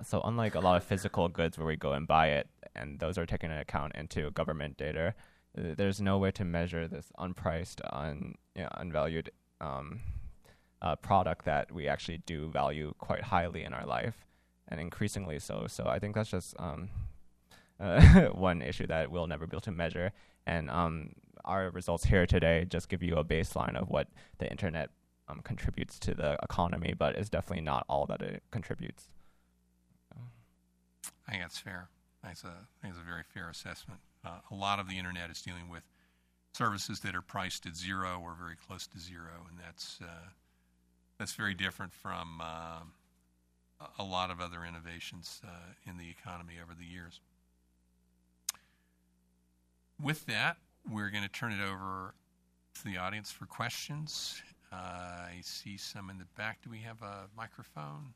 so 0.03 0.22
unlike 0.24 0.55
a 0.55 0.60
lot 0.60 0.78
of 0.78 0.84
physical 0.84 1.28
goods 1.28 1.57
where 1.57 1.68
we 1.68 1.76
go 1.76 1.93
and 1.93 2.07
buy 2.07 2.28
it, 2.28 2.47
and 2.76 2.99
those 2.99 3.18
are 3.18 3.26
taken 3.26 3.49
into 3.49 3.62
account 3.62 3.93
into 3.95 4.30
government 4.32 4.78
data, 4.78 5.16
there's 5.55 5.99
no 5.99 6.18
way 6.18 6.32
to 6.32 6.45
measure 6.45 6.88
this 6.88 7.12
unpriced, 7.18 7.82
un, 7.91 8.36
you 8.55 8.64
know, 8.64 8.70
unvalued 8.78 9.30
um, 9.60 9.99
uh, 10.82 10.95
product 10.95 11.45
that 11.45 11.72
we 11.72 11.88
actually 11.88 12.20
do 12.26 12.49
value 12.49 12.93
quite 12.97 13.24
highly 13.24 13.64
in 13.64 13.74
our 13.74 13.86
life, 13.86 14.26
and 14.68 14.80
increasingly 14.80 15.39
so. 15.39 15.66
So 15.68 15.86
I 15.88 15.99
think 15.99 16.16
that's 16.16 16.30
just 16.30 16.55
um, 16.60 16.89
uh, 17.80 18.25
one 18.34 18.61
issue 18.61 18.88
that 18.88 19.11
we'll 19.11 19.27
never 19.27 19.47
be 19.47 19.55
able 19.55 19.61
to 19.61 19.71
measure. 19.71 20.11
And 20.45 20.69
um, 20.69 21.13
our 21.45 21.69
results 21.69 22.05
here 22.05 22.25
today 22.25 22.65
just 22.67 22.89
give 22.89 23.03
you 23.03 23.15
a 23.15 23.23
baseline 23.23 23.75
of 23.75 23.89
what 23.89 24.07
the 24.38 24.49
internet 24.49 24.89
um, 25.27 25.41
contributes 25.43 25.99
to 25.99 26.13
the 26.13 26.38
economy, 26.43 26.93
but 26.97 27.15
is 27.15 27.30
definitely 27.30 27.63
not 27.63 27.86
all 27.88 28.05
that 28.07 28.21
it 28.21 28.43
contributes. 28.51 29.09
I 31.27 31.32
think 31.32 31.43
that's 31.43 31.59
fair. 31.59 31.89
That's 32.23 32.41
think 32.41 32.55
it's 32.84 32.97
a 32.97 33.05
very 33.05 33.23
fair 33.23 33.49
assessment. 33.49 33.99
Uh, 34.25 34.39
a 34.51 34.55
lot 34.55 34.80
of 34.80 34.89
the 34.89 34.97
internet 34.97 35.30
is 35.30 35.41
dealing 35.41 35.69
with 35.69 35.84
services 36.53 36.99
that 37.01 37.15
are 37.15 37.21
priced 37.21 37.65
at 37.65 37.75
zero 37.75 38.19
or 38.21 38.34
very 38.34 38.55
close 38.55 38.88
to 38.88 38.99
zero, 38.99 39.45
and 39.49 39.59
that's 39.59 39.99
uh, 40.01 40.30
that's 41.17 41.34
very 41.34 41.53
different 41.53 41.93
from 41.93 42.41
uh, 42.41 42.80
a 43.97 44.03
lot 44.03 44.32
of 44.32 44.41
other 44.41 44.65
innovations 44.65 45.41
uh, 45.45 45.73
in 45.86 45.97
the 45.97 46.09
economy 46.09 46.55
over 46.61 46.73
the 46.73 46.86
years. 46.86 47.21
With 50.01 50.25
that, 50.27 50.57
we're 50.89 51.09
going 51.09 51.23
to 51.23 51.29
turn 51.29 51.51
it 51.51 51.59
over 51.61 52.13
to 52.75 52.83
the 52.85 52.97
audience 52.97 53.31
for 53.31 53.45
questions. 53.45 54.41
Uh, 54.71 54.75
I 54.75 55.39
see 55.41 55.75
some 55.75 56.09
in 56.09 56.17
the 56.17 56.27
back. 56.37 56.61
Do 56.63 56.69
we 56.69 56.79
have 56.79 57.01
a 57.01 57.27
microphone? 57.35 58.13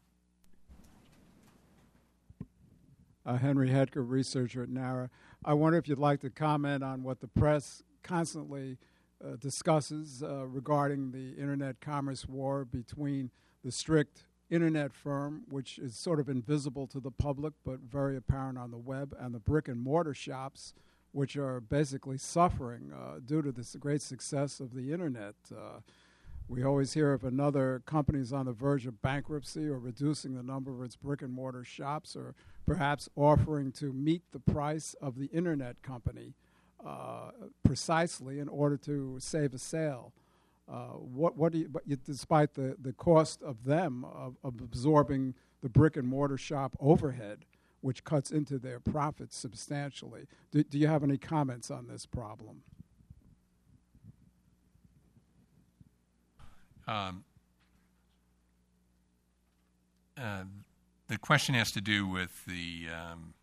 Uh, 3.25 3.37
Henry 3.37 3.69
Hedger, 3.69 4.01
researcher 4.01 4.63
at 4.63 4.69
NARA. 4.69 5.09
I 5.43 5.53
wonder 5.55 5.77
if 5.77 5.89
you'd 5.89 5.99
like 5.99 6.21
to 6.21 6.29
comment 6.29 6.85
on 6.85 7.03
what 7.03 7.19
the 7.19 7.27
press 7.27 7.83
constantly 8.01 8.77
uh, 9.23 9.35
discusses 9.37 10.23
uh, 10.23 10.45
regarding 10.45 11.11
the 11.11 11.31
internet 11.31 11.81
commerce 11.81 12.27
war 12.27 12.63
between 12.63 13.29
the 13.63 13.71
strict 13.73 14.23
internet 14.49 14.93
firm, 14.93 15.43
which 15.49 15.79
is 15.79 15.97
sort 15.97 16.21
of 16.21 16.29
invisible 16.29 16.87
to 16.87 17.01
the 17.01 17.11
public 17.11 17.53
but 17.65 17.79
very 17.79 18.15
apparent 18.15 18.57
on 18.57 18.71
the 18.71 18.77
web, 18.77 19.13
and 19.19 19.35
the 19.35 19.39
brick 19.39 19.67
and 19.67 19.81
mortar 19.81 20.13
shops, 20.13 20.73
which 21.13 21.37
are 21.37 21.61
basically 21.61 22.17
suffering 22.17 22.91
uh, 22.93 23.19
due 23.23 23.41
to 23.41 23.51
this 23.51 23.75
great 23.79 24.01
success 24.01 24.59
of 24.59 24.73
the 24.73 24.91
internet. 24.91 25.35
Uh, 25.51 25.79
we 26.49 26.63
always 26.63 26.93
hear 26.93 27.13
of 27.13 27.23
another 27.23 27.81
companies 27.85 28.33
on 28.33 28.47
the 28.47 28.51
verge 28.51 28.85
of 28.85 29.01
bankruptcy 29.01 29.67
or 29.67 29.79
reducing 29.79 30.35
the 30.35 30.43
number 30.43 30.71
of 30.73 30.81
its 30.81 30.95
brick 30.95 31.21
and 31.21 31.31
mortar 31.31 31.63
shops 31.63 32.15
or 32.15 32.35
perhaps 32.65 33.07
offering 33.15 33.71
to 33.71 33.93
meet 33.93 34.23
the 34.31 34.39
price 34.39 34.95
of 35.01 35.17
the 35.17 35.27
internet 35.27 35.81
company 35.81 36.33
uh, 36.85 37.31
precisely 37.63 38.39
in 38.39 38.49
order 38.49 38.75
to 38.75 39.17
save 39.19 39.53
a 39.53 39.57
sale. 39.57 40.11
Uh, 40.69 40.87
what, 40.95 41.37
what 41.37 41.51
do 41.51 41.59
you, 41.59 41.69
but 41.69 41.83
despite 42.05 42.55
the, 42.55 42.75
the 42.81 42.93
cost 42.93 43.41
of 43.43 43.63
them 43.63 44.05
of, 44.05 44.35
of 44.43 44.59
absorbing 44.61 45.33
the 45.61 45.69
brick 45.69 45.95
and 45.95 46.07
mortar 46.07 46.37
shop 46.37 46.75
overhead, 46.79 47.45
which 47.83 48.05
cuts 48.05 48.31
into 48.31 48.57
their 48.57 48.79
profits 48.79 49.35
substantially. 49.35 50.25
Do, 50.51 50.63
do 50.63 50.79
you 50.79 50.87
have 50.87 51.03
any 51.03 51.17
comments 51.17 51.69
on 51.69 51.87
this 51.87 52.05
problem? 52.05 52.61
Um, 56.87 57.25
uh, 60.17 60.43
the 61.09 61.17
question 61.17 61.55
has 61.55 61.73
to 61.73 61.81
do 61.81 62.07
with 62.07 62.45
the 62.45 62.87
um, 62.89 63.33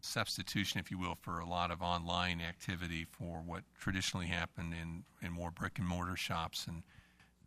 substitution, 0.00 0.80
if 0.80 0.90
you 0.90 0.98
will, 0.98 1.18
for 1.20 1.38
a 1.38 1.46
lot 1.46 1.70
of 1.70 1.82
online 1.82 2.40
activity 2.40 3.06
for 3.10 3.42
what 3.44 3.62
traditionally 3.78 4.26
happened 4.26 4.72
in, 4.72 5.04
in 5.20 5.32
more 5.32 5.50
brick 5.50 5.78
and 5.78 5.86
mortar 5.86 6.16
shops. 6.16 6.66
And 6.66 6.82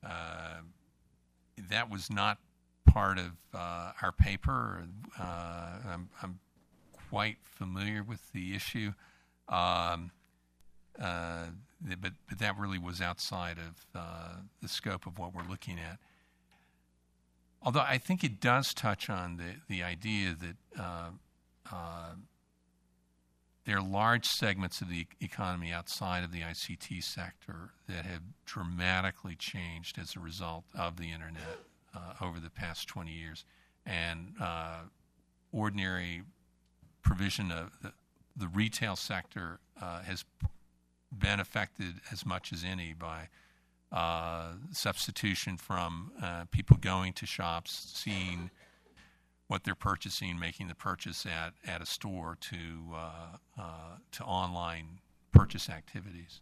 uh, 0.05 0.61
that 1.69 1.89
was 1.89 2.11
not 2.11 2.37
part 2.91 3.17
of 3.19 3.31
uh, 3.53 3.91
our 4.01 4.11
paper. 4.11 4.83
Uh, 5.19 5.69
I'm, 5.87 6.09
I'm, 6.21 6.39
quite 7.09 7.37
familiar 7.43 8.03
with 8.03 8.31
the 8.33 8.53
issue. 8.53 8.93
Um, 9.47 10.11
uh, 11.01 11.45
but, 11.81 12.11
but 12.29 12.37
that 12.37 12.55
really 12.55 12.77
was 12.77 13.01
outside 13.01 13.57
of 13.57 13.85
uh, 13.95 14.35
the 14.61 14.67
scope 14.67 15.07
of 15.07 15.17
what 15.17 15.33
we're 15.33 15.49
looking 15.49 15.79
at. 15.79 15.97
Although 17.63 17.79
I 17.81 17.97
think 17.97 18.23
it 18.23 18.39
does 18.39 18.75
touch 18.75 19.09
on 19.09 19.37
the, 19.37 19.55
the 19.67 19.81
idea 19.81 20.35
that 20.39 20.79
uh, 20.79 21.09
uh 21.71 22.11
there 23.65 23.77
are 23.77 23.83
large 23.83 24.25
segments 24.25 24.81
of 24.81 24.89
the 24.89 25.05
economy 25.19 25.71
outside 25.71 26.23
of 26.23 26.31
the 26.31 26.41
ICT 26.41 27.03
sector 27.03 27.71
that 27.87 28.05
have 28.05 28.21
dramatically 28.45 29.35
changed 29.35 29.99
as 29.99 30.15
a 30.15 30.19
result 30.19 30.65
of 30.73 30.97
the 30.97 31.11
internet 31.11 31.59
uh, 31.95 32.25
over 32.25 32.39
the 32.39 32.49
past 32.49 32.87
20 32.87 33.11
years. 33.11 33.45
And 33.85 34.33
uh, 34.39 34.81
ordinary 35.51 36.23
provision 37.01 37.51
of 37.51 37.77
the, 37.81 37.93
the 38.35 38.47
retail 38.47 38.95
sector 38.95 39.59
uh, 39.81 40.01
has 40.01 40.25
been 41.17 41.39
affected 41.39 41.95
as 42.11 42.25
much 42.25 42.53
as 42.53 42.63
any 42.63 42.93
by 42.93 43.29
uh, 43.91 44.53
substitution 44.71 45.57
from 45.57 46.11
uh, 46.21 46.45
people 46.51 46.77
going 46.77 47.13
to 47.13 47.25
shops, 47.25 47.91
seeing 47.95 48.51
what 49.47 49.63
they're 49.63 49.73
purchasing, 49.73 50.37
making 50.37 50.67
the 50.67 50.75
purchase 50.75 51.25
at, 51.25 51.53
at 51.65 51.81
a 51.81 51.85
store 51.85 52.37
to 52.39 52.57
uh, 52.93 53.37
uh, 53.59 53.63
to 54.11 54.23
online 54.23 54.99
purchase 55.31 55.69
activities. 55.69 56.41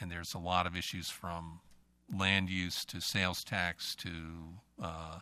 And 0.00 0.10
there's 0.10 0.34
a 0.34 0.38
lot 0.38 0.66
of 0.66 0.76
issues 0.76 1.10
from 1.10 1.60
land 2.12 2.50
use 2.50 2.84
to 2.84 3.00
sales 3.00 3.42
tax 3.42 3.94
to 3.96 4.10
uh, 4.82 5.18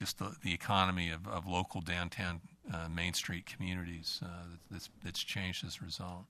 just 0.00 0.18
the, 0.18 0.34
the 0.42 0.52
economy 0.52 1.10
of, 1.10 1.26
of 1.26 1.46
local 1.46 1.80
downtown 1.80 2.40
uh, 2.72 2.88
Main 2.88 3.12
Street 3.12 3.46
communities 3.46 4.20
uh, 4.24 4.28
that's, 4.70 4.90
that's 5.02 5.22
changed 5.22 5.64
as 5.64 5.78
a 5.80 5.84
result. 5.84 6.24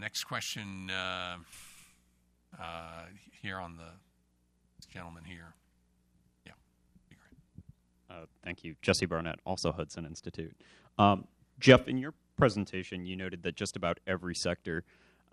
next 0.00 0.24
question 0.24 0.90
here 3.40 3.58
on 3.58 3.76
the 3.76 4.88
gentleman 4.94 5.24
here. 5.24 5.54
Yeah. 6.46 6.52
Uh, 8.10 8.26
thank 8.44 8.64
you. 8.64 8.74
Jesse 8.82 9.06
Barnett, 9.06 9.38
also 9.44 9.72
Hudson 9.72 10.06
Institute. 10.06 10.56
Um, 10.98 11.26
Jeff, 11.58 11.88
in 11.88 11.98
your 11.98 12.14
presentation, 12.36 13.06
you 13.06 13.16
noted 13.16 13.42
that 13.42 13.56
just 13.56 13.76
about 13.76 14.00
every 14.06 14.34
sector 14.34 14.84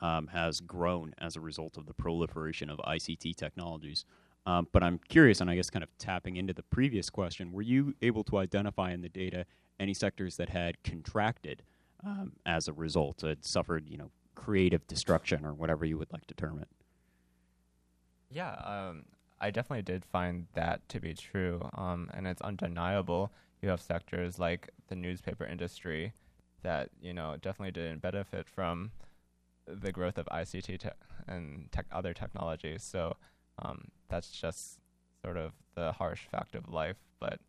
um, 0.01 0.27
has 0.27 0.59
grown 0.59 1.13
as 1.19 1.35
a 1.35 1.39
result 1.41 1.77
of 1.77 1.85
the 1.85 1.93
proliferation 1.93 2.69
of 2.69 2.79
ICT 2.79 3.35
technologies. 3.35 4.05
Um, 4.45 4.67
but 4.71 4.81
I'm 4.81 4.99
curious, 5.07 5.39
and 5.39 5.49
I 5.49 5.55
guess 5.55 5.69
kind 5.69 5.83
of 5.83 5.89
tapping 5.99 6.35
into 6.37 6.53
the 6.53 6.63
previous 6.63 7.09
question, 7.09 7.51
were 7.51 7.61
you 7.61 7.93
able 8.01 8.23
to 8.25 8.37
identify 8.37 8.91
in 8.91 9.01
the 9.01 9.09
data 9.09 9.45
any 9.79 9.93
sectors 9.93 10.37
that 10.37 10.49
had 10.49 10.81
contracted 10.83 11.63
um, 12.03 12.33
as 12.45 12.67
a 12.67 12.73
result, 12.73 13.21
had 13.21 13.45
suffered, 13.45 13.87
you 13.87 13.97
know, 13.97 14.09
creative 14.33 14.87
destruction 14.87 15.45
or 15.45 15.53
whatever 15.53 15.85
you 15.85 15.97
would 15.97 16.11
like 16.11 16.25
to 16.25 16.33
term 16.33 16.59
it? 16.59 16.67
Yeah, 18.31 18.53
um, 18.53 19.03
I 19.39 19.51
definitely 19.51 19.83
did 19.83 20.05
find 20.05 20.47
that 20.53 20.87
to 20.89 20.99
be 20.99 21.13
true, 21.13 21.61
um, 21.75 22.09
and 22.13 22.25
it's 22.25 22.41
undeniable. 22.41 23.31
You 23.61 23.69
have 23.69 23.81
sectors 23.81 24.39
like 24.39 24.69
the 24.87 24.95
newspaper 24.95 25.45
industry 25.45 26.13
that 26.63 26.89
you 27.01 27.13
know 27.13 27.37
definitely 27.41 27.71
didn't 27.71 28.01
benefit 28.01 28.47
from 28.47 28.91
the 29.67 29.91
growth 29.91 30.17
of 30.17 30.25
ICT 30.27 30.79
te- 30.79 30.89
and 31.27 31.71
tech 31.71 31.85
other 31.91 32.13
technologies. 32.13 32.83
So 32.83 33.17
um, 33.59 33.89
that's 34.09 34.31
just 34.31 34.79
sort 35.23 35.37
of 35.37 35.53
the 35.75 35.91
harsh 35.93 36.21
fact 36.31 36.55
of 36.55 36.69
life. 36.69 36.97
But 37.19 37.39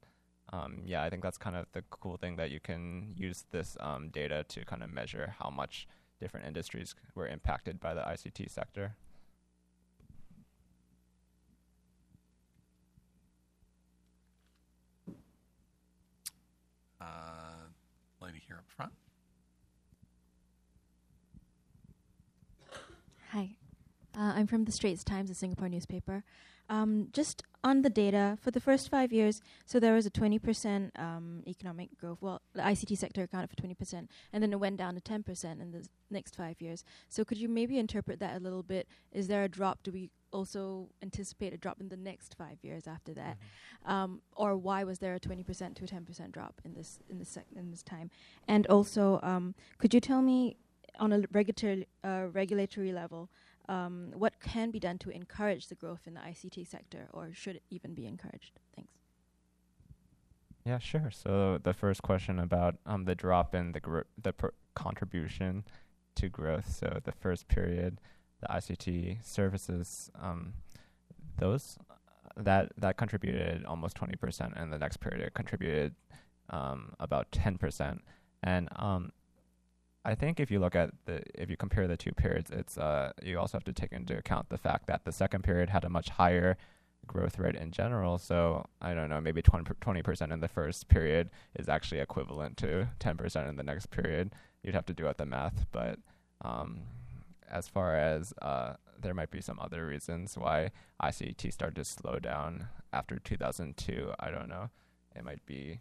um, 0.52 0.82
yeah, 0.84 1.02
I 1.02 1.10
think 1.10 1.22
that's 1.22 1.38
kind 1.38 1.56
of 1.56 1.66
the 1.72 1.82
cool 1.90 2.16
thing 2.16 2.36
that 2.36 2.50
you 2.50 2.60
can 2.60 3.14
use 3.16 3.44
this 3.50 3.76
um, 3.80 4.10
data 4.10 4.44
to 4.48 4.64
kind 4.64 4.82
of 4.82 4.92
measure 4.92 5.34
how 5.38 5.50
much 5.50 5.88
different 6.20 6.46
industries 6.46 6.94
were 7.14 7.26
impacted 7.26 7.80
by 7.80 7.94
the 7.94 8.02
ICT 8.02 8.50
sector. 8.50 8.94
Uh, 17.00 17.42
I'm 24.16 24.46
from 24.46 24.64
the 24.64 24.72
Straits 24.72 25.04
Times, 25.04 25.30
a 25.30 25.34
Singapore 25.34 25.68
newspaper. 25.68 26.24
Um, 26.68 27.08
just 27.12 27.42
on 27.64 27.82
the 27.82 27.90
data, 27.90 28.38
for 28.40 28.50
the 28.50 28.60
first 28.60 28.88
five 28.88 29.12
years, 29.12 29.40
so 29.66 29.78
there 29.78 29.94
was 29.94 30.06
a 30.06 30.10
20% 30.10 30.98
um, 30.98 31.42
economic 31.46 31.96
growth. 31.98 32.18
Well, 32.20 32.40
the 32.54 32.62
ICT 32.62 32.96
sector 32.96 33.22
accounted 33.22 33.50
for 33.50 33.56
20%, 33.56 34.08
and 34.32 34.42
then 34.42 34.52
it 34.52 34.58
went 34.58 34.78
down 34.78 34.94
to 34.94 35.00
10% 35.00 35.60
in 35.60 35.70
the 35.70 35.86
next 36.10 36.34
five 36.34 36.60
years. 36.60 36.84
So 37.08 37.24
could 37.24 37.38
you 37.38 37.48
maybe 37.48 37.78
interpret 37.78 38.20
that 38.20 38.36
a 38.36 38.40
little 38.40 38.62
bit? 38.62 38.88
Is 39.12 39.28
there 39.28 39.44
a 39.44 39.48
drop? 39.48 39.82
Do 39.82 39.92
we 39.92 40.10
also 40.32 40.88
anticipate 41.02 41.52
a 41.52 41.58
drop 41.58 41.80
in 41.80 41.88
the 41.88 41.96
next 41.96 42.34
five 42.36 42.58
years 42.62 42.86
after 42.86 43.12
that, 43.14 43.36
mm-hmm. 43.84 43.92
um, 43.92 44.22
or 44.34 44.56
why 44.56 44.82
was 44.82 44.98
there 44.98 45.14
a 45.14 45.20
20% 45.20 45.74
to 45.74 45.84
a 45.84 45.86
10% 45.86 46.32
drop 46.32 46.60
in 46.64 46.74
this 46.74 47.00
in 47.10 47.18
this 47.18 47.28
sec- 47.28 47.46
in 47.54 47.70
this 47.70 47.82
time? 47.82 48.10
And 48.48 48.66
also, 48.66 49.20
um, 49.22 49.54
could 49.78 49.92
you 49.92 50.00
tell 50.00 50.22
me 50.22 50.56
on 50.98 51.12
a 51.12 51.22
regulatory 51.32 51.86
uh, 52.02 52.26
regulatory 52.32 52.92
level? 52.92 53.30
Um, 53.68 54.12
what 54.14 54.40
can 54.40 54.70
be 54.70 54.80
done 54.80 54.98
to 54.98 55.10
encourage 55.10 55.68
the 55.68 55.74
growth 55.74 56.00
in 56.06 56.14
the 56.14 56.20
ICT 56.20 56.66
sector, 56.66 57.08
or 57.12 57.30
should 57.32 57.56
it 57.56 57.62
even 57.70 57.94
be 57.94 58.06
encouraged? 58.06 58.58
Thanks. 58.74 58.92
Yeah, 60.64 60.78
sure. 60.78 61.10
So 61.10 61.58
the 61.62 61.72
first 61.72 62.02
question 62.02 62.38
about 62.38 62.76
um, 62.86 63.04
the 63.04 63.14
drop 63.14 63.54
in 63.54 63.72
the 63.72 63.80
gr- 63.80 64.08
the 64.20 64.32
pr- 64.32 64.54
contribution 64.74 65.64
to 66.16 66.28
growth. 66.28 66.70
So 66.72 67.00
the 67.02 67.12
first 67.12 67.48
period, 67.48 68.00
the 68.40 68.46
ICT 68.48 69.24
services, 69.24 70.10
um, 70.20 70.54
those 71.38 71.78
that 72.36 72.72
that 72.76 72.96
contributed 72.96 73.64
almost 73.64 73.96
twenty 73.96 74.16
percent, 74.16 74.54
and 74.56 74.72
the 74.72 74.78
next 74.78 74.98
period 74.98 75.20
it 75.20 75.34
contributed 75.34 75.94
um, 76.50 76.94
about 77.00 77.30
ten 77.32 77.58
percent. 77.58 78.02
And 78.44 78.68
um, 78.76 79.12
I 80.04 80.14
think 80.14 80.40
if 80.40 80.50
you 80.50 80.58
look 80.58 80.74
at 80.74 80.90
the 81.04 81.22
if 81.34 81.48
you 81.48 81.56
compare 81.56 81.86
the 81.86 81.96
two 81.96 82.12
periods, 82.12 82.50
it's 82.50 82.76
uh, 82.76 83.12
you 83.22 83.38
also 83.38 83.56
have 83.56 83.64
to 83.64 83.72
take 83.72 83.92
into 83.92 84.16
account 84.16 84.48
the 84.48 84.58
fact 84.58 84.86
that 84.88 85.04
the 85.04 85.12
second 85.12 85.44
period 85.44 85.70
had 85.70 85.84
a 85.84 85.88
much 85.88 86.08
higher 86.08 86.56
growth 87.06 87.38
rate 87.38 87.56
in 87.56 87.70
general. 87.70 88.18
So 88.18 88.66
I 88.80 88.94
don't 88.94 89.10
know, 89.10 89.20
maybe 89.20 89.42
20 89.42 90.02
percent 90.02 90.32
in 90.32 90.40
the 90.40 90.48
first 90.48 90.88
period 90.88 91.30
is 91.56 91.68
actually 91.68 92.00
equivalent 92.00 92.56
to 92.58 92.88
ten 92.98 93.16
percent 93.16 93.48
in 93.48 93.56
the 93.56 93.62
next 93.62 93.90
period. 93.90 94.34
You'd 94.62 94.74
have 94.74 94.86
to 94.86 94.94
do 94.94 95.06
out 95.06 95.18
the 95.18 95.26
math, 95.26 95.66
but 95.72 95.98
um, 96.42 96.80
as 97.48 97.68
far 97.68 97.94
as 97.96 98.32
uh, 98.42 98.74
there 99.00 99.14
might 99.14 99.30
be 99.30 99.40
some 99.40 99.58
other 99.60 99.86
reasons 99.86 100.36
why 100.36 100.70
ICT 101.02 101.52
started 101.52 101.76
to 101.76 101.84
slow 101.84 102.18
down 102.18 102.68
after 102.92 103.18
2002. 103.18 104.12
I 104.18 104.30
don't 104.30 104.48
know. 104.48 104.70
It 105.14 105.24
might 105.24 105.44
be. 105.46 105.80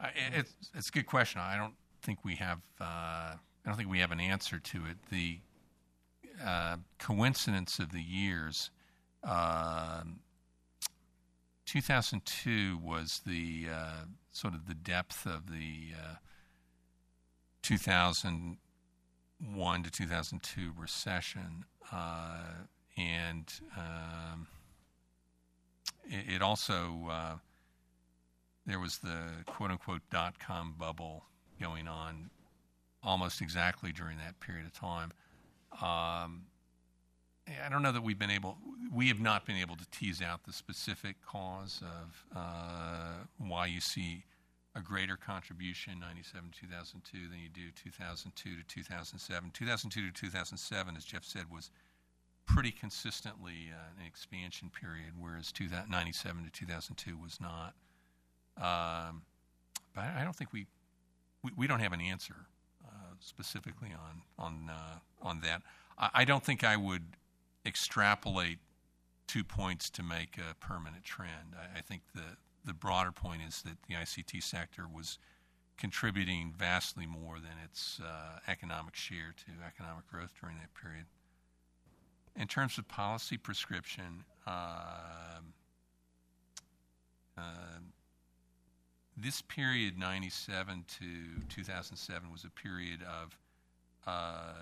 It's 0.00 0.52
it's 0.74 0.88
a 0.88 0.92
good 0.92 1.06
question. 1.06 1.40
I 1.40 1.56
don't 1.56 1.74
think 2.02 2.24
we 2.24 2.34
have 2.36 2.58
uh, 2.80 2.84
I 2.84 3.38
don't 3.64 3.76
think 3.76 3.90
we 3.90 4.00
have 4.00 4.12
an 4.12 4.20
answer 4.20 4.58
to 4.58 4.86
it. 4.86 4.96
The 5.10 5.40
uh, 6.44 6.76
coincidence 6.98 7.78
of 7.78 7.92
the 7.92 8.02
years. 8.02 8.70
Uh, 9.24 10.02
2002 11.64 12.78
was 12.78 13.22
the 13.26 13.68
uh, 13.72 14.04
sort 14.30 14.52
of 14.54 14.68
the 14.68 14.74
depth 14.74 15.26
of 15.26 15.50
the 15.50 15.94
uh, 16.00 16.16
2001 17.62 19.82
to 19.82 19.90
2002 19.90 20.72
recession, 20.78 21.64
uh, 21.92 22.66
and 22.96 23.52
um, 23.76 24.46
it, 26.04 26.34
it, 26.34 26.42
also 26.42 27.40
there 28.66 28.80
was 28.80 28.98
the 28.98 29.16
quote 29.46 29.70
unquote 29.70 30.02
dot 30.10 30.38
com 30.38 30.74
bubble 30.78 31.24
going 31.60 31.88
on 31.88 32.30
almost 33.02 33.40
exactly 33.40 33.92
during 33.92 34.18
that 34.18 34.38
period 34.40 34.66
of 34.66 34.72
time. 34.72 35.12
Um, 35.72 36.42
I 37.64 37.68
don't 37.70 37.82
know 37.82 37.92
that 37.92 38.02
we've 38.02 38.18
been 38.18 38.30
able, 38.30 38.58
we 38.92 39.08
have 39.08 39.20
not 39.20 39.46
been 39.46 39.56
able 39.56 39.76
to 39.76 39.86
tease 39.90 40.20
out 40.20 40.44
the 40.44 40.52
specific 40.52 41.16
cause 41.24 41.80
of 41.82 42.24
uh, 42.36 43.24
why 43.38 43.66
you 43.66 43.80
see 43.80 44.24
a 44.74 44.80
greater 44.80 45.16
contribution 45.16 46.00
97 46.00 46.50
2002 46.60 47.28
than 47.28 47.38
you 47.38 47.48
do 47.48 47.70
2002 47.82 48.56
to 48.56 48.62
2007. 48.66 49.50
2002 49.54 50.06
to 50.06 50.12
2007, 50.12 50.96
as 50.96 51.04
Jeff 51.04 51.24
said, 51.24 51.44
was 51.50 51.70
pretty 52.46 52.72
consistently 52.72 53.70
uh, 53.72 54.00
an 54.00 54.06
expansion 54.06 54.70
period, 54.70 55.12
whereas 55.18 55.52
97 55.88 56.44
to 56.44 56.50
2002 56.50 57.16
was 57.16 57.40
not. 57.40 57.74
Um, 58.58 59.22
but 59.94 60.04
I 60.04 60.22
don't 60.24 60.34
think 60.34 60.52
we, 60.52 60.66
we, 61.42 61.50
we 61.56 61.66
don't 61.66 61.80
have 61.80 61.92
an 61.92 62.00
answer 62.00 62.46
uh, 62.86 63.14
specifically 63.20 63.90
on 63.92 64.22
on 64.38 64.70
uh, 64.70 64.98
on 65.22 65.40
that. 65.40 65.62
I, 65.98 66.10
I, 66.14 66.24
don't 66.24 66.42
think 66.42 66.64
I 66.64 66.76
would 66.76 67.02
extrapolate 67.64 68.58
two 69.26 69.44
points 69.44 69.90
to 69.90 70.02
make 70.02 70.38
a 70.38 70.54
permanent 70.54 71.04
trend. 71.04 71.54
I, 71.54 71.78
I, 71.78 71.80
think 71.82 72.02
the 72.14 72.36
the 72.64 72.72
broader 72.74 73.12
point 73.12 73.42
is 73.46 73.62
that 73.62 73.76
the 73.88 73.94
ICT 73.94 74.42
sector 74.42 74.86
was 74.90 75.18
contributing 75.76 76.54
vastly 76.56 77.06
more 77.06 77.36
than 77.36 77.52
its 77.62 78.00
uh, 78.02 78.38
economic 78.48 78.94
share 78.94 79.34
to 79.36 79.66
economic 79.66 80.06
growth 80.10 80.30
during 80.40 80.56
that 80.56 80.72
period. 80.74 81.04
In 82.34 82.48
terms 82.48 82.78
of 82.78 82.88
policy 82.88 83.36
prescription. 83.36 84.24
Um, 84.46 85.52
this 89.16 89.40
period, 89.42 89.98
97 89.98 90.84
to 90.98 91.04
2007, 91.48 92.30
was 92.30 92.44
a 92.44 92.50
period 92.50 93.00
of, 93.02 93.38
uh, 94.06 94.52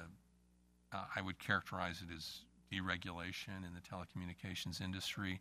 uh, 0.92 1.04
I 1.14 1.20
would 1.20 1.38
characterize 1.38 2.02
it 2.02 2.14
as 2.14 2.42
deregulation 2.72 3.64
in 3.64 3.72
the 3.74 3.80
telecommunications 3.80 4.80
industry. 4.80 5.40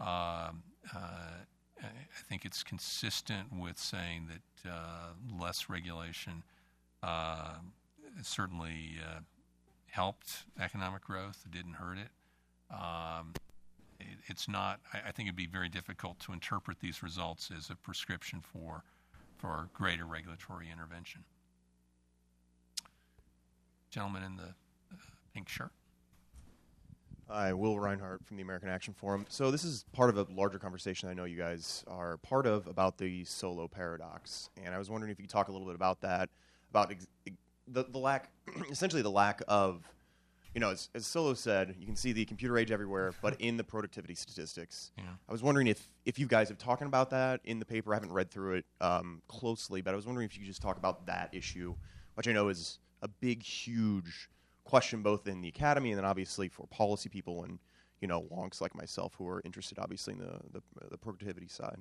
Um, 0.00 0.62
uh, 0.94 1.42
I 1.82 2.22
think 2.28 2.44
it's 2.44 2.62
consistent 2.62 3.48
with 3.52 3.78
saying 3.78 4.28
that 4.28 4.70
uh, 4.70 5.08
less 5.38 5.68
regulation 5.68 6.42
uh, 7.02 7.54
certainly 8.22 8.96
uh, 9.04 9.20
helped 9.90 10.44
economic 10.58 11.02
growth. 11.02 11.42
It 11.44 11.50
didn't 11.50 11.74
hurt 11.74 11.98
it. 11.98 12.08
Um, 12.70 13.34
it's 14.26 14.48
not. 14.48 14.80
I, 14.92 15.08
I, 15.08 15.12
think 15.12 15.28
it'd 15.28 15.36
be 15.36 15.46
very 15.46 15.68
difficult 15.68 16.18
to 16.20 16.32
interpret 16.32 16.80
these 16.80 17.02
results 17.02 17.50
as 17.56 17.70
a 17.70 17.76
prescription 17.76 18.40
for 18.40 18.82
for 19.38 19.68
greater 19.74 20.06
regulatory 20.06 20.68
intervention. 20.70 21.24
Gentleman 23.90 24.22
in 24.22 24.36
the 24.36 24.54
uh, 24.92 24.96
pink 25.34 25.48
shirt. 25.48 25.70
Hi, 27.28 27.54
Will 27.54 27.78
Reinhardt 27.78 28.24
from 28.26 28.36
the 28.36 28.42
American 28.42 28.68
Action 28.68 28.92
Forum. 28.92 29.24
So 29.30 29.50
this 29.50 29.64
is 29.64 29.86
part 29.92 30.10
of 30.10 30.18
a 30.18 30.26
larger 30.30 30.58
conversation 30.58 31.08
I 31.08 31.14
know 31.14 31.24
you 31.24 31.38
guys 31.38 31.82
are 31.86 32.18
part 32.18 32.46
of 32.46 32.66
about 32.66 32.98
the 32.98 33.24
Solow 33.24 33.70
paradox, 33.70 34.50
and 34.62 34.74
I 34.74 34.78
was 34.78 34.90
wondering 34.90 35.10
if 35.10 35.18
you 35.18 35.24
could 35.24 35.32
talk 35.32 35.48
a 35.48 35.52
little 35.52 35.66
bit 35.66 35.74
about 35.74 36.02
that, 36.02 36.28
about 36.70 36.90
ex- 36.90 37.06
the 37.66 37.84
the 37.84 37.98
lack, 37.98 38.30
essentially 38.70 39.00
the 39.00 39.10
lack 39.10 39.40
of, 39.48 39.88
you 40.54 40.60
know, 40.60 40.70
as, 40.70 40.88
as 40.94 41.04
Solow 41.04 41.36
said, 41.36 41.74
you 41.78 41.86
can 41.86 41.96
see 41.96 42.12
the 42.12 42.24
computer 42.24 42.56
age 42.56 42.70
everywhere, 42.70 43.12
but 43.20 43.36
in 43.40 43.56
the 43.56 43.64
productivity 43.64 44.14
statistics. 44.14 44.92
Yeah. 44.96 45.04
I 45.28 45.32
was 45.32 45.42
wondering 45.42 45.66
if 45.66 45.88
if 46.04 46.18
you 46.18 46.26
guys 46.26 46.48
have 46.48 46.58
talked 46.58 46.82
about 46.82 47.10
that 47.10 47.40
in 47.44 47.58
the 47.58 47.64
paper. 47.64 47.92
I 47.92 47.96
haven't 47.96 48.12
read 48.12 48.30
through 48.30 48.54
it 48.54 48.66
um, 48.80 49.20
closely, 49.26 49.80
but 49.80 49.92
I 49.92 49.96
was 49.96 50.06
wondering 50.06 50.26
if 50.26 50.34
you 50.34 50.40
could 50.40 50.48
just 50.48 50.62
talk 50.62 50.78
about 50.78 51.06
that 51.06 51.30
issue, 51.32 51.74
which 52.14 52.28
I 52.28 52.32
know 52.32 52.48
is 52.48 52.78
a 53.02 53.08
big, 53.08 53.42
huge 53.42 54.28
question 54.64 55.02
both 55.02 55.26
in 55.26 55.42
the 55.42 55.48
academy 55.48 55.90
and 55.90 55.98
then 55.98 56.06
obviously 56.06 56.48
for 56.48 56.66
policy 56.68 57.10
people 57.10 57.44
and 57.44 57.58
you 58.00 58.08
know 58.08 58.22
wonks 58.32 58.62
like 58.62 58.74
myself 58.74 59.12
who 59.18 59.28
are 59.28 59.42
interested 59.44 59.78
obviously 59.78 60.14
in 60.14 60.20
the 60.20 60.40
the, 60.52 60.62
the 60.90 60.96
productivity 60.96 61.48
side. 61.48 61.78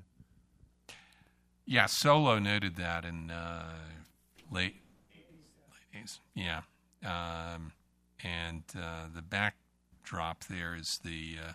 Yeah, 1.66 1.86
Solow 1.86 2.42
noted 2.42 2.76
that 2.76 3.06
in 3.06 3.32
uh, 3.32 3.72
late 4.52 4.76
late 5.94 6.04
80s. 6.04 6.20
Yeah, 6.36 6.62
um, 7.06 7.72
and 8.24 8.64
uh, 8.78 9.08
the 9.14 9.22
backdrop 9.22 10.46
there 10.46 10.76
is 10.76 11.00
the 11.04 11.38
uh, 11.50 11.54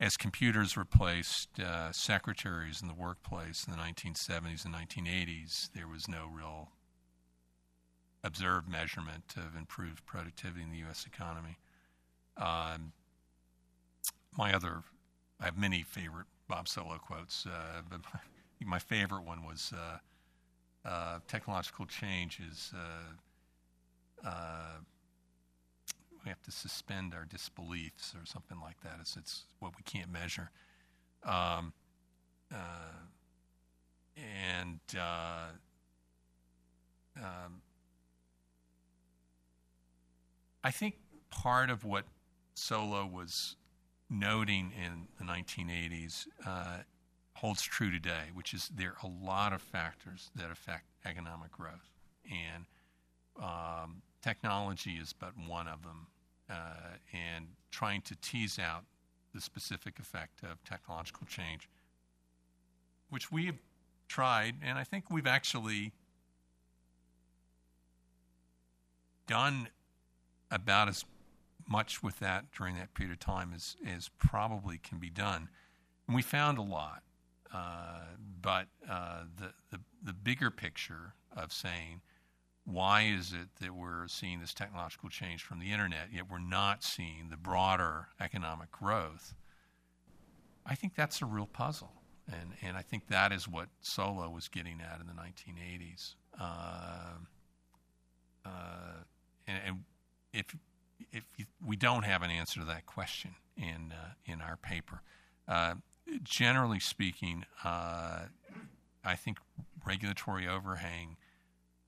as 0.00 0.16
computers 0.16 0.76
replaced 0.76 1.58
uh, 1.58 1.90
secretaries 1.92 2.80
in 2.80 2.88
the 2.88 2.94
workplace 2.94 3.66
in 3.66 3.72
the 3.72 3.78
1970s 3.78 4.64
and 4.64 4.74
1980s, 4.74 5.70
there 5.74 5.88
was 5.88 6.08
no 6.08 6.28
real 6.32 6.70
observed 8.22 8.68
measurement 8.68 9.34
of 9.36 9.56
improved 9.56 10.06
productivity 10.06 10.62
in 10.62 10.70
the 10.70 10.78
U.S. 10.78 11.04
economy. 11.06 11.58
Um, 12.36 12.92
my 14.36 14.54
other, 14.54 14.82
I 15.40 15.46
have 15.46 15.58
many 15.58 15.82
favorite 15.82 16.26
Bob 16.48 16.66
Solow 16.66 17.00
quotes, 17.00 17.44
uh, 17.46 17.82
but 17.90 18.00
my, 18.14 18.20
my, 18.66 18.78
favorite 18.78 19.22
one 19.22 19.44
was 19.44 19.72
uh, 19.76 20.88
uh, 20.88 21.18
technological 21.26 21.86
change 21.86 22.40
is 22.40 22.72
uh, 22.74 24.28
uh, 24.28 24.78
we 26.28 26.30
have 26.30 26.42
to 26.42 26.52
suspend 26.52 27.14
our 27.14 27.24
disbeliefs 27.24 28.14
or 28.14 28.26
something 28.26 28.60
like 28.60 28.78
that. 28.82 28.98
It's, 29.00 29.16
it's 29.16 29.44
what 29.60 29.72
we 29.78 29.82
can't 29.82 30.12
measure. 30.12 30.50
Um, 31.24 31.72
uh, 32.52 33.06
and 34.14 34.78
um, 37.16 37.62
I 40.62 40.70
think 40.70 40.96
part 41.30 41.70
of 41.70 41.86
what 41.86 42.04
Solow 42.54 43.10
was 43.10 43.56
noting 44.10 44.72
in 44.76 45.08
the 45.18 45.24
1980s 45.24 46.26
uh, 46.46 46.78
holds 47.36 47.62
true 47.62 47.90
today, 47.90 48.24
which 48.34 48.52
is 48.52 48.68
there 48.68 48.90
are 48.90 49.10
a 49.10 49.24
lot 49.24 49.54
of 49.54 49.62
factors 49.62 50.30
that 50.34 50.50
affect 50.50 50.84
economic 51.06 51.52
growth, 51.52 51.88
and 52.30 52.66
um, 53.42 54.02
technology 54.20 54.98
is 55.00 55.14
but 55.14 55.32
one 55.46 55.66
of 55.66 55.82
them. 55.84 56.08
Uh, 56.50 56.96
and 57.12 57.48
trying 57.70 58.00
to 58.00 58.16
tease 58.16 58.58
out 58.58 58.84
the 59.34 59.40
specific 59.40 59.98
effect 59.98 60.42
of 60.42 60.64
technological 60.64 61.26
change, 61.26 61.68
which 63.10 63.30
we 63.30 63.46
have 63.46 63.58
tried, 64.08 64.54
and 64.62 64.78
I 64.78 64.84
think 64.84 65.10
we've 65.10 65.26
actually 65.26 65.92
done 69.26 69.68
about 70.50 70.88
as 70.88 71.04
much 71.68 72.02
with 72.02 72.18
that 72.20 72.50
during 72.56 72.76
that 72.76 72.94
period 72.94 73.12
of 73.12 73.20
time 73.20 73.52
as, 73.54 73.76
as 73.86 74.08
probably 74.18 74.78
can 74.78 74.98
be 74.98 75.10
done. 75.10 75.50
And 76.06 76.16
we 76.16 76.22
found 76.22 76.58
a 76.58 76.62
lot. 76.62 77.02
Uh, 77.52 78.00
but 78.40 78.66
uh, 78.88 79.24
the, 79.36 79.52
the, 79.70 79.80
the 80.02 80.12
bigger 80.12 80.50
picture 80.50 81.14
of 81.36 81.52
saying, 81.52 82.00
why 82.70 83.02
is 83.02 83.32
it 83.32 83.48
that 83.62 83.74
we're 83.74 84.06
seeing 84.08 84.40
this 84.40 84.52
technological 84.52 85.08
change 85.08 85.42
from 85.42 85.58
the 85.58 85.72
internet, 85.72 86.08
yet 86.12 86.30
we're 86.30 86.38
not 86.38 86.84
seeing 86.84 87.28
the 87.30 87.36
broader 87.36 88.08
economic 88.20 88.70
growth? 88.70 89.34
I 90.66 90.74
think 90.74 90.94
that's 90.94 91.22
a 91.22 91.24
real 91.24 91.46
puzzle. 91.46 91.92
And, 92.26 92.52
and 92.60 92.76
I 92.76 92.82
think 92.82 93.08
that 93.08 93.32
is 93.32 93.48
what 93.48 93.68
Solow 93.82 94.30
was 94.30 94.48
getting 94.48 94.82
at 94.82 95.00
in 95.00 95.06
the 95.06 95.14
1980s. 95.14 96.14
Uh, 96.38 97.14
uh, 98.44 98.48
and, 99.46 99.60
and 99.66 99.76
if 100.32 100.54
if 101.12 101.24
we 101.64 101.76
don't 101.76 102.02
have 102.02 102.22
an 102.22 102.30
answer 102.30 102.60
to 102.60 102.66
that 102.66 102.84
question 102.84 103.34
in 103.56 103.92
uh, 103.92 104.12
in 104.26 104.42
our 104.42 104.56
paper, 104.56 105.00
uh, 105.46 105.74
generally 106.22 106.80
speaking, 106.80 107.44
uh, 107.64 108.24
I 109.04 109.14
think 109.14 109.38
regulatory 109.86 110.46
overhang 110.46 111.16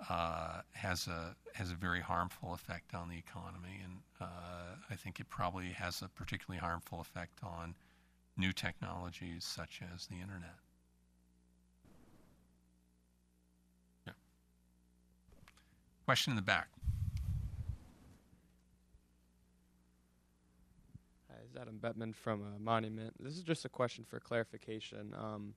uh, 0.08 0.62
has 0.72 1.06
a 1.06 1.34
has 1.54 1.70
a 1.70 1.74
very 1.74 2.00
harmful 2.00 2.54
effect 2.54 2.94
on 2.94 3.08
the 3.08 3.18
economy, 3.18 3.80
and 3.82 3.98
uh, 4.20 4.76
I 4.88 4.94
think 4.94 5.20
it 5.20 5.28
probably 5.28 5.68
has 5.70 6.02
a 6.02 6.08
particularly 6.08 6.60
harmful 6.60 7.00
effect 7.00 7.40
on 7.42 7.74
new 8.36 8.52
technologies 8.52 9.44
such 9.44 9.80
as 9.94 10.06
the 10.06 10.14
internet. 10.14 10.56
Yeah. 14.06 14.12
Question 16.06 16.32
in 16.32 16.36
the 16.36 16.42
back. 16.42 16.68
Hi, 21.28 21.36
is 21.44 21.56
Adam 21.60 21.78
Bettman 21.80 22.14
from 22.14 22.42
uh, 22.42 22.58
Monument. 22.58 23.12
This 23.20 23.36
is 23.36 23.42
just 23.42 23.64
a 23.64 23.68
question 23.68 24.04
for 24.08 24.18
clarification. 24.20 25.14
Um, 25.18 25.54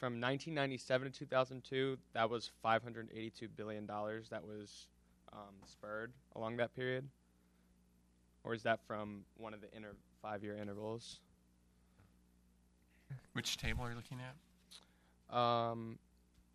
from 0.00 0.14
1997 0.14 1.12
to 1.12 1.18
2002, 1.18 1.98
that 2.14 2.28
was 2.28 2.50
582 2.62 3.48
billion 3.48 3.84
dollars 3.84 4.30
that 4.30 4.42
was 4.42 4.86
um, 5.30 5.54
spurred 5.66 6.12
along 6.34 6.56
that 6.56 6.74
period, 6.74 7.06
or 8.42 8.54
is 8.54 8.62
that 8.62 8.80
from 8.86 9.20
one 9.36 9.52
of 9.52 9.60
the 9.60 9.68
inter- 9.76 9.94
five-year 10.22 10.56
intervals? 10.56 11.20
Which 13.34 13.58
table 13.58 13.84
are 13.84 13.90
you 13.90 13.96
looking 13.96 14.18
at? 14.20 15.36
Um, 15.36 15.98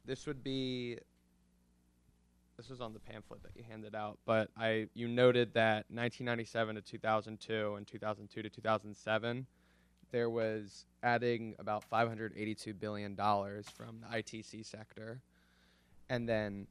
this 0.06 0.26
would 0.26 0.44
be 0.44 0.98
this 2.58 2.70
was 2.70 2.82
on 2.82 2.94
the 2.94 3.00
pamphlet 3.00 3.44
that 3.44 3.52
you 3.56 3.64
handed 3.70 3.94
out, 3.94 4.18
but 4.26 4.50
I 4.58 4.88
you 4.96 5.08
noted 5.08 5.54
that 5.54 5.86
1997 5.90 6.76
to 6.76 6.82
2002 6.82 7.76
and 7.76 7.86
2002 7.86 8.42
to 8.42 8.50
2007 8.50 9.46
there 10.16 10.30
was 10.30 10.86
adding 11.04 11.56
about 11.60 11.84
582 11.84 12.74
billion 12.74 13.16
dollars 13.16 13.66
from 13.76 14.00
the 14.00 14.18
ITC 14.18 14.66
sector. 14.66 15.20
And 16.10 16.28
then 16.28 16.68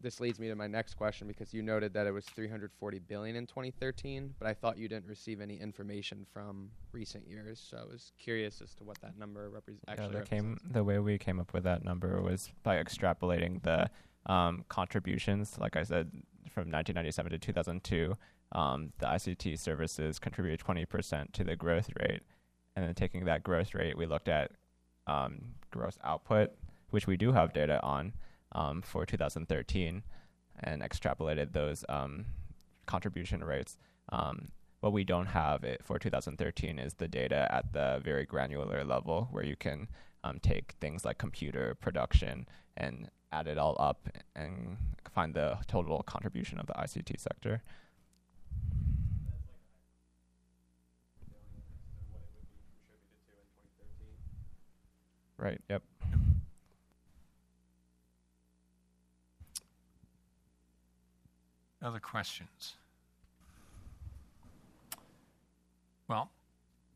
this 0.00 0.18
leads 0.18 0.40
me 0.40 0.48
to 0.48 0.54
my 0.54 0.66
next 0.66 0.94
question 0.94 1.28
because 1.28 1.52
you 1.52 1.60
noted 1.60 1.92
that 1.92 2.06
it 2.06 2.10
was 2.10 2.24
340 2.24 2.98
billion 3.00 3.36
in 3.36 3.46
2013, 3.46 4.34
but 4.38 4.48
I 4.48 4.54
thought 4.54 4.78
you 4.78 4.88
didn't 4.88 5.06
receive 5.06 5.42
any 5.42 5.60
information 5.60 6.24
from 6.32 6.70
recent 6.92 7.28
years. 7.28 7.62
So 7.62 7.76
I 7.76 7.84
was 7.84 8.12
curious 8.18 8.62
as 8.62 8.74
to 8.76 8.84
what 8.84 8.98
that 9.02 9.18
number 9.18 9.50
repre- 9.50 9.76
actually 9.86 10.14
yeah, 10.14 10.22
came, 10.22 10.56
the 10.70 10.82
way 10.82 10.98
we 11.00 11.18
came 11.18 11.38
up 11.38 11.52
with 11.52 11.64
that 11.64 11.84
number 11.84 12.22
was 12.22 12.48
by 12.62 12.82
extrapolating 12.82 13.62
the 13.62 13.90
um, 14.24 14.64
contributions. 14.70 15.58
Like 15.58 15.76
I 15.76 15.82
said, 15.82 16.10
from 16.48 16.70
1997 16.70 17.32
to 17.32 17.38
2002, 17.38 18.16
um, 18.52 18.94
the 19.00 19.06
ICT 19.06 19.58
services 19.58 20.18
contributed 20.18 20.66
20% 20.66 21.32
to 21.32 21.44
the 21.44 21.56
growth 21.56 21.90
rate. 22.00 22.22
And 22.76 22.84
then 22.84 22.94
taking 22.94 23.24
that 23.24 23.42
growth 23.42 23.74
rate, 23.74 23.96
we 23.96 24.06
looked 24.06 24.28
at 24.28 24.52
um, 25.06 25.40
gross 25.70 25.98
output, 26.04 26.50
which 26.90 27.06
we 27.06 27.16
do 27.16 27.32
have 27.32 27.52
data 27.52 27.82
on 27.82 28.12
um, 28.52 28.82
for 28.82 29.04
2013, 29.04 30.02
and 30.62 30.82
extrapolated 30.82 31.52
those 31.52 31.84
um, 31.88 32.26
contribution 32.86 33.42
rates. 33.42 33.76
Um, 34.10 34.48
what 34.80 34.92
we 34.92 35.04
don't 35.04 35.26
have 35.26 35.62
it 35.62 35.82
for 35.84 35.98
2013 35.98 36.78
is 36.78 36.94
the 36.94 37.08
data 37.08 37.46
at 37.50 37.72
the 37.72 38.00
very 38.02 38.24
granular 38.24 38.82
level 38.82 39.28
where 39.30 39.44
you 39.44 39.56
can 39.56 39.88
um, 40.24 40.38
take 40.40 40.74
things 40.80 41.04
like 41.04 41.18
computer 41.18 41.76
production 41.80 42.46
and 42.76 43.10
add 43.32 43.46
it 43.46 43.58
all 43.58 43.76
up 43.78 44.08
and 44.34 44.76
find 45.12 45.34
the 45.34 45.58
total 45.66 46.02
contribution 46.02 46.58
of 46.58 46.66
the 46.66 46.72
ICT 46.74 47.20
sector. 47.20 47.62
Right. 55.40 55.58
Yep. 55.70 55.82
Other 61.82 61.98
questions? 61.98 62.74
Well, 66.08 66.30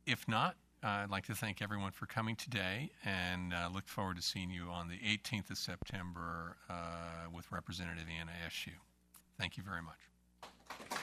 if 0.07 0.28
not, 0.28 0.57
I'd 0.82 1.09
like 1.09 1.24
to 1.26 1.34
thank 1.34 1.62
everyone 1.62 1.92
for 1.92 2.05
coming 2.05 2.36
today 2.36 2.90
and 3.03 3.55
uh, 3.55 3.70
look 3.72 3.88
forward 3.88 4.16
to 4.16 4.22
seeing 4.22 4.51
you 4.51 4.64
on 4.64 4.88
the 4.88 4.99
18th 4.99 5.51
of 5.51 5.57
September 5.57 6.59
uh, 6.68 7.30
with 7.32 7.51
Representative 7.51 8.05
Anna 8.20 8.32
Eshoo. 8.47 8.72
Thank 9.38 9.57
you 9.57 9.62
very 9.62 9.80
much. 9.80 11.01